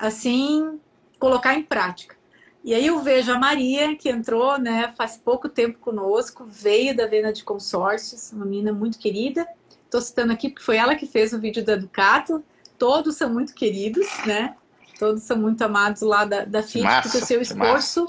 assim, 0.00 0.80
colocar 1.18 1.54
em 1.54 1.62
prática. 1.62 2.16
E 2.64 2.74
aí 2.74 2.86
eu 2.86 3.00
vejo 3.00 3.32
a 3.32 3.38
Maria, 3.38 3.96
que 3.96 4.08
entrou 4.08 4.58
né, 4.58 4.92
faz 4.96 5.16
pouco 5.16 5.48
tempo 5.48 5.78
conosco, 5.78 6.44
veio 6.46 6.96
da 6.96 7.06
Vena 7.06 7.32
de 7.32 7.44
Consórcios, 7.44 8.32
uma 8.32 8.44
menina 8.44 8.72
muito 8.72 8.98
querida. 8.98 9.46
Estou 9.84 10.00
citando 10.00 10.32
aqui 10.32 10.48
porque 10.48 10.64
foi 10.64 10.76
ela 10.76 10.94
que 10.94 11.06
fez 11.06 11.32
o 11.32 11.38
vídeo 11.38 11.64
da 11.64 11.76
Ducato. 11.76 12.44
Todos 12.78 13.16
são 13.16 13.32
muito 13.32 13.54
queridos, 13.54 14.06
né? 14.26 14.56
Todos 14.98 15.22
são 15.22 15.38
muito 15.38 15.62
amados 15.62 16.02
lá 16.02 16.24
da, 16.24 16.44
da 16.44 16.62
FIT, 16.62 16.84
massa, 16.84 17.02
porque 17.02 17.24
o 17.24 17.26
seu 17.26 17.40
esforço 17.40 18.08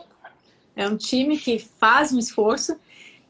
é 0.75 0.87
um 0.87 0.97
time 0.97 1.37
que 1.37 1.57
faz 1.57 2.11
um 2.11 2.19
esforço. 2.19 2.77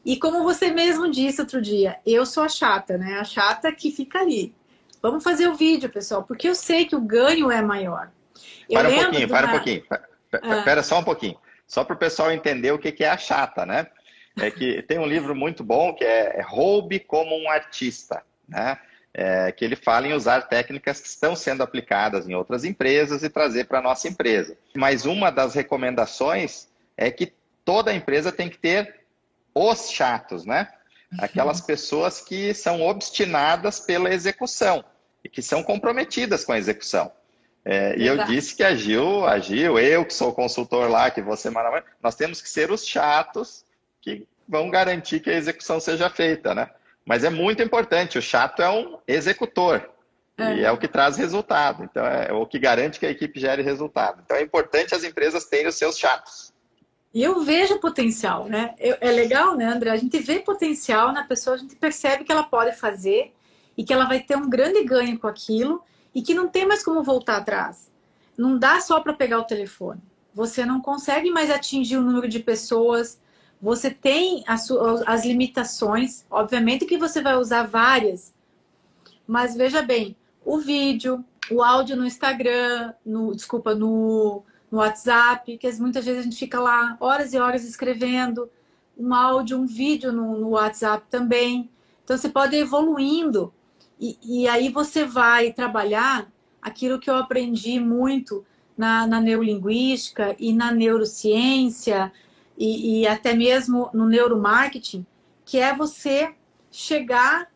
E 0.04 0.16
como 0.16 0.42
você 0.42 0.72
mesmo 0.72 1.08
disse 1.08 1.40
outro 1.40 1.62
dia, 1.62 1.98
eu 2.04 2.26
sou 2.26 2.42
a 2.42 2.48
chata, 2.48 2.98
né? 2.98 3.20
A 3.20 3.24
chata 3.24 3.70
que 3.72 3.92
fica 3.92 4.18
ali. 4.18 4.52
Vamos 5.00 5.22
fazer 5.22 5.48
o 5.48 5.54
vídeo, 5.54 5.88
pessoal, 5.88 6.24
porque 6.24 6.48
eu 6.48 6.54
sei 6.54 6.84
que 6.84 6.96
o 6.96 7.00
ganho 7.00 7.50
é 7.50 7.62
maior. 7.62 8.10
Para 8.70 8.88
um 8.88 8.94
pouquinho, 8.94 9.28
para 9.28 9.46
um 9.46 9.50
pouquinho. 9.50 9.84
Espera 10.32 10.80
ah. 10.80 10.82
só 10.82 10.98
um 10.98 11.04
pouquinho. 11.04 11.38
Só 11.66 11.84
para 11.84 11.94
o 11.94 11.98
pessoal 11.98 12.30
entender 12.30 12.72
o 12.72 12.78
que 12.78 13.02
é 13.02 13.08
a 13.08 13.16
chata, 13.16 13.64
né? 13.64 13.86
É 14.36 14.50
que 14.50 14.82
tem 14.88 14.98
um 14.98 15.06
livro 15.06 15.34
muito 15.34 15.62
bom 15.62 15.94
que 15.94 16.04
é, 16.04 16.38
é 16.38 16.42
Roube 16.42 17.00
como 17.00 17.36
um 17.36 17.50
Artista, 17.50 18.22
né? 18.48 18.78
É, 19.14 19.52
que 19.52 19.62
ele 19.62 19.76
fala 19.76 20.08
em 20.08 20.14
usar 20.14 20.42
técnicas 20.42 20.98
que 20.98 21.06
estão 21.06 21.36
sendo 21.36 21.62
aplicadas 21.62 22.26
em 22.26 22.34
outras 22.34 22.64
empresas 22.64 23.22
e 23.22 23.28
trazer 23.28 23.64
para 23.64 23.78
a 23.78 23.82
nossa 23.82 24.08
empresa. 24.08 24.56
Mas 24.74 25.04
uma 25.04 25.30
das 25.30 25.54
recomendações 25.54 26.68
é 26.96 27.10
que 27.10 27.32
toda 27.62 27.92
empresa 27.92 28.32
tem 28.32 28.48
que 28.48 28.56
ter 28.56 29.00
os 29.54 29.90
chatos, 29.90 30.46
né? 30.46 30.68
Aquelas 31.18 31.60
uhum. 31.60 31.66
pessoas 31.66 32.22
que 32.22 32.54
são 32.54 32.80
obstinadas 32.80 33.80
pela 33.80 34.12
execução 34.12 34.82
e 35.22 35.28
que 35.28 35.42
são 35.42 35.62
comprometidas 35.62 36.44
com 36.44 36.52
a 36.52 36.58
execução. 36.58 37.12
É, 37.64 37.96
e 37.96 38.06
eu 38.06 38.24
disse 38.24 38.56
que 38.56 38.64
a 38.64 38.74
Gil, 38.74 39.24
a 39.24 39.38
Gil, 39.38 39.78
eu 39.78 40.04
que 40.04 40.12
sou 40.12 40.32
consultor 40.32 40.90
lá, 40.90 41.10
que 41.10 41.22
você 41.22 41.48
maravilha, 41.48 41.84
nós 42.02 42.16
temos 42.16 42.40
que 42.42 42.48
ser 42.48 42.70
os 42.70 42.86
chatos 42.86 43.64
que 44.00 44.26
vão 44.48 44.68
garantir 44.68 45.20
que 45.20 45.30
a 45.30 45.36
execução 45.36 45.78
seja 45.78 46.10
feita, 46.10 46.54
né? 46.54 46.68
Mas 47.04 47.24
é 47.24 47.30
muito 47.30 47.62
importante, 47.62 48.18
o 48.18 48.22
chato 48.22 48.62
é 48.62 48.70
um 48.70 48.98
executor. 49.06 49.88
É. 50.36 50.56
E 50.56 50.64
é 50.64 50.72
o 50.72 50.78
que 50.78 50.88
traz 50.88 51.16
resultado. 51.16 51.84
Então, 51.84 52.04
é 52.04 52.32
o 52.32 52.46
que 52.46 52.58
garante 52.58 52.98
que 52.98 53.06
a 53.06 53.10
equipe 53.10 53.38
gere 53.38 53.62
resultado. 53.62 54.22
Então, 54.24 54.36
é 54.36 54.42
importante 54.42 54.94
as 54.94 55.04
empresas 55.04 55.44
terem 55.44 55.68
os 55.68 55.74
seus 55.74 55.98
chatos. 55.98 56.52
E 57.14 57.22
eu 57.22 57.42
vejo 57.42 57.78
potencial, 57.78 58.46
né? 58.46 58.74
é 58.78 59.10
legal, 59.12 59.54
né, 59.54 59.66
André? 59.66 59.90
A 59.90 59.96
gente 59.96 60.18
vê 60.18 60.38
potencial 60.38 61.12
na 61.12 61.24
pessoa, 61.24 61.56
a 61.56 61.58
gente 61.58 61.76
percebe 61.76 62.24
que 62.24 62.32
ela 62.32 62.42
pode 62.42 62.74
fazer 62.74 63.34
e 63.76 63.84
que 63.84 63.92
ela 63.92 64.06
vai 64.06 64.20
ter 64.20 64.34
um 64.34 64.48
grande 64.48 64.82
ganho 64.82 65.18
com 65.18 65.26
aquilo 65.26 65.82
e 66.14 66.22
que 66.22 66.34
não 66.34 66.48
tem 66.48 66.66
mais 66.66 66.84
como 66.84 67.02
voltar 67.02 67.38
atrás. 67.38 67.90
Não 68.36 68.58
dá 68.58 68.80
só 68.80 69.00
para 69.00 69.12
pegar 69.12 69.38
o 69.38 69.44
telefone. 69.44 70.00
Você 70.34 70.64
não 70.64 70.80
consegue 70.80 71.30
mais 71.30 71.50
atingir 71.50 71.96
o 71.96 72.02
número 72.02 72.28
de 72.28 72.38
pessoas. 72.38 73.20
Você 73.60 73.90
tem 73.90 74.42
as, 74.46 74.70
as 75.06 75.24
limitações. 75.24 76.24
Obviamente 76.30 76.86
que 76.86 76.98
você 76.98 77.20
vai 77.20 77.36
usar 77.36 77.64
várias. 77.64 78.32
Mas 79.26 79.54
veja 79.54 79.82
bem, 79.82 80.16
o 80.44 80.58
vídeo, 80.58 81.24
o 81.50 81.62
áudio 81.62 81.96
no 81.96 82.06
Instagram, 82.06 82.92
no, 83.04 83.34
desculpa, 83.34 83.74
no, 83.74 84.42
no 84.70 84.78
WhatsApp, 84.78 85.56
que 85.58 85.72
muitas 85.74 86.04
vezes 86.04 86.20
a 86.20 86.24
gente 86.24 86.38
fica 86.38 86.58
lá 86.58 86.96
horas 86.98 87.32
e 87.34 87.38
horas 87.38 87.64
escrevendo, 87.64 88.50
um 88.96 89.14
áudio, 89.14 89.58
um 89.58 89.66
vídeo 89.66 90.12
no, 90.12 90.38
no 90.38 90.48
WhatsApp 90.50 91.04
também. 91.10 91.70
Então 92.04 92.16
você 92.16 92.28
pode 92.28 92.56
ir 92.56 92.60
evoluindo 92.60 93.52
e, 94.02 94.18
e 94.22 94.48
aí 94.48 94.68
você 94.68 95.04
vai 95.04 95.52
trabalhar 95.52 96.28
aquilo 96.60 96.98
que 96.98 97.08
eu 97.08 97.14
aprendi 97.14 97.78
muito 97.78 98.44
na, 98.76 99.06
na 99.06 99.20
neurolinguística 99.20 100.34
e 100.40 100.52
na 100.52 100.72
neurociência 100.72 102.12
e, 102.58 103.02
e 103.02 103.06
até 103.06 103.32
mesmo 103.32 103.88
no 103.94 104.06
neuromarketing, 104.06 105.06
que 105.44 105.58
é 105.58 105.72
você 105.72 106.34
chegar 106.68 107.48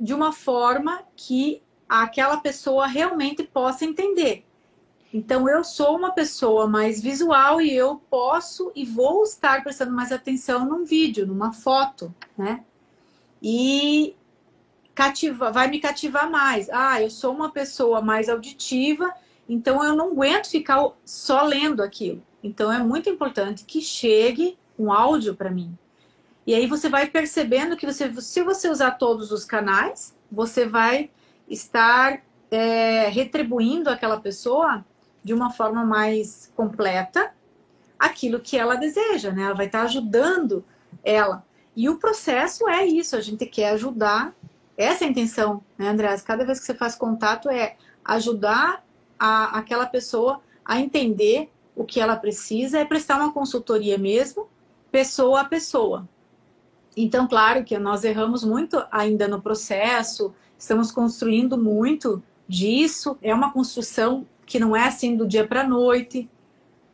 de 0.00 0.14
uma 0.14 0.32
forma 0.32 1.02
que 1.14 1.62
aquela 1.86 2.38
pessoa 2.38 2.86
realmente 2.86 3.42
possa 3.42 3.84
entender. 3.84 4.46
Então, 5.12 5.46
eu 5.48 5.62
sou 5.64 5.96
uma 5.96 6.12
pessoa 6.12 6.66
mais 6.66 7.00
visual 7.00 7.60
e 7.60 7.74
eu 7.74 7.96
posso 8.08 8.72
e 8.74 8.86
vou 8.86 9.22
estar 9.24 9.62
prestando 9.62 9.92
mais 9.92 10.12
atenção 10.12 10.64
num 10.64 10.84
vídeo, 10.84 11.26
numa 11.26 11.52
foto, 11.52 12.14
né? 12.36 12.64
E 13.42 14.14
cativa, 14.98 15.52
vai 15.52 15.68
me 15.68 15.78
cativar 15.78 16.28
mais. 16.28 16.68
Ah, 16.70 17.00
eu 17.00 17.08
sou 17.08 17.32
uma 17.32 17.52
pessoa 17.52 18.02
mais 18.02 18.28
auditiva, 18.28 19.14
então 19.48 19.84
eu 19.84 19.94
não 19.94 20.10
aguento 20.10 20.50
ficar 20.50 20.90
só 21.04 21.44
lendo 21.44 21.84
aquilo. 21.84 22.20
Então, 22.42 22.72
é 22.72 22.80
muito 22.80 23.08
importante 23.08 23.64
que 23.64 23.80
chegue 23.80 24.58
um 24.76 24.92
áudio 24.92 25.36
para 25.36 25.52
mim. 25.52 25.78
E 26.44 26.52
aí 26.52 26.66
você 26.66 26.88
vai 26.88 27.08
percebendo 27.08 27.76
que 27.76 27.86
você, 27.86 28.12
se 28.20 28.42
você 28.42 28.68
usar 28.68 28.92
todos 28.92 29.30
os 29.30 29.44
canais, 29.44 30.16
você 30.32 30.66
vai 30.66 31.10
estar 31.48 32.20
é, 32.50 33.06
retribuindo 33.08 33.90
aquela 33.90 34.18
pessoa 34.18 34.84
de 35.22 35.32
uma 35.32 35.50
forma 35.50 35.84
mais 35.84 36.52
completa 36.56 37.32
aquilo 37.96 38.40
que 38.40 38.56
ela 38.56 38.74
deseja, 38.74 39.30
né? 39.30 39.42
Ela 39.42 39.54
vai 39.54 39.66
estar 39.66 39.82
ajudando 39.82 40.64
ela. 41.04 41.44
E 41.76 41.88
o 41.88 41.98
processo 41.98 42.68
é 42.68 42.84
isso, 42.84 43.14
a 43.14 43.20
gente 43.20 43.46
quer 43.46 43.70
ajudar. 43.70 44.34
Essa 44.78 45.04
é 45.04 45.08
a 45.08 45.10
intenção, 45.10 45.62
né? 45.76 45.94
Cada 46.24 46.44
vez 46.46 46.58
que 46.58 46.64
você 46.64 46.74
faz 46.74 46.94
contato 46.94 47.50
é 47.50 47.76
ajudar 48.04 48.82
a, 49.18 49.58
aquela 49.58 49.84
pessoa 49.84 50.40
a 50.64 50.80
entender 50.80 51.50
o 51.76 51.84
que 51.84 52.00
ela 52.00 52.16
precisa, 52.16 52.78
é 52.78 52.84
prestar 52.84 53.16
uma 53.16 53.32
consultoria 53.32 53.98
mesmo, 53.98 54.48
pessoa 54.90 55.42
a 55.42 55.44
pessoa. 55.44 56.08
Então, 56.96 57.28
claro 57.28 57.64
que 57.64 57.76
nós 57.78 58.04
erramos 58.04 58.42
muito 58.42 58.82
ainda 58.90 59.28
no 59.28 59.42
processo, 59.42 60.32
Estamos 60.58 60.90
construindo 60.90 61.56
muito 61.56 62.20
disso. 62.48 63.16
É 63.22 63.32
uma 63.32 63.52
construção 63.52 64.26
que 64.44 64.58
não 64.58 64.74
é 64.74 64.88
assim 64.88 65.16
do 65.16 65.26
dia 65.26 65.46
para 65.46 65.60
a 65.60 65.68
noite. 65.68 66.28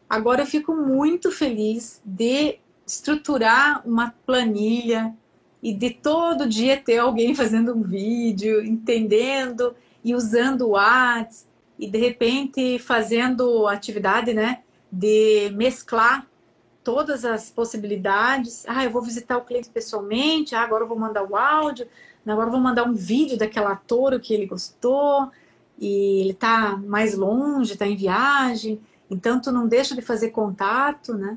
Agora 0.09 0.43
eu 0.43 0.47
fico 0.47 0.75
muito 0.75 1.33
feliz 1.33 2.03
de 2.05 2.59
estruturar 2.87 3.83
uma 3.89 4.15
planilha 4.27 5.17
e 5.65 5.75
de 5.75 5.91
todo 5.91 6.49
dia 6.49 6.77
ter 6.77 6.99
alguém 6.99 7.35
fazendo 7.35 7.75
um 7.75 7.83
vídeo, 7.83 8.65
entendendo 8.65 9.75
e 10.05 10.15
usando 10.15 10.69
o 10.69 10.71
WhatsApp 10.71 11.53
e 11.77 11.91
de 11.91 11.99
repente 11.99 12.79
fazendo 12.79 13.67
atividade, 13.67 14.33
né, 14.33 14.61
de 14.93 15.51
mesclar 15.57 16.25
todas 16.85 17.25
as 17.25 17.51
possibilidades. 17.51 18.65
Ah, 18.69 18.85
eu 18.85 18.91
vou 18.91 19.03
visitar 19.03 19.39
o 19.39 19.45
cliente 19.45 19.71
pessoalmente, 19.71 20.55
ah, 20.55 20.61
agora 20.61 20.85
eu 20.85 20.89
vou 20.89 20.99
mandar 20.99 21.25
o 21.25 21.35
áudio, 21.35 21.89
Agora 22.33 22.51
vou 22.51 22.61
mandar 22.61 22.85
um 22.85 22.95
vídeo 22.95 23.37
daquela 23.37 23.73
ator 23.73 24.19
que 24.19 24.33
ele 24.33 24.47
gostou 24.47 25.31
e 25.79 26.21
ele 26.21 26.31
está 26.31 26.77
mais 26.77 27.15
longe, 27.15 27.73
está 27.73 27.87
em 27.87 27.97
viagem, 27.97 28.81
então 29.11 29.41
tu 29.41 29.53
não 29.53 29.69
deixa 29.69 29.95
de 29.95 30.01
fazer 30.01 30.31
contato, 30.31 31.15
né? 31.15 31.37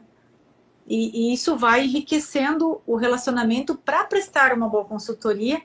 E, 0.88 1.32
e 1.32 1.34
isso 1.34 1.58
vai 1.58 1.84
enriquecendo 1.84 2.82
o 2.88 2.96
relacionamento 2.96 3.76
para 3.76 4.06
prestar 4.06 4.54
uma 4.54 4.70
boa 4.70 4.86
consultoria, 4.86 5.62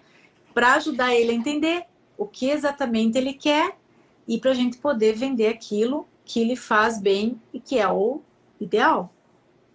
para 0.53 0.75
ajudar 0.75 1.14
ele 1.14 1.31
a 1.31 1.35
entender 1.35 1.85
o 2.18 2.27
que 2.27 2.51
exatamente 2.51 3.16
ele 3.16 3.33
quer 3.33 3.77
e 4.27 4.39
para 4.39 4.51
a 4.51 4.55
gente 4.55 4.79
poder 4.79 5.14
vender 5.14 5.49
aquilo 5.49 6.07
que 6.25 6.41
ele 6.41 6.57
faz 6.57 7.01
bem 7.01 7.41
e 7.53 7.61
que 7.61 7.79
é 7.79 7.89
o 7.89 8.20
ideal. 8.61 9.12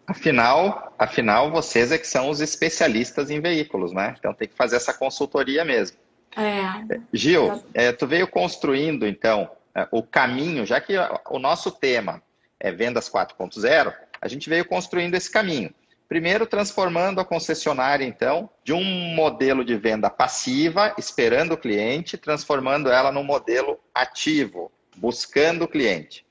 Afinal, 0.06 0.93
afinal, 0.98 1.52
vocês 1.52 1.91
é 1.91 1.98
que 1.98 2.08
são 2.08 2.30
os 2.30 2.39
especialistas 2.39 3.30
em 3.30 3.41
veículos, 3.41 3.91
né? 3.91 4.16
Então 4.18 4.34
tem 4.34 4.48
que 4.48 4.56
fazer 4.56 4.78
essa 4.78 4.93
consultoria 4.93 5.66
mesmo. 5.66 5.98
É. 6.36 7.00
Gil, 7.12 7.62
é, 7.74 7.91
tu 7.91 8.08
veio 8.08 8.28
construindo, 8.28 9.06
então, 9.06 9.50
é, 9.76 9.88
o 9.91 10.02
caminho, 10.02 10.66
já 10.66 10.80
que 10.80 10.93
o 11.30 11.39
nosso 11.39 11.72
tema 11.72 12.22
é 12.60 12.72
vendas 12.72 13.10
4.0, 13.10 13.93
a 14.22 14.28
gente 14.28 14.49
veio 14.49 14.65
construindo 14.65 15.15
esse 15.15 15.32
caminho. 15.32 15.74
Primeiro, 16.07 16.45
transformando 16.45 17.20
a 17.20 17.26
concessionária, 17.26 18.05
então, 18.05 18.49
de 18.63 18.72
um 18.72 18.84
modelo 18.84 19.65
de 19.65 19.76
venda 19.76 20.09
passiva, 20.09 20.95
esperando 20.97 21.53
o 21.53 21.57
cliente, 21.57 22.18
transformando 22.18 22.89
ela 22.89 23.11
num 23.11 23.24
modelo 23.24 23.78
ativo, 23.93 24.72
buscando 24.95 25.65
o 25.65 25.68
cliente. 25.68 26.26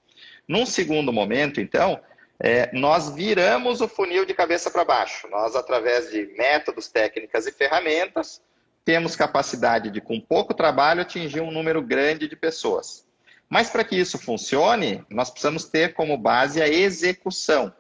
Num 0.49 0.65
segundo 0.65 1.13
momento, 1.13 1.61
então, 1.61 2.01
é, 2.41 2.71
nós 2.73 3.15
viramos 3.15 3.81
o 3.81 3.89
funil 3.89 4.25
de 4.25 4.33
cabeça 4.33 4.71
para 4.71 4.85
baixo. 4.85 5.29
Nós, 5.29 5.55
através 5.55 6.11
de 6.11 6.27
métodos, 6.39 6.89
técnicas 6.89 7.47
e 7.47 7.53
ferramentas, 7.53 8.41
temos 8.85 9.17
capacidade 9.17 9.91
de, 9.91 10.01
com 10.01 10.21
pouco 10.21 10.55
trabalho, 10.55 11.03
atingir 11.03 11.41
um 11.41 11.51
número 11.51 11.83
grande 11.83 12.29
de 12.29 12.37
pessoas. 12.37 13.06
Mas 13.49 13.71
para 13.71 13.85
que 13.85 13.97
isso 13.97 14.19
funcione, 14.19 15.05
nós 15.09 15.31
precisamos 15.31 15.65
ter 15.65 15.95
como 15.95 16.17
base 16.17 16.61
a 16.61 16.69
execução. 16.69 17.73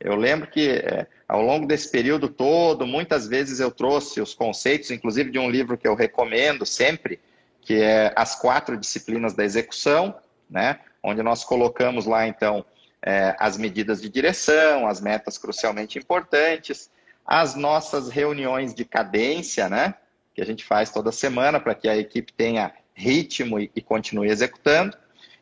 Eu 0.00 0.16
lembro 0.16 0.48
que 0.48 0.68
é, 0.68 1.06
ao 1.28 1.40
longo 1.40 1.66
desse 1.66 1.90
período 1.90 2.28
todo, 2.28 2.86
muitas 2.86 3.26
vezes 3.26 3.60
eu 3.60 3.70
trouxe 3.70 4.20
os 4.20 4.34
conceitos, 4.34 4.90
inclusive 4.90 5.30
de 5.30 5.38
um 5.38 5.48
livro 5.48 5.78
que 5.78 5.86
eu 5.86 5.94
recomendo 5.94 6.66
sempre, 6.66 7.20
que 7.60 7.80
é 7.80 8.12
As 8.16 8.34
Quatro 8.34 8.76
Disciplinas 8.76 9.32
da 9.32 9.44
Execução, 9.44 10.14
né? 10.50 10.80
onde 11.02 11.22
nós 11.22 11.44
colocamos 11.44 12.06
lá, 12.06 12.26
então, 12.26 12.64
é, 13.02 13.36
as 13.38 13.58
medidas 13.58 14.00
de 14.00 14.08
direção, 14.08 14.88
as 14.88 15.00
metas 15.00 15.36
crucialmente 15.36 15.98
importantes, 15.98 16.90
as 17.26 17.54
nossas 17.54 18.08
reuniões 18.08 18.74
de 18.74 18.84
cadência, 18.84 19.68
né? 19.68 19.94
Que 20.34 20.40
a 20.40 20.46
gente 20.46 20.64
faz 20.64 20.90
toda 20.90 21.12
semana 21.12 21.60
para 21.60 21.74
que 21.74 21.88
a 21.88 21.96
equipe 21.96 22.32
tenha 22.32 22.72
ritmo 22.94 23.58
e, 23.58 23.70
e 23.74 23.82
continue 23.82 24.28
executando. 24.28 24.96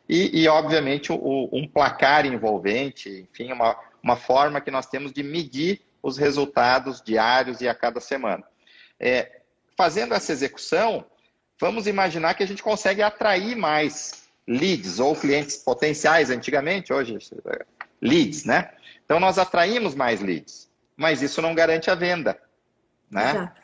E, 0.07 0.41
e 0.41 0.47
obviamente, 0.47 1.11
o, 1.11 1.49
um 1.53 1.67
placar 1.67 2.25
envolvente, 2.25 3.27
enfim, 3.31 3.51
uma, 3.53 3.77
uma 4.01 4.17
forma 4.17 4.59
que 4.59 4.71
nós 4.71 4.87
temos 4.87 5.13
de 5.13 5.23
medir 5.23 5.81
os 6.01 6.17
resultados 6.17 7.01
diários 7.01 7.61
e 7.61 7.67
a 7.69 7.73
cada 7.73 8.01
semana. 8.01 8.43
É, 8.99 9.41
fazendo 9.77 10.13
essa 10.13 10.31
execução, 10.31 11.05
vamos 11.59 11.87
imaginar 11.87 12.33
que 12.33 12.43
a 12.43 12.47
gente 12.47 12.61
consegue 12.61 13.01
atrair 13.01 13.55
mais 13.55 14.27
leads 14.45 14.99
ou 14.99 15.15
clientes 15.15 15.55
potenciais 15.55 16.29
antigamente, 16.29 16.91
hoje 16.91 17.17
leads, 18.01 18.43
né? 18.43 18.71
Então 19.05 19.19
nós 19.19 19.37
atraímos 19.37 19.95
mais 19.95 20.19
leads, 20.19 20.69
mas 20.97 21.21
isso 21.21 21.41
não 21.41 21.55
garante 21.55 21.89
a 21.89 21.95
venda, 21.95 22.37
né? 23.09 23.29
Exato. 23.29 23.61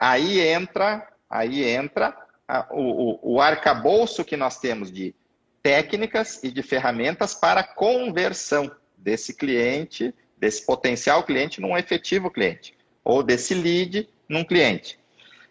Aí 0.00 0.40
entra, 0.40 1.06
aí 1.28 1.62
entra 1.64 2.16
a, 2.46 2.66
o, 2.70 3.34
o, 3.34 3.40
arcabouço 3.40 4.24
que 4.24 4.36
nós 4.36 4.58
temos 4.58 4.90
de 4.90 5.14
técnicas 5.62 6.42
e 6.42 6.50
de 6.50 6.62
ferramentas 6.62 7.34
para 7.34 7.62
conversão 7.62 8.70
desse 8.96 9.34
cliente, 9.34 10.14
desse 10.36 10.64
potencial 10.66 11.22
cliente 11.24 11.60
num 11.60 11.76
efetivo 11.76 12.30
cliente, 12.30 12.76
ou 13.04 13.22
desse 13.22 13.54
lead 13.54 14.08
num 14.28 14.44
cliente. 14.44 14.98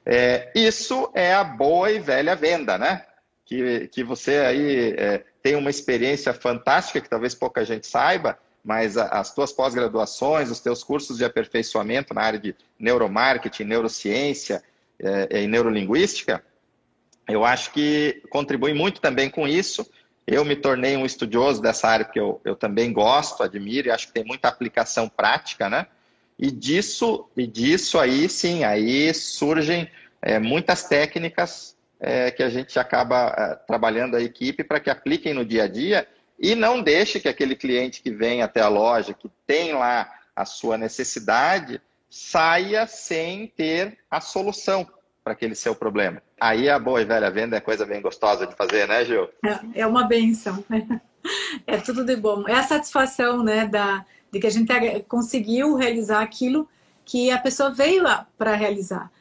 É, 0.05 0.51
isso 0.55 1.09
é 1.13 1.33
a 1.33 1.43
boa 1.43 1.91
e 1.91 1.99
velha 1.99 2.35
venda, 2.35 2.77
né? 2.77 3.05
Que, 3.45 3.87
que 3.87 4.03
você 4.03 4.37
aí 4.37 4.95
é, 4.97 5.23
tem 5.43 5.55
uma 5.55 5.69
experiência 5.69 6.33
fantástica, 6.33 7.01
que 7.01 7.09
talvez 7.09 7.35
pouca 7.35 7.65
gente 7.65 7.87
saiba, 7.87 8.37
mas 8.63 8.95
as 8.97 9.33
tuas 9.33 9.51
pós-graduações, 9.51 10.51
os 10.51 10.59
teus 10.59 10.83
cursos 10.83 11.17
de 11.17 11.25
aperfeiçoamento 11.25 12.13
na 12.13 12.21
área 12.21 12.39
de 12.39 12.55
neuromarketing, 12.79 13.63
neurociência 13.63 14.63
é, 14.99 15.41
e 15.41 15.47
neurolinguística, 15.47 16.43
eu 17.31 17.45
acho 17.45 17.71
que 17.71 18.21
contribui 18.29 18.73
muito 18.73 19.01
também 19.01 19.29
com 19.29 19.47
isso. 19.47 19.89
Eu 20.25 20.45
me 20.45 20.55
tornei 20.55 20.95
um 20.95 21.05
estudioso 21.05 21.61
dessa 21.61 21.87
área 21.87 22.05
que 22.05 22.19
eu, 22.19 22.39
eu 22.45 22.55
também 22.55 22.93
gosto, 22.93 23.43
admiro 23.43 23.87
e 23.87 23.91
acho 23.91 24.07
que 24.07 24.13
tem 24.13 24.23
muita 24.23 24.47
aplicação 24.47 25.09
prática, 25.09 25.69
né? 25.69 25.87
E 26.37 26.49
disso, 26.49 27.29
e 27.35 27.45
disso 27.45 27.99
aí, 27.99 28.27
sim, 28.27 28.63
aí 28.63 29.13
surgem 29.13 29.89
é, 30.21 30.39
muitas 30.39 30.83
técnicas 30.83 31.75
é, 31.99 32.31
que 32.31 32.41
a 32.41 32.49
gente 32.49 32.79
acaba 32.79 33.35
é, 33.37 33.55
trabalhando 33.67 34.15
a 34.15 34.21
equipe 34.21 34.63
para 34.63 34.79
que 34.79 34.89
apliquem 34.89 35.33
no 35.33 35.45
dia 35.45 35.63
a 35.63 35.67
dia 35.67 36.07
e 36.39 36.55
não 36.55 36.81
deixe 36.81 37.19
que 37.19 37.29
aquele 37.29 37.55
cliente 37.55 38.01
que 38.01 38.09
vem 38.09 38.41
até 38.41 38.61
a 38.61 38.67
loja, 38.67 39.13
que 39.13 39.29
tem 39.45 39.73
lá 39.73 40.11
a 40.35 40.45
sua 40.45 40.77
necessidade, 40.77 41.79
saia 42.09 42.87
sem 42.87 43.47
ter 43.47 43.99
a 44.09 44.19
solução 44.19 44.87
para 45.31 45.33
aquele 45.33 45.55
seu 45.55 45.73
problema. 45.73 46.21
Aí 46.39 46.69
a 46.69 46.77
boa 46.77 47.01
e 47.01 47.05
velha 47.05 47.31
venda 47.31 47.55
é 47.55 47.61
coisa 47.61 47.85
bem 47.85 48.01
gostosa 48.01 48.45
de 48.45 48.55
fazer, 48.55 48.87
né, 48.87 49.05
Gil? 49.05 49.29
É, 49.43 49.81
é 49.81 49.87
uma 49.87 50.03
benção. 50.03 50.63
É 51.67 51.77
tudo 51.77 52.03
de 52.03 52.15
bom. 52.15 52.47
É 52.47 52.55
a 52.55 52.63
satisfação, 52.63 53.43
né, 53.43 53.67
da, 53.67 54.03
de 54.31 54.39
que 54.39 54.47
a 54.47 54.49
gente 54.49 54.73
conseguiu 55.07 55.75
realizar 55.75 56.19
aquilo 56.19 56.67
que 57.05 57.29
a 57.29 57.37
pessoa 57.37 57.69
veio 57.69 58.03
para 58.35 58.55
realizar. 58.55 59.11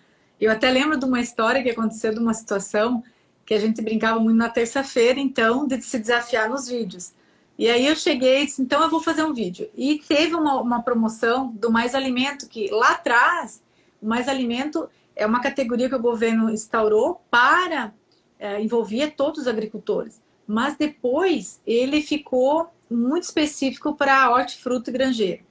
Eu 0.41 0.51
até 0.51 0.71
lembro 0.71 0.99
de 0.99 1.05
uma 1.05 1.21
história 1.21 1.63
que 1.63 1.69
aconteceu 1.69 2.15
de 2.15 2.19
uma 2.19 2.33
situação 2.33 3.05
que 3.45 3.53
a 3.53 3.61
gente 3.61 3.83
brincava 3.83 4.19
muito 4.19 4.39
na 4.39 4.49
terça-feira, 4.49 5.21
então, 5.21 5.67
de 5.67 5.83
se 5.83 5.99
desafiar 5.99 6.49
nos 6.49 6.69
vídeos. 6.69 7.13
E 7.59 7.69
aí 7.69 7.87
eu 7.87 7.95
cheguei 7.95 8.45
e 8.45 8.47
disse, 8.47 8.63
então 8.63 8.83
eu 8.83 8.89
vou 8.89 9.03
fazer 9.03 9.23
um 9.23 9.35
vídeo. 9.35 9.69
E 9.77 9.99
teve 9.99 10.35
uma, 10.35 10.59
uma 10.59 10.83
promoção 10.83 11.49
do 11.49 11.71
Mais 11.71 11.95
Alimento, 11.95 12.49
que 12.49 12.71
lá 12.71 12.93
atrás, 12.93 13.63
o 14.01 14.09
Mais 14.09 14.27
Alimento 14.27 14.89
é 15.21 15.27
uma 15.27 15.41
categoria 15.41 15.89
que 15.89 15.95
o 15.95 16.01
governo 16.01 16.51
instaurou 16.51 17.21
para 17.31 17.93
é, 18.39 18.61
envolver 18.61 19.11
todos 19.11 19.43
os 19.43 19.47
agricultores. 19.47 20.23
Mas 20.47 20.77
depois 20.77 21.61
ele 21.67 22.01
ficou 22.01 22.71
muito 22.91 23.25
específico 23.25 23.95
para 23.95 24.31
hortifruti 24.31 24.89
e 24.89 24.93
granjeiro. 24.93 25.43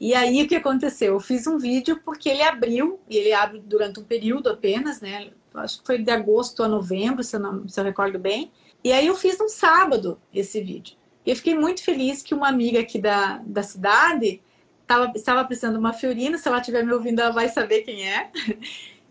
E 0.00 0.14
aí 0.14 0.42
o 0.42 0.48
que 0.48 0.56
aconteceu? 0.56 1.14
Eu 1.14 1.20
fiz 1.20 1.46
um 1.46 1.56
vídeo 1.56 2.00
porque 2.04 2.28
ele 2.28 2.42
abriu, 2.42 2.98
e 3.08 3.16
ele 3.16 3.32
abre 3.32 3.60
durante 3.60 4.00
um 4.00 4.04
período 4.04 4.50
apenas, 4.50 5.00
né? 5.00 5.30
Acho 5.54 5.80
que 5.80 5.86
foi 5.86 5.98
de 5.98 6.10
agosto 6.10 6.64
a 6.64 6.68
novembro, 6.68 7.22
se 7.22 7.36
eu, 7.36 7.40
não, 7.40 7.68
se 7.68 7.78
eu 7.78 7.84
recordo 7.84 8.18
bem. 8.18 8.50
E 8.82 8.90
aí 8.92 9.06
eu 9.06 9.14
fiz 9.14 9.40
um 9.40 9.48
sábado 9.48 10.20
esse 10.34 10.60
vídeo. 10.60 10.96
E 11.24 11.30
eu 11.30 11.36
fiquei 11.36 11.54
muito 11.54 11.84
feliz 11.84 12.20
que 12.20 12.34
uma 12.34 12.48
amiga 12.48 12.80
aqui 12.80 12.98
da, 12.98 13.40
da 13.46 13.62
cidade 13.62 14.42
tava, 14.84 15.12
estava 15.14 15.44
precisando 15.44 15.74
de 15.74 15.78
uma 15.78 15.92
Fiorina. 15.92 16.36
Se 16.36 16.48
ela 16.48 16.58
estiver 16.58 16.84
me 16.84 16.92
ouvindo, 16.92 17.20
ela 17.20 17.30
vai 17.30 17.48
saber 17.48 17.82
quem 17.82 18.08
é. 18.08 18.28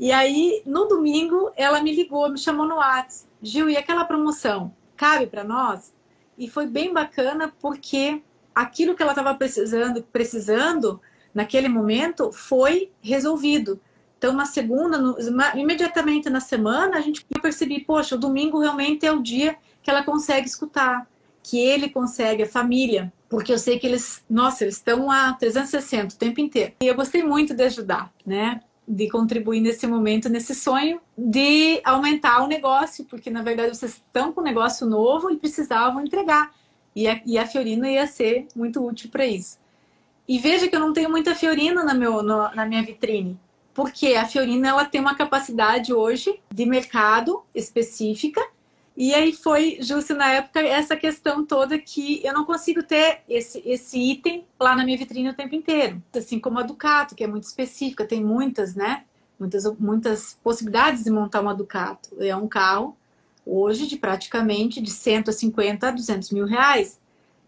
E 0.01 0.11
aí, 0.11 0.63
no 0.65 0.87
domingo, 0.87 1.51
ela 1.55 1.79
me 1.79 1.95
ligou, 1.95 2.27
me 2.27 2.39
chamou 2.39 2.65
no 2.65 2.77
WhatsApp. 2.77 3.29
Gil, 3.39 3.69
e 3.69 3.77
aquela 3.77 4.03
promoção? 4.03 4.73
Cabe 4.97 5.27
para 5.27 5.43
nós? 5.43 5.93
E 6.35 6.49
foi 6.49 6.65
bem 6.65 6.91
bacana 6.91 7.53
porque 7.61 8.19
aquilo 8.53 8.95
que 8.95 9.03
ela 9.03 9.11
estava 9.11 9.35
precisando, 9.35 10.01
precisando 10.11 10.99
naquele 11.31 11.69
momento 11.69 12.31
foi 12.31 12.91
resolvido. 12.99 13.79
Então, 14.17 14.33
na 14.33 14.45
segunda, 14.45 14.97
no, 14.97 15.15
imediatamente 15.55 16.31
na 16.31 16.39
semana, 16.39 16.97
a 16.97 17.01
gente 17.01 17.23
percebi, 17.39 17.81
poxa, 17.81 18.15
o 18.15 18.19
domingo 18.19 18.59
realmente 18.59 19.05
é 19.05 19.11
o 19.11 19.21
dia 19.21 19.55
que 19.83 19.91
ela 19.91 20.03
consegue 20.03 20.47
escutar, 20.47 21.07
que 21.43 21.59
ele 21.59 21.89
consegue, 21.89 22.41
a 22.41 22.49
família, 22.49 23.13
porque 23.29 23.53
eu 23.53 23.59
sei 23.59 23.77
que 23.77 23.85
eles, 23.85 24.25
nossa, 24.27 24.63
eles 24.63 24.77
estão 24.77 25.11
a 25.11 25.33
360 25.33 26.15
o 26.15 26.17
tempo 26.17 26.41
inteiro. 26.41 26.73
E 26.81 26.87
eu 26.87 26.95
gostei 26.95 27.21
muito 27.21 27.53
de 27.53 27.63
ajudar, 27.63 28.11
né? 28.25 28.61
De 28.91 29.09
contribuir 29.09 29.61
nesse 29.61 29.87
momento, 29.87 30.27
nesse 30.27 30.53
sonho 30.53 30.99
de 31.17 31.79
aumentar 31.83 32.43
o 32.43 32.47
negócio, 32.47 33.05
porque 33.05 33.29
na 33.29 33.41
verdade 33.41 33.75
vocês 33.75 33.93
estão 33.93 34.33
com 34.33 34.41
um 34.41 34.43
negócio 34.43 34.85
novo 34.85 35.31
e 35.31 35.37
precisavam 35.37 36.03
entregar. 36.03 36.53
E 36.93 37.07
a, 37.07 37.21
e 37.25 37.37
a 37.37 37.47
Fiorina 37.47 37.89
ia 37.89 38.05
ser 38.05 38.47
muito 38.53 38.85
útil 38.85 39.09
para 39.09 39.25
isso. 39.25 39.57
E 40.27 40.37
veja 40.39 40.67
que 40.67 40.75
eu 40.75 40.79
não 40.79 40.91
tenho 40.91 41.09
muita 41.09 41.33
Fiorina 41.33 41.85
na, 41.85 41.93
meu, 41.93 42.21
no, 42.21 42.53
na 42.53 42.65
minha 42.65 42.83
vitrine, 42.83 43.39
porque 43.73 44.13
a 44.13 44.25
Fiorina 44.25 44.67
ela 44.67 44.83
tem 44.83 44.99
uma 44.99 45.15
capacidade 45.15 45.93
hoje 45.93 46.41
de 46.53 46.65
mercado 46.65 47.43
específica 47.55 48.41
e 49.03 49.15
aí 49.15 49.33
foi 49.33 49.79
justo 49.81 50.13
na 50.13 50.31
época 50.31 50.59
essa 50.59 50.95
questão 50.95 51.43
toda 51.43 51.75
que 51.79 52.23
eu 52.23 52.35
não 52.35 52.45
consigo 52.45 52.83
ter 52.83 53.21
esse, 53.27 53.59
esse 53.65 53.97
item 53.97 54.45
lá 54.59 54.75
na 54.75 54.85
minha 54.85 54.95
vitrine 54.95 55.27
o 55.27 55.33
tempo 55.33 55.55
inteiro. 55.55 55.99
Assim 56.15 56.39
como 56.39 56.59
a 56.59 56.61
Ducato, 56.61 57.15
que 57.15 57.23
é 57.23 57.27
muito 57.27 57.45
específica, 57.45 58.05
tem 58.05 58.23
muitas, 58.23 58.75
né? 58.75 59.05
Muitas, 59.39 59.65
muitas 59.79 60.37
possibilidades 60.43 61.03
de 61.03 61.09
montar 61.09 61.41
uma 61.41 61.55
Ducato. 61.55 62.09
É 62.19 62.35
um 62.35 62.47
carro 62.47 62.95
hoje 63.43 63.87
de 63.87 63.97
praticamente 63.97 64.79
de 64.79 64.91
150 64.91 65.87
a 65.87 65.91
200 65.91 66.29
mil 66.29 66.45
reais. 66.45 66.99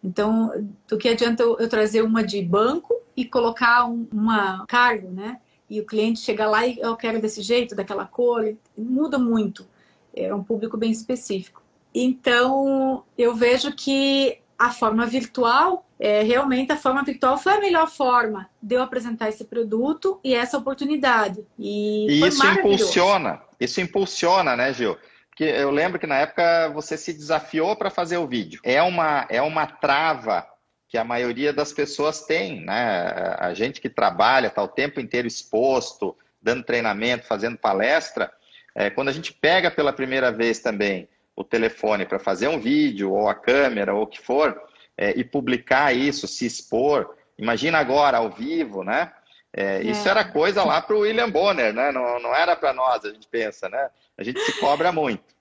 Então, 0.04 0.52
do 0.88 0.98
que 0.98 1.08
adianta 1.08 1.44
eu, 1.44 1.60
eu 1.60 1.70
trazer 1.70 2.02
uma 2.02 2.24
de 2.24 2.42
banco 2.42 3.00
e 3.16 3.26
colocar 3.26 3.86
um, 3.86 4.08
uma 4.12 4.66
cargo, 4.66 5.12
né? 5.12 5.40
E 5.70 5.80
o 5.80 5.86
cliente 5.86 6.20
chega 6.20 6.48
lá 6.48 6.66
e 6.66 6.80
eu 6.80 6.96
quero 6.96 7.22
desse 7.22 7.44
jeito, 7.44 7.76
daquela 7.76 8.08
cor, 8.08 8.56
muda 8.76 9.20
muito 9.20 9.72
é 10.16 10.34
um 10.34 10.44
público 10.44 10.78
bem 10.78 10.92
específico. 10.92 11.62
Então, 11.94 13.04
eu 13.18 13.36
vejo 13.36 13.74
que 13.74 14.40
a 14.58 14.72
forma 14.72 15.06
virtual, 15.06 15.86
é, 16.00 16.24
realmente 16.24 16.72
a 16.72 16.78
forma 16.78 17.04
virtual 17.04 17.38
foi 17.38 17.54
a 17.54 17.60
melhor 17.60 17.90
forma 17.90 18.50
de 18.62 18.76
eu 18.76 18.82
apresentar 18.82 19.30
esse 19.30 19.46
produto 19.46 20.20
e 20.24 20.34
essa 20.34 20.58
oportunidade. 20.58 21.46
E, 21.60 22.08
e 22.10 22.28
isso 22.28 22.46
impulsiona, 22.46 23.42
isso 23.60 23.82
impulsiona, 23.82 24.56
né, 24.56 24.74
Gil? 24.74 24.98
Porque 25.30 25.44
eu 25.44 25.72
lembro 25.72 26.00
que 26.00 26.08
na 26.08 26.18
época 26.20 26.70
você 26.70 26.96
se 26.96 27.12
desafiou 27.12 27.76
para 27.76 27.90
fazer 27.90 28.18
o 28.18 28.28
vídeo. 28.28 28.62
É 28.64 28.82
uma, 28.82 29.26
é 29.30 29.42
uma 29.42 29.66
trava 29.66 30.48
que 30.88 30.98
a 30.98 31.04
maioria 31.04 31.52
das 31.52 31.74
pessoas 31.74 32.22
tem, 32.22 32.64
né? 32.64 33.36
A 33.40 33.52
gente 33.56 33.82
que 33.82 33.90
trabalha, 33.90 34.48
está 34.48 34.62
o 34.62 34.68
tempo 34.68 35.00
inteiro 35.00 35.28
exposto, 35.28 36.16
dando 36.40 36.64
treinamento, 36.64 37.26
fazendo 37.26 37.58
palestra, 37.58 38.32
é, 38.76 38.90
quando 38.90 39.10
a 39.10 39.12
gente 39.12 39.34
pega 39.34 39.70
pela 39.70 39.94
primeira 39.94 40.32
vez 40.32 40.60
também 40.60 41.08
o 41.36 41.44
telefone 41.44 42.06
para 42.06 42.20
fazer 42.20 42.48
um 42.48 42.60
vídeo, 42.60 43.12
ou 43.12 43.28
a 43.28 43.36
câmera, 43.36 43.94
ou 43.94 44.04
o 44.04 44.08
que 44.08 44.22
for, 44.22 44.60
é, 44.98 45.12
e 45.18 45.24
publicar 45.24 45.96
isso, 45.96 46.28
se 46.28 46.46
expor, 46.46 47.16
imagina 47.38 47.80
agora 47.80 48.18
ao 48.18 48.30
vivo, 48.30 48.84
né? 48.84 49.12
É, 49.56 49.78
é. 49.78 49.82
isso 49.84 50.08
era 50.08 50.24
coisa 50.24 50.64
lá 50.64 50.82
para 50.82 50.96
o 50.96 51.00
William 51.00 51.30
Bonner, 51.30 51.74
né? 51.74 51.92
Não, 51.92 52.20
não 52.20 52.36
era 52.36 52.56
para 52.56 52.74
nós, 52.74 53.06
a 53.06 53.10
gente 53.10 53.28
pensa, 53.28 53.70
né? 53.70 53.90
A 54.18 54.24
gente 54.24 54.40
se 54.40 54.60
cobra 54.60 54.92
muito. 54.92 55.34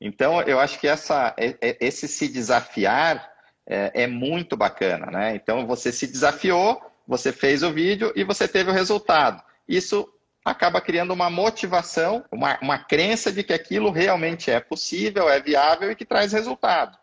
Então, 0.00 0.40
eu 0.42 0.60
acho 0.60 0.78
que 0.78 0.86
essa, 0.86 1.34
esse 1.80 2.06
se 2.06 2.28
desafiar 2.28 3.30
é, 3.66 4.02
é 4.02 4.06
muito 4.06 4.56
bacana, 4.56 5.06
né? 5.06 5.34
Então, 5.34 5.66
você 5.66 5.90
se 5.90 6.06
desafiou, 6.06 6.80
você 7.06 7.32
fez 7.32 7.62
o 7.62 7.72
vídeo 7.72 8.12
e 8.14 8.24
você 8.24 8.46
teve 8.46 8.70
o 8.70 8.74
resultado. 8.74 9.42
Isso 9.66 10.08
acaba 10.44 10.80
criando 10.80 11.12
uma 11.12 11.30
motivação, 11.30 12.24
uma, 12.30 12.58
uma 12.60 12.78
crença 12.78 13.32
de 13.32 13.42
que 13.42 13.52
aquilo 13.52 13.90
realmente 13.90 14.50
é 14.50 14.60
possível, 14.60 15.28
é 15.28 15.40
viável 15.40 15.90
e 15.90 15.96
que 15.96 16.04
traz 16.04 16.32
resultado. 16.32 16.98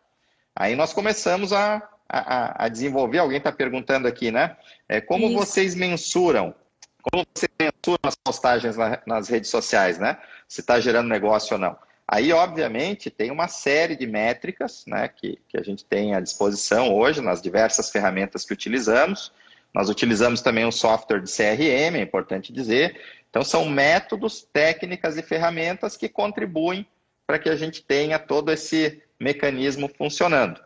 Aí 0.55 0.75
nós 0.75 0.93
começamos 0.93 1.51
a, 1.51 1.81
a, 2.07 2.65
a 2.65 2.69
desenvolver, 2.69 3.17
alguém 3.17 3.37
está 3.37 3.51
perguntando 3.51 4.07
aqui, 4.07 4.31
né? 4.31 4.55
É, 4.87 5.01
como 5.01 5.27
Isso. 5.27 5.35
vocês 5.35 5.73
mensuram? 5.73 6.53
Como 7.01 7.25
vocês 7.33 7.51
mensuram 7.59 7.99
as 8.03 8.15
postagens 8.15 8.77
na, 8.77 9.01
nas 9.07 9.27
redes 9.27 9.49
sociais, 9.49 9.97
né? 9.97 10.17
Se 10.47 10.61
está 10.61 10.79
gerando 10.79 11.09
negócio 11.09 11.53
ou 11.55 11.59
não. 11.59 11.75
Aí, 12.07 12.33
obviamente, 12.33 13.09
tem 13.09 13.31
uma 13.31 13.47
série 13.47 13.95
de 13.95 14.05
métricas 14.05 14.83
né, 14.85 15.07
que, 15.07 15.39
que 15.47 15.57
a 15.57 15.63
gente 15.63 15.85
tem 15.85 16.13
à 16.13 16.19
disposição 16.19 16.93
hoje 16.93 17.21
nas 17.21 17.41
diversas 17.41 17.89
ferramentas 17.89 18.43
que 18.43 18.51
utilizamos. 18.51 19.31
Nós 19.73 19.89
utilizamos 19.89 20.41
também 20.41 20.65
um 20.65 20.71
software 20.73 21.21
de 21.21 21.31
CRM, 21.31 21.95
é 21.95 22.01
importante 22.01 22.51
dizer, 22.51 22.99
então, 23.31 23.45
são 23.45 23.65
métodos, 23.65 24.45
técnicas 24.51 25.17
e 25.17 25.21
ferramentas 25.21 25.95
que 25.95 26.09
contribuem 26.09 26.85
para 27.25 27.39
que 27.39 27.47
a 27.47 27.55
gente 27.55 27.81
tenha 27.81 28.19
todo 28.19 28.51
esse 28.51 29.01
mecanismo 29.17 29.89
funcionando. 29.97 30.59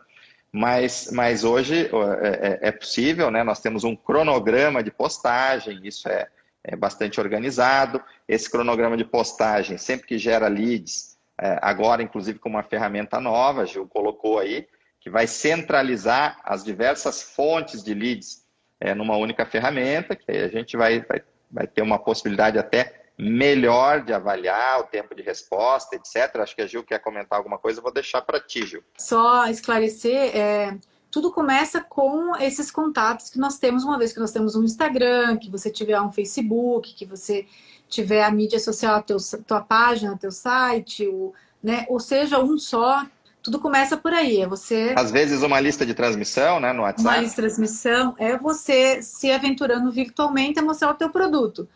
Mas, 0.50 1.10
mas 1.12 1.44
hoje 1.44 1.88
é, 2.20 2.28
é, 2.64 2.68
é 2.68 2.72
possível, 2.72 3.30
né? 3.30 3.44
nós 3.44 3.60
temos 3.60 3.84
um 3.84 3.94
cronograma 3.94 4.82
de 4.82 4.90
postagem, 4.90 5.80
isso 5.84 6.08
é, 6.08 6.26
é 6.64 6.74
bastante 6.74 7.20
organizado. 7.20 8.02
Esse 8.26 8.50
cronograma 8.50 8.96
de 8.96 9.04
postagem, 9.04 9.78
sempre 9.78 10.08
que 10.08 10.18
gera 10.18 10.48
leads, 10.48 11.16
é, 11.40 11.60
agora 11.62 12.02
inclusive 12.02 12.40
com 12.40 12.48
uma 12.48 12.64
ferramenta 12.64 13.20
nova, 13.20 13.64
Gil 13.64 13.86
colocou 13.86 14.40
aí, 14.40 14.66
que 14.98 15.08
vai 15.08 15.28
centralizar 15.28 16.40
as 16.42 16.64
diversas 16.64 17.22
fontes 17.22 17.84
de 17.84 17.94
leads 17.94 18.44
é, 18.80 18.92
numa 18.92 19.16
única 19.16 19.46
ferramenta, 19.46 20.16
que 20.16 20.28
aí 20.32 20.42
a 20.42 20.48
gente 20.48 20.76
vai, 20.76 21.00
vai, 21.02 21.22
vai 21.50 21.66
ter 21.66 21.82
uma 21.82 21.98
possibilidade 21.98 22.58
até 22.58 23.06
melhor 23.18 24.02
de 24.04 24.12
avaliar 24.12 24.80
o 24.80 24.84
tempo 24.84 25.14
de 25.14 25.22
resposta, 25.22 25.96
etc. 25.96 26.36
Acho 26.36 26.54
que 26.54 26.62
a 26.62 26.66
Gil 26.66 26.84
quer 26.84 26.98
comentar 26.98 27.38
alguma 27.38 27.58
coisa, 27.58 27.80
vou 27.80 27.92
deixar 27.92 28.20
para 28.20 28.38
ti, 28.38 28.66
Gil. 28.66 28.82
Só 28.98 29.46
esclarecer, 29.46 30.36
é, 30.36 30.76
tudo 31.10 31.32
começa 31.32 31.80
com 31.80 32.36
esses 32.36 32.70
contatos 32.70 33.30
que 33.30 33.38
nós 33.38 33.58
temos, 33.58 33.84
uma 33.84 33.98
vez 33.98 34.12
que 34.12 34.20
nós 34.20 34.32
temos 34.32 34.54
um 34.54 34.62
Instagram, 34.62 35.38
que 35.38 35.50
você 35.50 35.70
tiver 35.70 35.98
um 36.00 36.12
Facebook, 36.12 36.94
que 36.94 37.06
você 37.06 37.46
tiver 37.88 38.22
a 38.22 38.30
mídia 38.30 38.58
social, 38.58 38.96
a 38.96 39.02
teu, 39.02 39.16
tua 39.46 39.62
página, 39.62 40.18
teu 40.18 40.30
site, 40.30 41.06
o, 41.06 41.32
né, 41.62 41.86
ou 41.88 41.98
seja, 41.98 42.38
um 42.38 42.58
só, 42.58 43.06
tudo 43.46 43.60
começa 43.60 43.96
por 43.96 44.12
aí. 44.12 44.40
É 44.40 44.46
você. 44.46 44.92
Às 44.96 45.12
vezes 45.12 45.40
uma 45.40 45.60
lista 45.60 45.86
de 45.86 45.94
transmissão, 45.94 46.58
né, 46.58 46.72
no 46.72 46.82
WhatsApp. 46.82 47.08
Uma 47.08 47.18
lista 47.18 47.40
de 47.40 47.48
transmissão 47.48 48.12
é 48.18 48.36
você 48.36 49.00
se 49.00 49.30
aventurando 49.30 49.90
virtualmente 49.92 50.58
a 50.58 50.62
mostrar 50.62 50.90
o 50.90 50.94
teu 50.94 51.10
produto. 51.10 51.68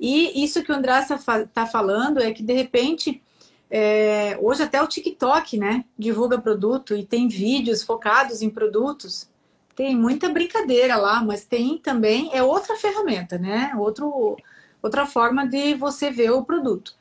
E 0.00 0.44
isso 0.44 0.64
que 0.64 0.72
o 0.72 0.74
André 0.74 0.98
está 0.98 1.64
falando 1.64 2.20
é 2.20 2.32
que 2.32 2.42
de 2.42 2.52
repente 2.52 3.22
é, 3.70 4.36
hoje 4.40 4.64
até 4.64 4.82
o 4.82 4.86
TikTok, 4.88 5.56
né, 5.56 5.84
divulga 5.96 6.40
produto 6.40 6.96
e 6.96 7.04
tem 7.04 7.28
vídeos 7.28 7.84
focados 7.84 8.42
em 8.42 8.50
produtos. 8.50 9.30
Tem 9.76 9.94
muita 9.94 10.28
brincadeira 10.28 10.96
lá, 10.96 11.22
mas 11.22 11.44
tem 11.44 11.78
também 11.78 12.30
é 12.32 12.42
outra 12.42 12.74
ferramenta, 12.74 13.38
né? 13.38 13.72
Outro, 13.78 14.36
outra 14.82 15.06
forma 15.06 15.46
de 15.46 15.74
você 15.74 16.10
ver 16.10 16.32
o 16.32 16.44
produto. 16.44 16.94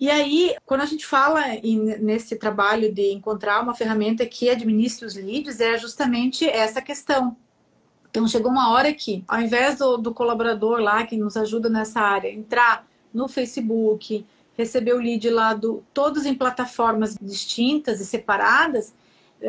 E 0.00 0.10
aí, 0.10 0.54
quando 0.66 0.80
a 0.80 0.86
gente 0.86 1.06
fala 1.06 1.54
em, 1.54 1.78
nesse 1.98 2.36
trabalho 2.36 2.92
de 2.92 3.12
encontrar 3.12 3.62
uma 3.62 3.74
ferramenta 3.74 4.26
que 4.26 4.50
administre 4.50 5.06
os 5.06 5.14
leads, 5.14 5.60
é 5.60 5.78
justamente 5.78 6.48
essa 6.48 6.82
questão. 6.82 7.36
Então, 8.10 8.26
chegou 8.28 8.50
uma 8.50 8.70
hora 8.70 8.92
que, 8.92 9.24
ao 9.26 9.40
invés 9.40 9.78
do, 9.78 9.96
do 9.96 10.12
colaborador 10.12 10.78
lá 10.80 11.04
que 11.06 11.16
nos 11.16 11.36
ajuda 11.36 11.68
nessa 11.68 12.00
área, 12.00 12.30
entrar 12.30 12.86
no 13.12 13.28
Facebook, 13.28 14.24
receber 14.56 14.94
o 14.94 14.98
lead 14.98 15.28
lá 15.30 15.54
do 15.54 15.82
todos 15.92 16.26
em 16.26 16.34
plataformas 16.34 17.16
distintas 17.20 18.00
e 18.00 18.06
separadas, 18.06 18.92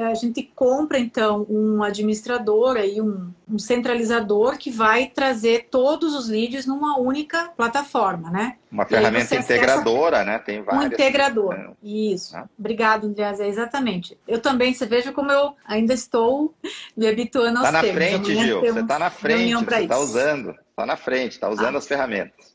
a 0.02 0.14
gente 0.14 0.44
compra 0.56 1.00
então 1.00 1.46
um 1.50 1.82
administrador 1.84 2.78
aí 2.78 3.02
um, 3.02 3.32
um, 3.50 3.58
centralizador 3.58 4.58
que 4.58 4.70
vai 4.70 5.08
trazer 5.08 5.68
todos 5.70 6.14
os 6.14 6.28
leads 6.28 6.66
numa 6.66 6.98
única 7.00 7.52
plataforma, 7.56 8.30
né? 8.30 8.58
Uma 8.72 8.86
ferramenta 8.86 9.36
integradora, 9.36 10.24
né? 10.24 10.40
Tem 10.40 10.62
várias. 10.62 10.84
Um 10.84 10.88
integrador. 10.88 11.58
Né? 11.58 11.72
Isso. 11.82 12.36
Ah. 12.36 12.48
Obrigado, 12.60 13.08
Andreas. 13.08 13.40
É 13.40 13.48
exatamente. 13.48 14.18
Eu 14.28 14.42
também, 14.42 14.74
você 14.74 14.86
veja 14.86 15.14
como 15.14 15.32
eu 15.32 15.56
ainda 15.66 15.94
estou 15.94 16.54
me 16.96 17.08
habituando 17.08 17.60
aos 17.60 17.68
tá 17.68 17.72
na 17.72 17.82
termos. 17.82 18.04
Frente, 18.04 18.36
Gil. 18.36 18.60
Você 18.62 18.80
está 18.80 19.00
na 19.00 19.10
frente, 19.10 19.54
você 19.54 19.82
está 19.82 19.98
usando. 19.98 20.50
Está 20.50 20.86
na 20.86 20.98
frente, 20.98 21.32
está 21.32 21.50
usando 21.50 21.76
ah. 21.76 21.78
as 21.78 21.88
ferramentas. 21.88 22.55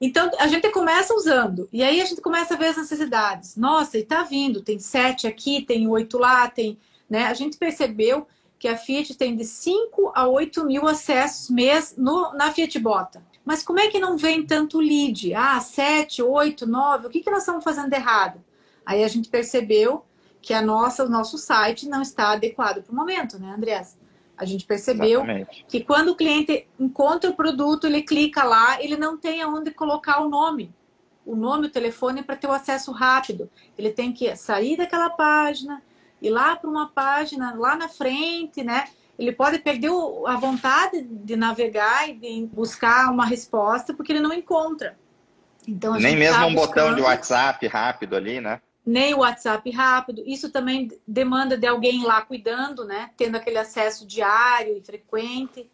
Então, 0.00 0.30
a 0.38 0.46
gente 0.46 0.70
começa 0.70 1.12
usando, 1.12 1.68
e 1.72 1.82
aí 1.82 2.00
a 2.00 2.04
gente 2.04 2.20
começa 2.20 2.54
a 2.54 2.56
ver 2.56 2.66
as 2.66 2.76
necessidades. 2.76 3.56
Nossa, 3.56 3.98
e 3.98 4.04
tá 4.04 4.22
vindo, 4.22 4.62
tem 4.62 4.78
sete 4.78 5.26
aqui, 5.26 5.62
tem 5.62 5.88
oito 5.88 6.18
lá, 6.18 6.48
tem. 6.48 6.78
Né? 7.10 7.24
A 7.24 7.34
gente 7.34 7.56
percebeu 7.56 8.26
que 8.58 8.68
a 8.68 8.76
Fiat 8.76 9.14
tem 9.14 9.36
de 9.36 9.44
5 9.44 10.12
a 10.14 10.26
8 10.26 10.64
mil 10.64 10.86
acessos 10.86 11.48
mês 11.48 11.94
no, 11.96 12.32
na 12.34 12.52
Fiat 12.52 12.78
Bota. 12.78 13.22
Mas 13.44 13.62
como 13.62 13.80
é 13.80 13.88
que 13.88 13.98
não 13.98 14.16
vem 14.16 14.44
tanto 14.44 14.80
lead? 14.80 15.32
Ah, 15.32 15.60
7, 15.60 16.22
8, 16.22 16.66
9, 16.66 17.06
o 17.06 17.10
que, 17.10 17.20
que 17.20 17.30
nós 17.30 17.40
estamos 17.40 17.64
fazendo 17.64 17.88
de 17.88 17.96
errado? 17.96 18.42
Aí 18.84 19.04
a 19.04 19.08
gente 19.08 19.28
percebeu 19.28 20.04
que 20.42 20.52
a 20.52 20.60
nossa, 20.60 21.04
o 21.04 21.08
nosso 21.08 21.38
site 21.38 21.88
não 21.88 22.02
está 22.02 22.32
adequado 22.32 22.82
para 22.82 22.92
o 22.92 22.94
momento, 22.94 23.38
né, 23.38 23.52
Andrés? 23.54 23.96
A 24.38 24.44
gente 24.44 24.64
percebeu 24.64 25.20
Exatamente. 25.24 25.64
que 25.68 25.82
quando 25.82 26.10
o 26.10 26.14
cliente 26.14 26.66
encontra 26.78 27.28
o 27.28 27.34
produto, 27.34 27.86
ele 27.86 28.02
clica 28.02 28.44
lá, 28.44 28.80
ele 28.80 28.96
não 28.96 29.18
tem 29.18 29.42
aonde 29.42 29.72
colocar 29.72 30.22
o 30.22 30.28
nome. 30.28 30.72
O 31.26 31.34
nome, 31.34 31.66
o 31.66 31.70
telefone 31.70 32.22
para 32.22 32.36
ter 32.36 32.46
o 32.46 32.52
acesso 32.52 32.92
rápido. 32.92 33.50
Ele 33.76 33.90
tem 33.90 34.12
que 34.12 34.34
sair 34.36 34.76
daquela 34.76 35.10
página, 35.10 35.82
ir 36.22 36.30
lá 36.30 36.56
para 36.56 36.70
uma 36.70 36.88
página 36.88 37.52
lá 37.54 37.76
na 37.76 37.88
frente, 37.88 38.62
né? 38.62 38.84
Ele 39.18 39.32
pode 39.32 39.58
perder 39.58 39.90
a 40.26 40.36
vontade 40.36 41.02
de 41.02 41.36
navegar 41.36 42.08
e 42.08 42.14
de 42.14 42.46
buscar 42.46 43.10
uma 43.10 43.26
resposta 43.26 43.92
porque 43.92 44.12
ele 44.12 44.20
não 44.20 44.32
encontra. 44.32 44.96
Então, 45.66 45.94
Nem 45.94 46.16
mesmo 46.16 46.36
tá 46.36 46.46
um 46.46 46.54
buscando... 46.54 46.68
botão 46.68 46.94
de 46.94 47.02
WhatsApp 47.02 47.66
rápido 47.66 48.14
ali, 48.14 48.40
né? 48.40 48.60
Nem 48.88 49.12
o 49.12 49.18
WhatsApp 49.18 49.70
rápido. 49.70 50.22
Isso 50.24 50.48
também 50.48 50.90
demanda 51.06 51.58
de 51.58 51.66
alguém 51.66 52.02
lá 52.04 52.22
cuidando, 52.22 52.86
né? 52.86 53.10
Tendo 53.18 53.36
aquele 53.36 53.58
acesso 53.58 54.06
diário 54.06 54.78
e 54.78 54.80
frequente. 54.80 55.70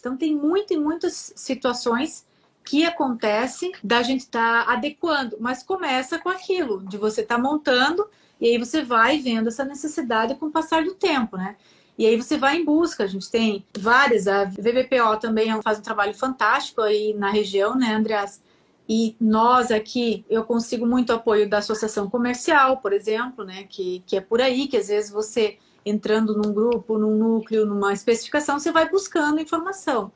Então 0.00 0.16
tem 0.16 0.34
muitas 0.34 0.76
e 0.76 0.80
muitas 0.80 1.32
situações 1.36 2.26
que 2.64 2.84
acontece 2.84 3.70
da 3.84 4.02
gente 4.02 4.22
estar 4.22 4.66
tá 4.66 4.72
adequando, 4.72 5.36
mas 5.38 5.62
começa 5.62 6.18
com 6.18 6.28
aquilo 6.28 6.84
de 6.84 6.98
você 6.98 7.20
estar 7.20 7.36
tá 7.36 7.40
montando 7.40 8.04
e 8.40 8.48
aí 8.48 8.58
você 8.58 8.82
vai 8.82 9.18
vendo 9.18 9.46
essa 9.46 9.64
necessidade 9.64 10.34
com 10.34 10.46
o 10.46 10.50
passar 10.50 10.82
do 10.82 10.94
tempo, 10.94 11.36
né? 11.36 11.54
E 11.96 12.04
aí 12.04 12.16
você 12.16 12.36
vai 12.36 12.56
em 12.56 12.64
busca. 12.64 13.04
A 13.04 13.06
gente 13.06 13.30
tem 13.30 13.64
várias. 13.78 14.26
A 14.26 14.44
VBPO 14.44 15.18
também 15.20 15.62
faz 15.62 15.78
um 15.78 15.82
trabalho 15.82 16.14
fantástico 16.14 16.82
aí 16.82 17.14
na 17.14 17.30
região, 17.30 17.76
né, 17.76 17.94
Andreas? 17.94 18.42
E 18.88 19.16
nós 19.20 19.70
aqui, 19.70 20.24
eu 20.30 20.44
consigo 20.44 20.86
muito 20.86 21.12
apoio 21.12 21.48
da 21.48 21.58
associação 21.58 22.08
comercial, 22.08 22.76
por 22.78 22.92
exemplo, 22.92 23.44
né, 23.44 23.64
que, 23.68 24.02
que 24.06 24.16
é 24.16 24.20
por 24.20 24.40
aí, 24.40 24.68
que 24.68 24.76
às 24.76 24.88
vezes 24.88 25.10
você 25.10 25.58
entrando 25.84 26.36
num 26.36 26.52
grupo, 26.52 26.98
num 26.98 27.16
núcleo, 27.16 27.66
numa 27.66 27.92
especificação, 27.92 28.58
você 28.58 28.72
vai 28.72 28.88
buscando 28.88 29.40
informação. 29.40 30.12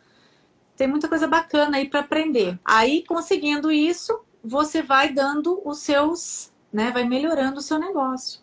Tem 0.76 0.88
muita 0.88 1.08
coisa 1.08 1.26
bacana 1.26 1.76
aí 1.76 1.88
para 1.88 2.00
aprender. 2.00 2.58
Aí, 2.64 3.04
conseguindo 3.06 3.70
isso, 3.70 4.20
você 4.42 4.82
vai 4.82 5.12
dando 5.12 5.60
os 5.64 5.78
seus, 5.78 6.52
né, 6.72 6.90
vai 6.90 7.04
melhorando 7.04 7.58
o 7.58 7.62
seu 7.62 7.78
negócio. 7.78 8.40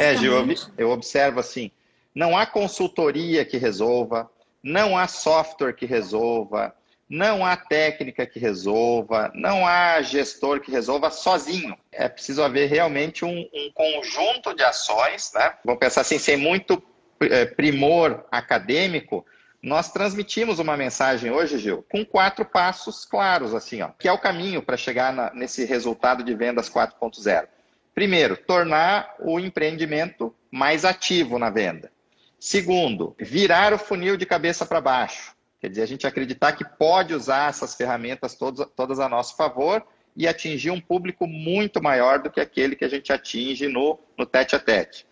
É, 0.00 0.16
Gil, 0.16 0.32
eu 0.76 0.90
observo 0.90 1.38
assim, 1.40 1.70
não 2.14 2.36
há 2.36 2.44
consultoria 2.44 3.44
que 3.44 3.56
resolva, 3.56 4.28
não 4.62 4.98
há 4.98 5.06
software 5.06 5.72
que 5.72 5.86
resolva, 5.86 6.74
não 7.08 7.44
há 7.44 7.56
técnica 7.56 8.26
que 8.26 8.38
resolva, 8.38 9.30
não 9.34 9.66
há 9.66 10.02
gestor 10.02 10.60
que 10.60 10.70
resolva 10.70 11.10
sozinho. 11.10 11.76
É 11.90 12.08
preciso 12.08 12.42
haver 12.42 12.68
realmente 12.68 13.24
um, 13.24 13.48
um 13.52 13.72
conjunto 13.72 14.54
de 14.54 14.62
ações, 14.62 15.32
né? 15.34 15.54
Vamos 15.64 15.80
pensar 15.80 16.02
assim, 16.02 16.18
sem 16.18 16.36
muito 16.36 16.82
é, 17.20 17.46
primor 17.46 18.26
acadêmico, 18.30 19.24
nós 19.62 19.90
transmitimos 19.90 20.60
uma 20.60 20.76
mensagem 20.76 21.32
hoje, 21.32 21.58
Gil, 21.58 21.84
com 21.90 22.04
quatro 22.04 22.44
passos 22.44 23.04
claros, 23.04 23.54
assim, 23.54 23.82
ó, 23.82 23.88
que 23.98 24.06
é 24.06 24.12
o 24.12 24.18
caminho 24.18 24.62
para 24.62 24.76
chegar 24.76 25.12
na, 25.12 25.32
nesse 25.34 25.64
resultado 25.64 26.22
de 26.22 26.34
vendas 26.34 26.70
4.0. 26.70 27.48
Primeiro, 27.92 28.36
tornar 28.36 29.16
o 29.18 29.40
empreendimento 29.40 30.32
mais 30.50 30.84
ativo 30.84 31.38
na 31.38 31.50
venda. 31.50 31.90
Segundo, 32.38 33.16
virar 33.18 33.74
o 33.74 33.78
funil 33.78 34.16
de 34.16 34.24
cabeça 34.24 34.64
para 34.64 34.80
baixo. 34.80 35.34
Quer 35.60 35.70
dizer, 35.70 35.82
a 35.82 35.86
gente 35.86 36.06
acreditar 36.06 36.52
que 36.52 36.64
pode 36.64 37.14
usar 37.14 37.50
essas 37.50 37.74
ferramentas 37.74 38.34
todas, 38.34 38.66
todas 38.76 39.00
a 39.00 39.08
nosso 39.08 39.36
favor 39.36 39.84
e 40.16 40.26
atingir 40.26 40.70
um 40.70 40.80
público 40.80 41.26
muito 41.26 41.82
maior 41.82 42.20
do 42.20 42.30
que 42.30 42.40
aquele 42.40 42.76
que 42.76 42.84
a 42.84 42.88
gente 42.88 43.12
atinge 43.12 43.66
no, 43.66 43.98
no 44.16 44.24
tete 44.24 44.54
a 44.54 44.58
tete. 44.58 45.06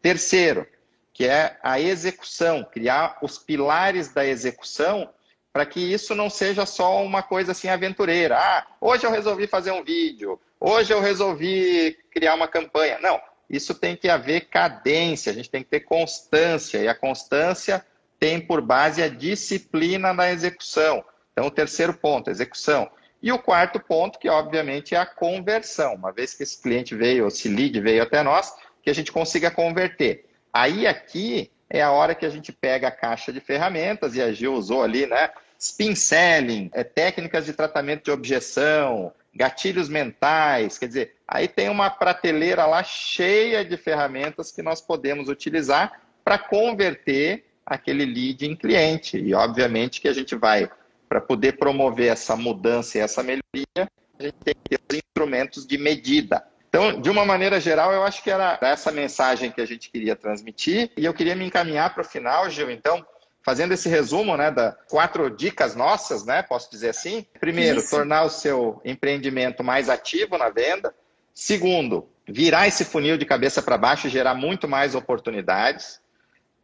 Terceiro, 0.00 0.66
que 1.12 1.26
é 1.26 1.58
a 1.62 1.80
execução, 1.80 2.64
criar 2.64 3.18
os 3.22 3.38
pilares 3.38 4.12
da 4.12 4.24
execução 4.24 5.10
para 5.52 5.66
que 5.66 5.80
isso 5.80 6.14
não 6.14 6.30
seja 6.30 6.64
só 6.64 7.02
uma 7.02 7.22
coisa 7.22 7.50
assim 7.50 7.68
aventureira. 7.68 8.38
Ah, 8.38 8.66
hoje 8.80 9.04
eu 9.04 9.10
resolvi 9.10 9.48
fazer 9.48 9.72
um 9.72 9.82
vídeo, 9.82 10.40
hoje 10.60 10.92
eu 10.92 11.00
resolvi 11.00 11.98
criar 12.12 12.34
uma 12.34 12.46
campanha. 12.46 13.00
Não, 13.00 13.20
isso 13.50 13.74
tem 13.74 13.96
que 13.96 14.08
haver 14.08 14.42
cadência, 14.42 15.32
a 15.32 15.34
gente 15.34 15.50
tem 15.50 15.64
que 15.64 15.70
ter 15.70 15.80
constância, 15.80 16.78
e 16.78 16.86
a 16.86 16.94
constância 16.94 17.84
tem 18.18 18.40
por 18.40 18.60
base 18.60 19.02
a 19.02 19.08
disciplina 19.08 20.12
na 20.12 20.30
execução. 20.30 21.04
Então, 21.32 21.46
o 21.46 21.50
terceiro 21.50 21.94
ponto, 21.94 22.30
execução. 22.30 22.90
E 23.22 23.32
o 23.32 23.38
quarto 23.38 23.80
ponto, 23.80 24.18
que 24.18 24.28
obviamente 24.28 24.94
é 24.94 24.98
a 24.98 25.06
conversão. 25.06 25.94
Uma 25.94 26.12
vez 26.12 26.34
que 26.34 26.42
esse 26.42 26.60
cliente 26.60 26.94
veio, 26.94 27.26
esse 27.26 27.48
lead 27.48 27.80
veio 27.80 28.02
até 28.02 28.22
nós, 28.22 28.54
que 28.82 28.90
a 28.90 28.94
gente 28.94 29.12
consiga 29.12 29.50
converter. 29.50 30.26
Aí 30.52 30.86
aqui 30.86 31.50
é 31.68 31.82
a 31.82 31.90
hora 31.90 32.14
que 32.14 32.24
a 32.24 32.30
gente 32.30 32.52
pega 32.52 32.88
a 32.88 32.92
caixa 32.92 33.32
de 33.32 33.40
ferramentas, 33.40 34.14
e 34.14 34.22
a 34.22 34.32
Gil 34.32 34.54
usou 34.54 34.82
ali, 34.82 35.06
né? 35.06 35.30
Spin 35.58 35.94
selling, 35.94 36.70
é, 36.72 36.84
técnicas 36.84 37.44
de 37.44 37.52
tratamento 37.52 38.04
de 38.04 38.10
objeção, 38.12 39.12
gatilhos 39.34 39.88
mentais, 39.88 40.78
quer 40.78 40.86
dizer, 40.86 41.16
aí 41.26 41.46
tem 41.46 41.68
uma 41.68 41.90
prateleira 41.90 42.64
lá 42.64 42.82
cheia 42.82 43.64
de 43.64 43.76
ferramentas 43.76 44.50
que 44.50 44.62
nós 44.62 44.80
podemos 44.80 45.28
utilizar 45.28 46.00
para 46.24 46.38
converter 46.38 47.44
aquele 47.68 48.04
lead 48.04 48.46
em 48.46 48.56
cliente. 48.56 49.18
E, 49.18 49.34
obviamente, 49.34 50.00
que 50.00 50.08
a 50.08 50.12
gente 50.12 50.34
vai, 50.34 50.70
para 51.08 51.20
poder 51.20 51.58
promover 51.58 52.08
essa 52.08 52.34
mudança 52.34 52.98
e 52.98 53.00
essa 53.00 53.22
melhoria, 53.22 53.88
a 54.18 54.22
gente 54.22 54.36
tem 54.44 54.54
que 54.54 54.76
ter 54.76 54.80
os 54.90 54.98
instrumentos 54.98 55.66
de 55.66 55.78
medida. 55.78 56.44
Então, 56.68 57.00
de 57.00 57.08
uma 57.08 57.24
maneira 57.24 57.60
geral, 57.60 57.92
eu 57.92 58.02
acho 58.02 58.22
que 58.22 58.30
era 58.30 58.58
essa 58.60 58.92
mensagem 58.92 59.50
que 59.50 59.60
a 59.60 59.66
gente 59.66 59.90
queria 59.90 60.16
transmitir. 60.16 60.90
E 60.96 61.04
eu 61.04 61.14
queria 61.14 61.34
me 61.34 61.44
encaminhar 61.44 61.94
para 61.94 62.02
o 62.02 62.04
final, 62.04 62.48
Gil, 62.50 62.70
então, 62.70 63.04
fazendo 63.42 63.72
esse 63.72 63.88
resumo, 63.88 64.36
né, 64.36 64.50
das 64.50 64.74
quatro 64.88 65.30
dicas 65.30 65.74
nossas, 65.74 66.24
né, 66.24 66.42
posso 66.42 66.70
dizer 66.70 66.90
assim. 66.90 67.24
Primeiro, 67.40 67.78
Isso. 67.78 67.90
tornar 67.90 68.24
o 68.24 68.30
seu 68.30 68.80
empreendimento 68.84 69.64
mais 69.64 69.88
ativo 69.88 70.36
na 70.36 70.50
venda. 70.50 70.94
Segundo, 71.32 72.08
virar 72.26 72.68
esse 72.68 72.84
funil 72.84 73.16
de 73.16 73.24
cabeça 73.24 73.62
para 73.62 73.78
baixo 73.78 74.06
e 74.06 74.10
gerar 74.10 74.34
muito 74.34 74.68
mais 74.68 74.94
oportunidades. 74.94 76.00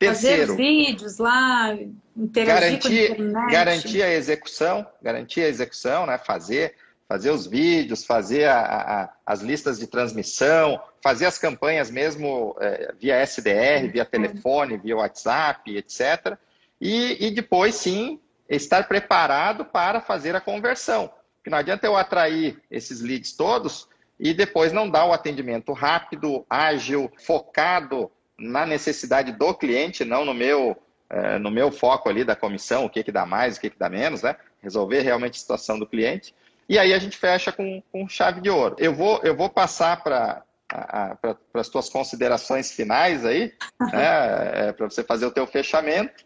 Terceiro, 0.09 0.53
Fazer 0.53 0.57
vídeos 0.57 1.19
lá, 1.19 1.77
interagir 2.17 2.79
garantir, 2.81 3.17
com 3.17 3.47
garantir 3.51 4.03
a 4.03 4.13
execução, 4.13 4.87
garantir 5.03 5.43
a 5.43 5.49
execução, 5.49 6.07
né, 6.07 6.19
fazer 6.19 6.75
fazer 7.07 7.31
os 7.31 7.47
vídeos, 7.47 8.05
fazer 8.05 8.45
a, 8.47 8.61
a, 8.61 9.13
as 9.27 9.41
listas 9.41 9.79
de 9.79 9.87
transmissão, 9.87 10.81
fazer 11.03 11.27
as 11.27 11.39
campanhas 11.39 11.91
mesmo 11.91 12.57
é, 12.59 12.95
via 12.99 13.23
SDR, 13.23 13.91
via 13.93 14.05
telefone, 14.05 14.79
via 14.79 14.97
WhatsApp, 14.97 15.77
etc. 15.77 16.37
E, 16.81 17.27
e 17.27 17.31
depois, 17.31 17.75
sim, 17.75 18.19
estar 18.49 18.89
preparado 18.89 19.65
para 19.65 20.01
fazer 20.01 20.35
a 20.35 20.41
conversão. 20.41 21.11
Porque 21.37 21.51
não 21.51 21.59
adianta 21.59 21.87
eu 21.87 21.97
atrair 21.97 22.61
esses 22.71 23.01
leads 23.01 23.33
todos 23.33 23.87
e 24.19 24.33
depois 24.33 24.73
não 24.73 24.89
dar 24.89 25.05
o 25.05 25.13
atendimento 25.13 25.73
rápido, 25.73 26.45
ágil, 26.49 27.13
focado 27.19 28.11
na 28.39 28.67
necessidade 28.67 29.33
do 29.33 29.55
cliente, 29.55 30.05
não 30.05 30.25
no 30.25 30.35
meu, 30.35 30.77
é, 31.09 31.39
no 31.39 31.51
meu 31.51 31.71
foco 31.71 32.09
ali 32.09 32.25
da 32.25 32.37
comissão, 32.37 32.85
o 32.85 32.91
que, 32.91 33.03
que 33.03 33.13
dá 33.13 33.25
mais, 33.25 33.57
o 33.57 33.61
que, 33.61 33.71
que 33.71 33.79
dá 33.79 33.89
menos, 33.89 34.23
né? 34.23 34.37
Resolver 34.63 35.01
realmente 35.01 35.37
a 35.37 35.41
situação 35.41 35.79
do 35.79 35.87
cliente. 35.87 36.35
E 36.69 36.79
aí 36.79 36.95
a 36.95 36.99
gente 36.99 37.17
fecha 37.17 37.53
com, 37.53 37.83
com 37.93 38.09
chave 38.09 38.41
de 38.41 38.51
ouro. 38.51 38.75
Eu 38.79 38.95
vou, 38.95 39.21
eu 39.23 39.37
vou 39.37 39.51
passar 39.51 40.03
para 40.03 40.43
para 40.67 41.61
as 41.61 41.69
tuas 41.69 41.89
considerações 41.89 42.73
finais 42.73 43.25
aí, 43.25 43.53
né, 43.93 44.69
é, 44.69 44.73
para 44.73 44.89
você 44.89 45.05
fazer 45.05 45.27
o 45.27 45.31
teu 45.31 45.47
fechamento 45.47 46.25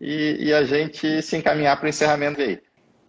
e, 0.00 0.36
e 0.40 0.54
a 0.54 0.64
gente 0.64 1.20
se 1.22 1.36
encaminhar 1.36 1.76
para 1.76 1.86
o 1.86 1.88
encerramento 1.88 2.40
aí. 2.40 2.60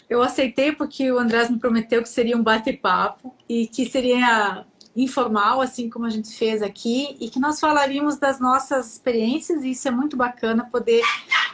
Eu 0.10 0.22
aceitei 0.22 0.74
porque 0.74 1.10
o 1.10 1.18
Andrés 1.18 1.50
me 1.50 1.58
prometeu 1.58 2.02
que 2.02 2.10
seria 2.10 2.36
um 2.36 2.44
bate-papo 2.44 3.34
e 3.48 3.68
que 3.68 3.86
seria 3.86 4.66
informal, 4.96 5.62
assim 5.62 5.90
como 5.90 6.06
a 6.06 6.10
gente 6.10 6.36
fez 6.36 6.62
aqui, 6.62 7.16
e 7.20 7.30
que 7.30 7.40
nós 7.40 7.60
falaríamos 7.60 8.18
das 8.18 8.40
nossas 8.40 8.94
experiências, 8.94 9.64
e 9.64 9.72
isso 9.72 9.88
é 9.88 9.92
muito 9.92 10.18
bacana 10.18 10.66
poder 10.66 11.04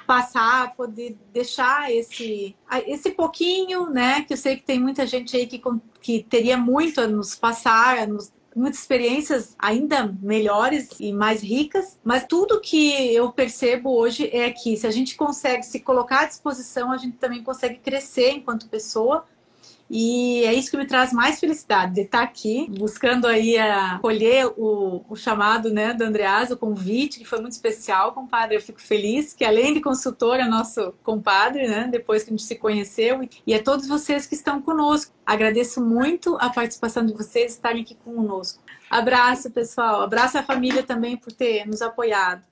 passar, 0.08 0.74
poder 0.76 1.18
deixar 1.34 1.92
esse, 1.92 2.56
esse 2.86 3.12
pouquinho, 3.12 3.90
né? 3.90 4.24
Que 4.24 4.34
eu 4.34 4.38
sei 4.38 4.56
que 4.56 4.64
tem 4.64 4.80
muita 4.80 5.06
gente 5.06 5.36
aí 5.36 5.46
que, 5.46 5.62
que 6.02 6.24
teria 6.24 6.58
muito 6.58 7.02
a 7.02 7.08
nos 7.08 7.36
passar, 7.36 8.00
a 8.00 8.08
nos 8.08 8.32
muitas 8.58 8.80
experiências 8.80 9.56
ainda 9.60 10.12
melhores 10.20 10.90
e 11.00 11.14
mais 11.14 11.44
ricas, 11.44 12.00
mas 12.04 12.26
tudo 12.28 12.60
que 12.60 13.14
eu 13.14 13.32
percebo 13.32 13.96
hoje 13.96 14.30
é 14.34 14.50
que 14.50 14.76
se 14.76 14.88
a 14.88 14.92
gente 14.92 15.16
consegue 15.16 15.64
se 15.64 15.80
colocar 15.80 16.22
à 16.22 16.26
disposição, 16.26 16.92
a 16.92 16.98
gente 16.98 17.18
também 17.18 17.44
consegue 17.44 17.76
crescer 17.76 18.32
enquanto 18.32 18.68
pessoa 18.68 19.26
e 19.90 20.44
é 20.44 20.54
isso 20.54 20.70
que 20.70 20.78
me 20.78 20.86
traz 20.86 21.14
mais 21.14 21.40
felicidade, 21.40 21.94
de 21.94 22.02
estar 22.02 22.22
aqui, 22.22 22.68
buscando 22.78 23.26
aí 23.26 23.58
a 23.58 24.00
colher 24.02 24.48
o, 24.58 25.06
o 25.08 25.16
chamado 25.16 25.72
né, 25.72 25.94
do 25.94 26.04
Andreas, 26.04 26.52
o 26.52 26.58
convite, 26.58 27.20
que 27.20 27.26
foi 27.26 27.40
muito 27.40 27.54
especial, 27.54 28.12
compadre. 28.12 28.58
Eu 28.58 28.62
fico 28.62 28.82
feliz 28.82 29.34
que, 29.34 29.46
além 29.46 29.74
de 29.74 29.82
consultor, 29.82 30.40
é 30.40 30.46
nosso 30.46 30.94
compadre, 31.04 31.68
né? 31.68 31.88
Depois 31.90 32.24
que 32.24 32.30
a 32.30 32.36
gente 32.36 32.44
se 32.44 32.56
conheceu. 32.56 33.28
E 33.46 33.54
a 33.54 33.64
todos 33.64 33.88
vocês 33.88 34.26
que 34.26 34.36
estão 34.36 34.62
conosco. 34.62 35.14
Agradeço 35.26 35.82
muito 35.82 36.38
a 36.40 36.50
participação 36.50 37.06
de 37.06 37.14
vocês 37.14 37.54
estarem 37.54 37.82
aqui 37.82 37.96
conosco. 37.96 38.62
Abraço, 38.90 39.52
pessoal. 39.52 40.02
Abraço 40.02 40.38
à 40.38 40.44
família 40.44 40.84
também 40.84 41.18
por 41.18 41.32
ter 41.32 41.66
nos 41.66 41.82
apoiado. 41.82 42.44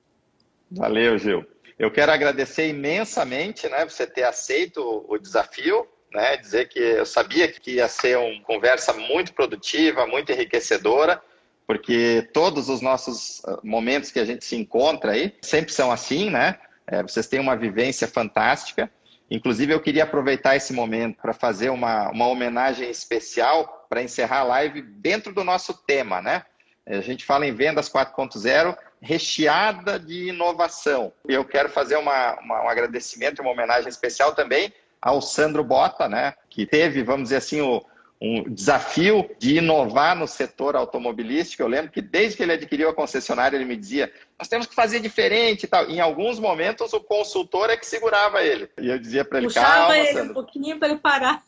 Valeu, 0.71 1.17
Gil. 1.17 1.45
Eu 1.77 1.91
quero 1.91 2.11
agradecer 2.11 2.69
imensamente, 2.69 3.67
né, 3.67 3.85
você 3.85 4.07
ter 4.07 4.23
aceito 4.23 5.05
o 5.07 5.17
desafio 5.17 5.85
né? 6.15 6.37
Dizer 6.37 6.69
que 6.69 6.79
eu 6.79 7.05
sabia 7.05 7.47
que 7.47 7.75
ia 7.75 7.87
ser 7.87 8.17
uma 8.17 8.41
conversa 8.41 8.93
muito 8.93 9.33
produtiva, 9.33 10.07
muito 10.07 10.31
enriquecedora, 10.31 11.21
porque 11.67 12.27
todos 12.33 12.69
os 12.69 12.81
nossos 12.81 13.43
ah, 13.45 13.59
momentos 13.63 14.11
que 14.11 14.19
a 14.19 14.25
gente 14.25 14.45
se 14.45 14.55
encontra 14.55 15.11
aí 15.11 15.35
sempre 15.41 15.73
são 15.73 15.91
assim, 15.91 16.29
né? 16.29 16.57
É, 16.87 17.01
vocês 17.01 17.27
têm 17.27 17.39
uma 17.39 17.55
vivência 17.55 18.07
fantástica. 18.07 18.89
Inclusive, 19.29 19.73
eu 19.73 19.81
queria 19.81 20.03
aproveitar 20.03 20.55
esse 20.55 20.71
momento 20.71 21.17
para 21.19 21.33
fazer 21.33 21.69
uma, 21.69 22.09
uma 22.11 22.27
homenagem 22.27 22.89
especial 22.89 23.87
para 23.89 24.03
encerrar 24.03 24.39
a 24.39 24.43
live 24.43 24.81
dentro 24.81 25.33
do 25.33 25.43
nosso 25.43 25.73
tema, 25.85 26.21
né? 26.21 26.43
A 26.85 27.01
gente 27.01 27.25
fala 27.25 27.47
em 27.47 27.53
vendas 27.53 27.89
4.0 27.89 28.77
recheada 29.01 29.99
de 29.99 30.29
inovação. 30.29 31.11
E 31.27 31.33
eu 31.33 31.43
quero 31.43 31.69
fazer 31.69 31.95
uma, 31.97 32.39
uma, 32.39 32.63
um 32.63 32.69
agradecimento, 32.69 33.41
uma 33.41 33.51
homenagem 33.51 33.89
especial 33.89 34.35
também 34.35 34.71
ao 35.05 35.21
Sandro 35.21 35.63
Bota, 35.63 36.09
né, 36.09 36.33
que 36.49 36.65
teve, 36.65 37.03
vamos 37.03 37.25
dizer 37.25 37.35
assim, 37.35 37.61
o, 37.61 37.85
um 38.19 38.49
desafio 38.49 39.29
de 39.37 39.57
inovar 39.57 40.15
no 40.15 40.27
setor 40.27 40.75
automobilístico. 40.75 41.61
Eu 41.61 41.67
lembro 41.67 41.91
que 41.91 42.01
desde 42.01 42.35
que 42.35 42.41
ele 42.41 42.53
adquiriu 42.53 42.89
a 42.89 42.93
concessionária, 42.93 43.55
ele 43.55 43.65
me 43.65 43.75
dizia: 43.75 44.11
nós 44.39 44.47
temos 44.47 44.65
que 44.65 44.73
fazer 44.73 44.99
diferente 44.99 45.63
e 45.63 45.67
tal. 45.67 45.87
Em 45.87 45.99
alguns 45.99 46.39
momentos, 46.39 46.91
o 46.91 46.99
consultor 46.99 47.69
é 47.69 47.77
que 47.77 47.85
segurava 47.85 48.41
ele. 48.41 48.67
E 48.81 48.87
eu 48.89 48.97
dizia 48.97 49.23
para 49.23 49.37
ele: 49.37 49.47
Puxava 49.47 49.67
calma, 49.67 49.97
ele 49.97 50.07
Sandro. 50.07 50.31
um 50.31 50.33
pouquinho 50.33 50.79
para 50.79 50.87
ele 50.87 50.97
parar. 50.97 51.43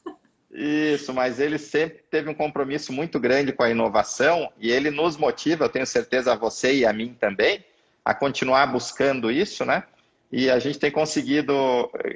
Isso, 0.51 1.11
mas 1.11 1.39
ele 1.39 1.57
sempre 1.57 2.03
teve 2.11 2.29
um 2.29 2.35
compromisso 2.35 2.93
muito 2.93 3.19
grande 3.19 3.51
com 3.51 3.63
a 3.63 3.71
inovação 3.71 4.51
e 4.59 4.71
ele 4.71 4.91
nos 4.91 5.17
motiva, 5.17 5.65
eu 5.65 5.69
tenho 5.69 5.85
certeza 5.85 6.33
a 6.33 6.35
você 6.35 6.73
e 6.73 6.85
a 6.85 6.93
mim 6.93 7.15
também, 7.19 7.65
a 8.05 8.13
continuar 8.13 8.67
buscando 8.67 9.29
isso, 9.29 9.65
né? 9.65 9.83
E 10.31 10.49
a 10.49 10.59
gente 10.59 10.79
tem 10.79 10.91
conseguido, 10.91 11.53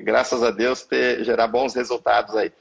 graças 0.03 0.43
a 0.43 0.51
Deus, 0.51 0.83
ter, 0.83 1.23
gerar 1.23 1.47
bons 1.47 1.73
resultados 1.73 2.35
aí. 2.35 2.51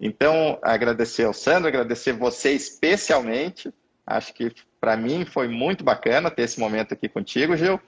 Então, 0.00 0.58
agradecer 0.62 1.24
ao 1.24 1.32
Sandro, 1.32 1.68
agradecer 1.68 2.12
você 2.12 2.52
especialmente. 2.52 3.72
Acho 4.06 4.34
que 4.34 4.52
para 4.80 4.96
mim 4.96 5.24
foi 5.24 5.48
muito 5.48 5.82
bacana 5.82 6.30
ter 6.30 6.42
esse 6.42 6.60
momento 6.60 6.92
aqui 6.92 7.08
contigo, 7.08 7.56
Gil 7.56 7.80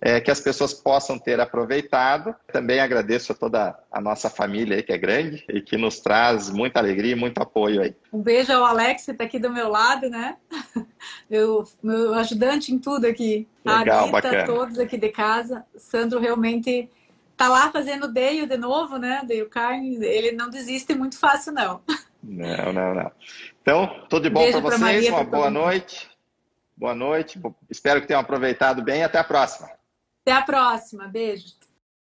é, 0.00 0.20
que 0.20 0.30
as 0.30 0.40
pessoas 0.40 0.74
possam 0.74 1.18
ter 1.18 1.40
aproveitado. 1.40 2.34
Também 2.52 2.80
agradeço 2.80 3.32
a 3.32 3.34
toda 3.34 3.78
a 3.90 4.00
nossa 4.00 4.28
família 4.28 4.76
aí, 4.76 4.82
que 4.82 4.92
é 4.92 4.98
grande 4.98 5.44
e 5.48 5.60
que 5.60 5.76
nos 5.76 6.00
traz 6.00 6.50
muita 6.50 6.78
alegria 6.78 7.12
e 7.12 7.16
muito 7.16 7.40
apoio 7.40 7.82
aí. 7.82 7.94
Um 8.12 8.20
beijo 8.20 8.52
ao 8.52 8.64
Alex, 8.64 9.04
que 9.04 9.10
está 9.12 9.24
aqui 9.24 9.38
do 9.38 9.50
meu 9.50 9.68
lado, 9.68 10.08
né? 10.08 10.36
Meu, 11.28 11.64
meu 11.82 12.14
ajudante 12.14 12.72
em 12.72 12.78
tudo 12.78 13.06
aqui. 13.06 13.46
Legal, 13.62 14.08
a 14.08 14.10
bacana. 14.10 14.44
todos 14.44 14.78
aqui 14.78 14.96
de 14.96 15.10
casa. 15.10 15.62
Sandro 15.76 16.18
realmente 16.18 16.88
tá 17.36 17.48
lá 17.48 17.70
fazendo 17.70 18.08
Deio 18.08 18.46
de 18.46 18.56
novo, 18.56 18.96
né? 18.96 19.22
Deio 19.26 19.48
Carne. 19.48 19.96
Ele 20.02 20.32
não 20.32 20.48
desiste 20.48 20.94
muito 20.94 21.18
fácil, 21.18 21.52
não. 21.52 21.82
Não, 22.22 22.72
não, 22.72 22.94
não. 22.94 23.12
Então, 23.60 24.06
tudo 24.08 24.22
de 24.22 24.30
bom 24.30 24.50
para 24.50 24.60
vocês. 24.60 24.80
Maria, 24.80 25.12
Uma 25.12 25.24
boa 25.24 25.50
noite. 25.50 26.10
Boa 26.76 26.94
noite. 26.94 27.38
Espero 27.70 28.00
que 28.00 28.06
tenham 28.06 28.20
aproveitado 28.20 28.82
bem. 28.82 29.04
Até 29.04 29.18
a 29.18 29.24
próxima. 29.24 29.68
Até 30.24 30.32
a 30.32 30.42
próxima. 30.42 31.06
Beijo. 31.06 31.54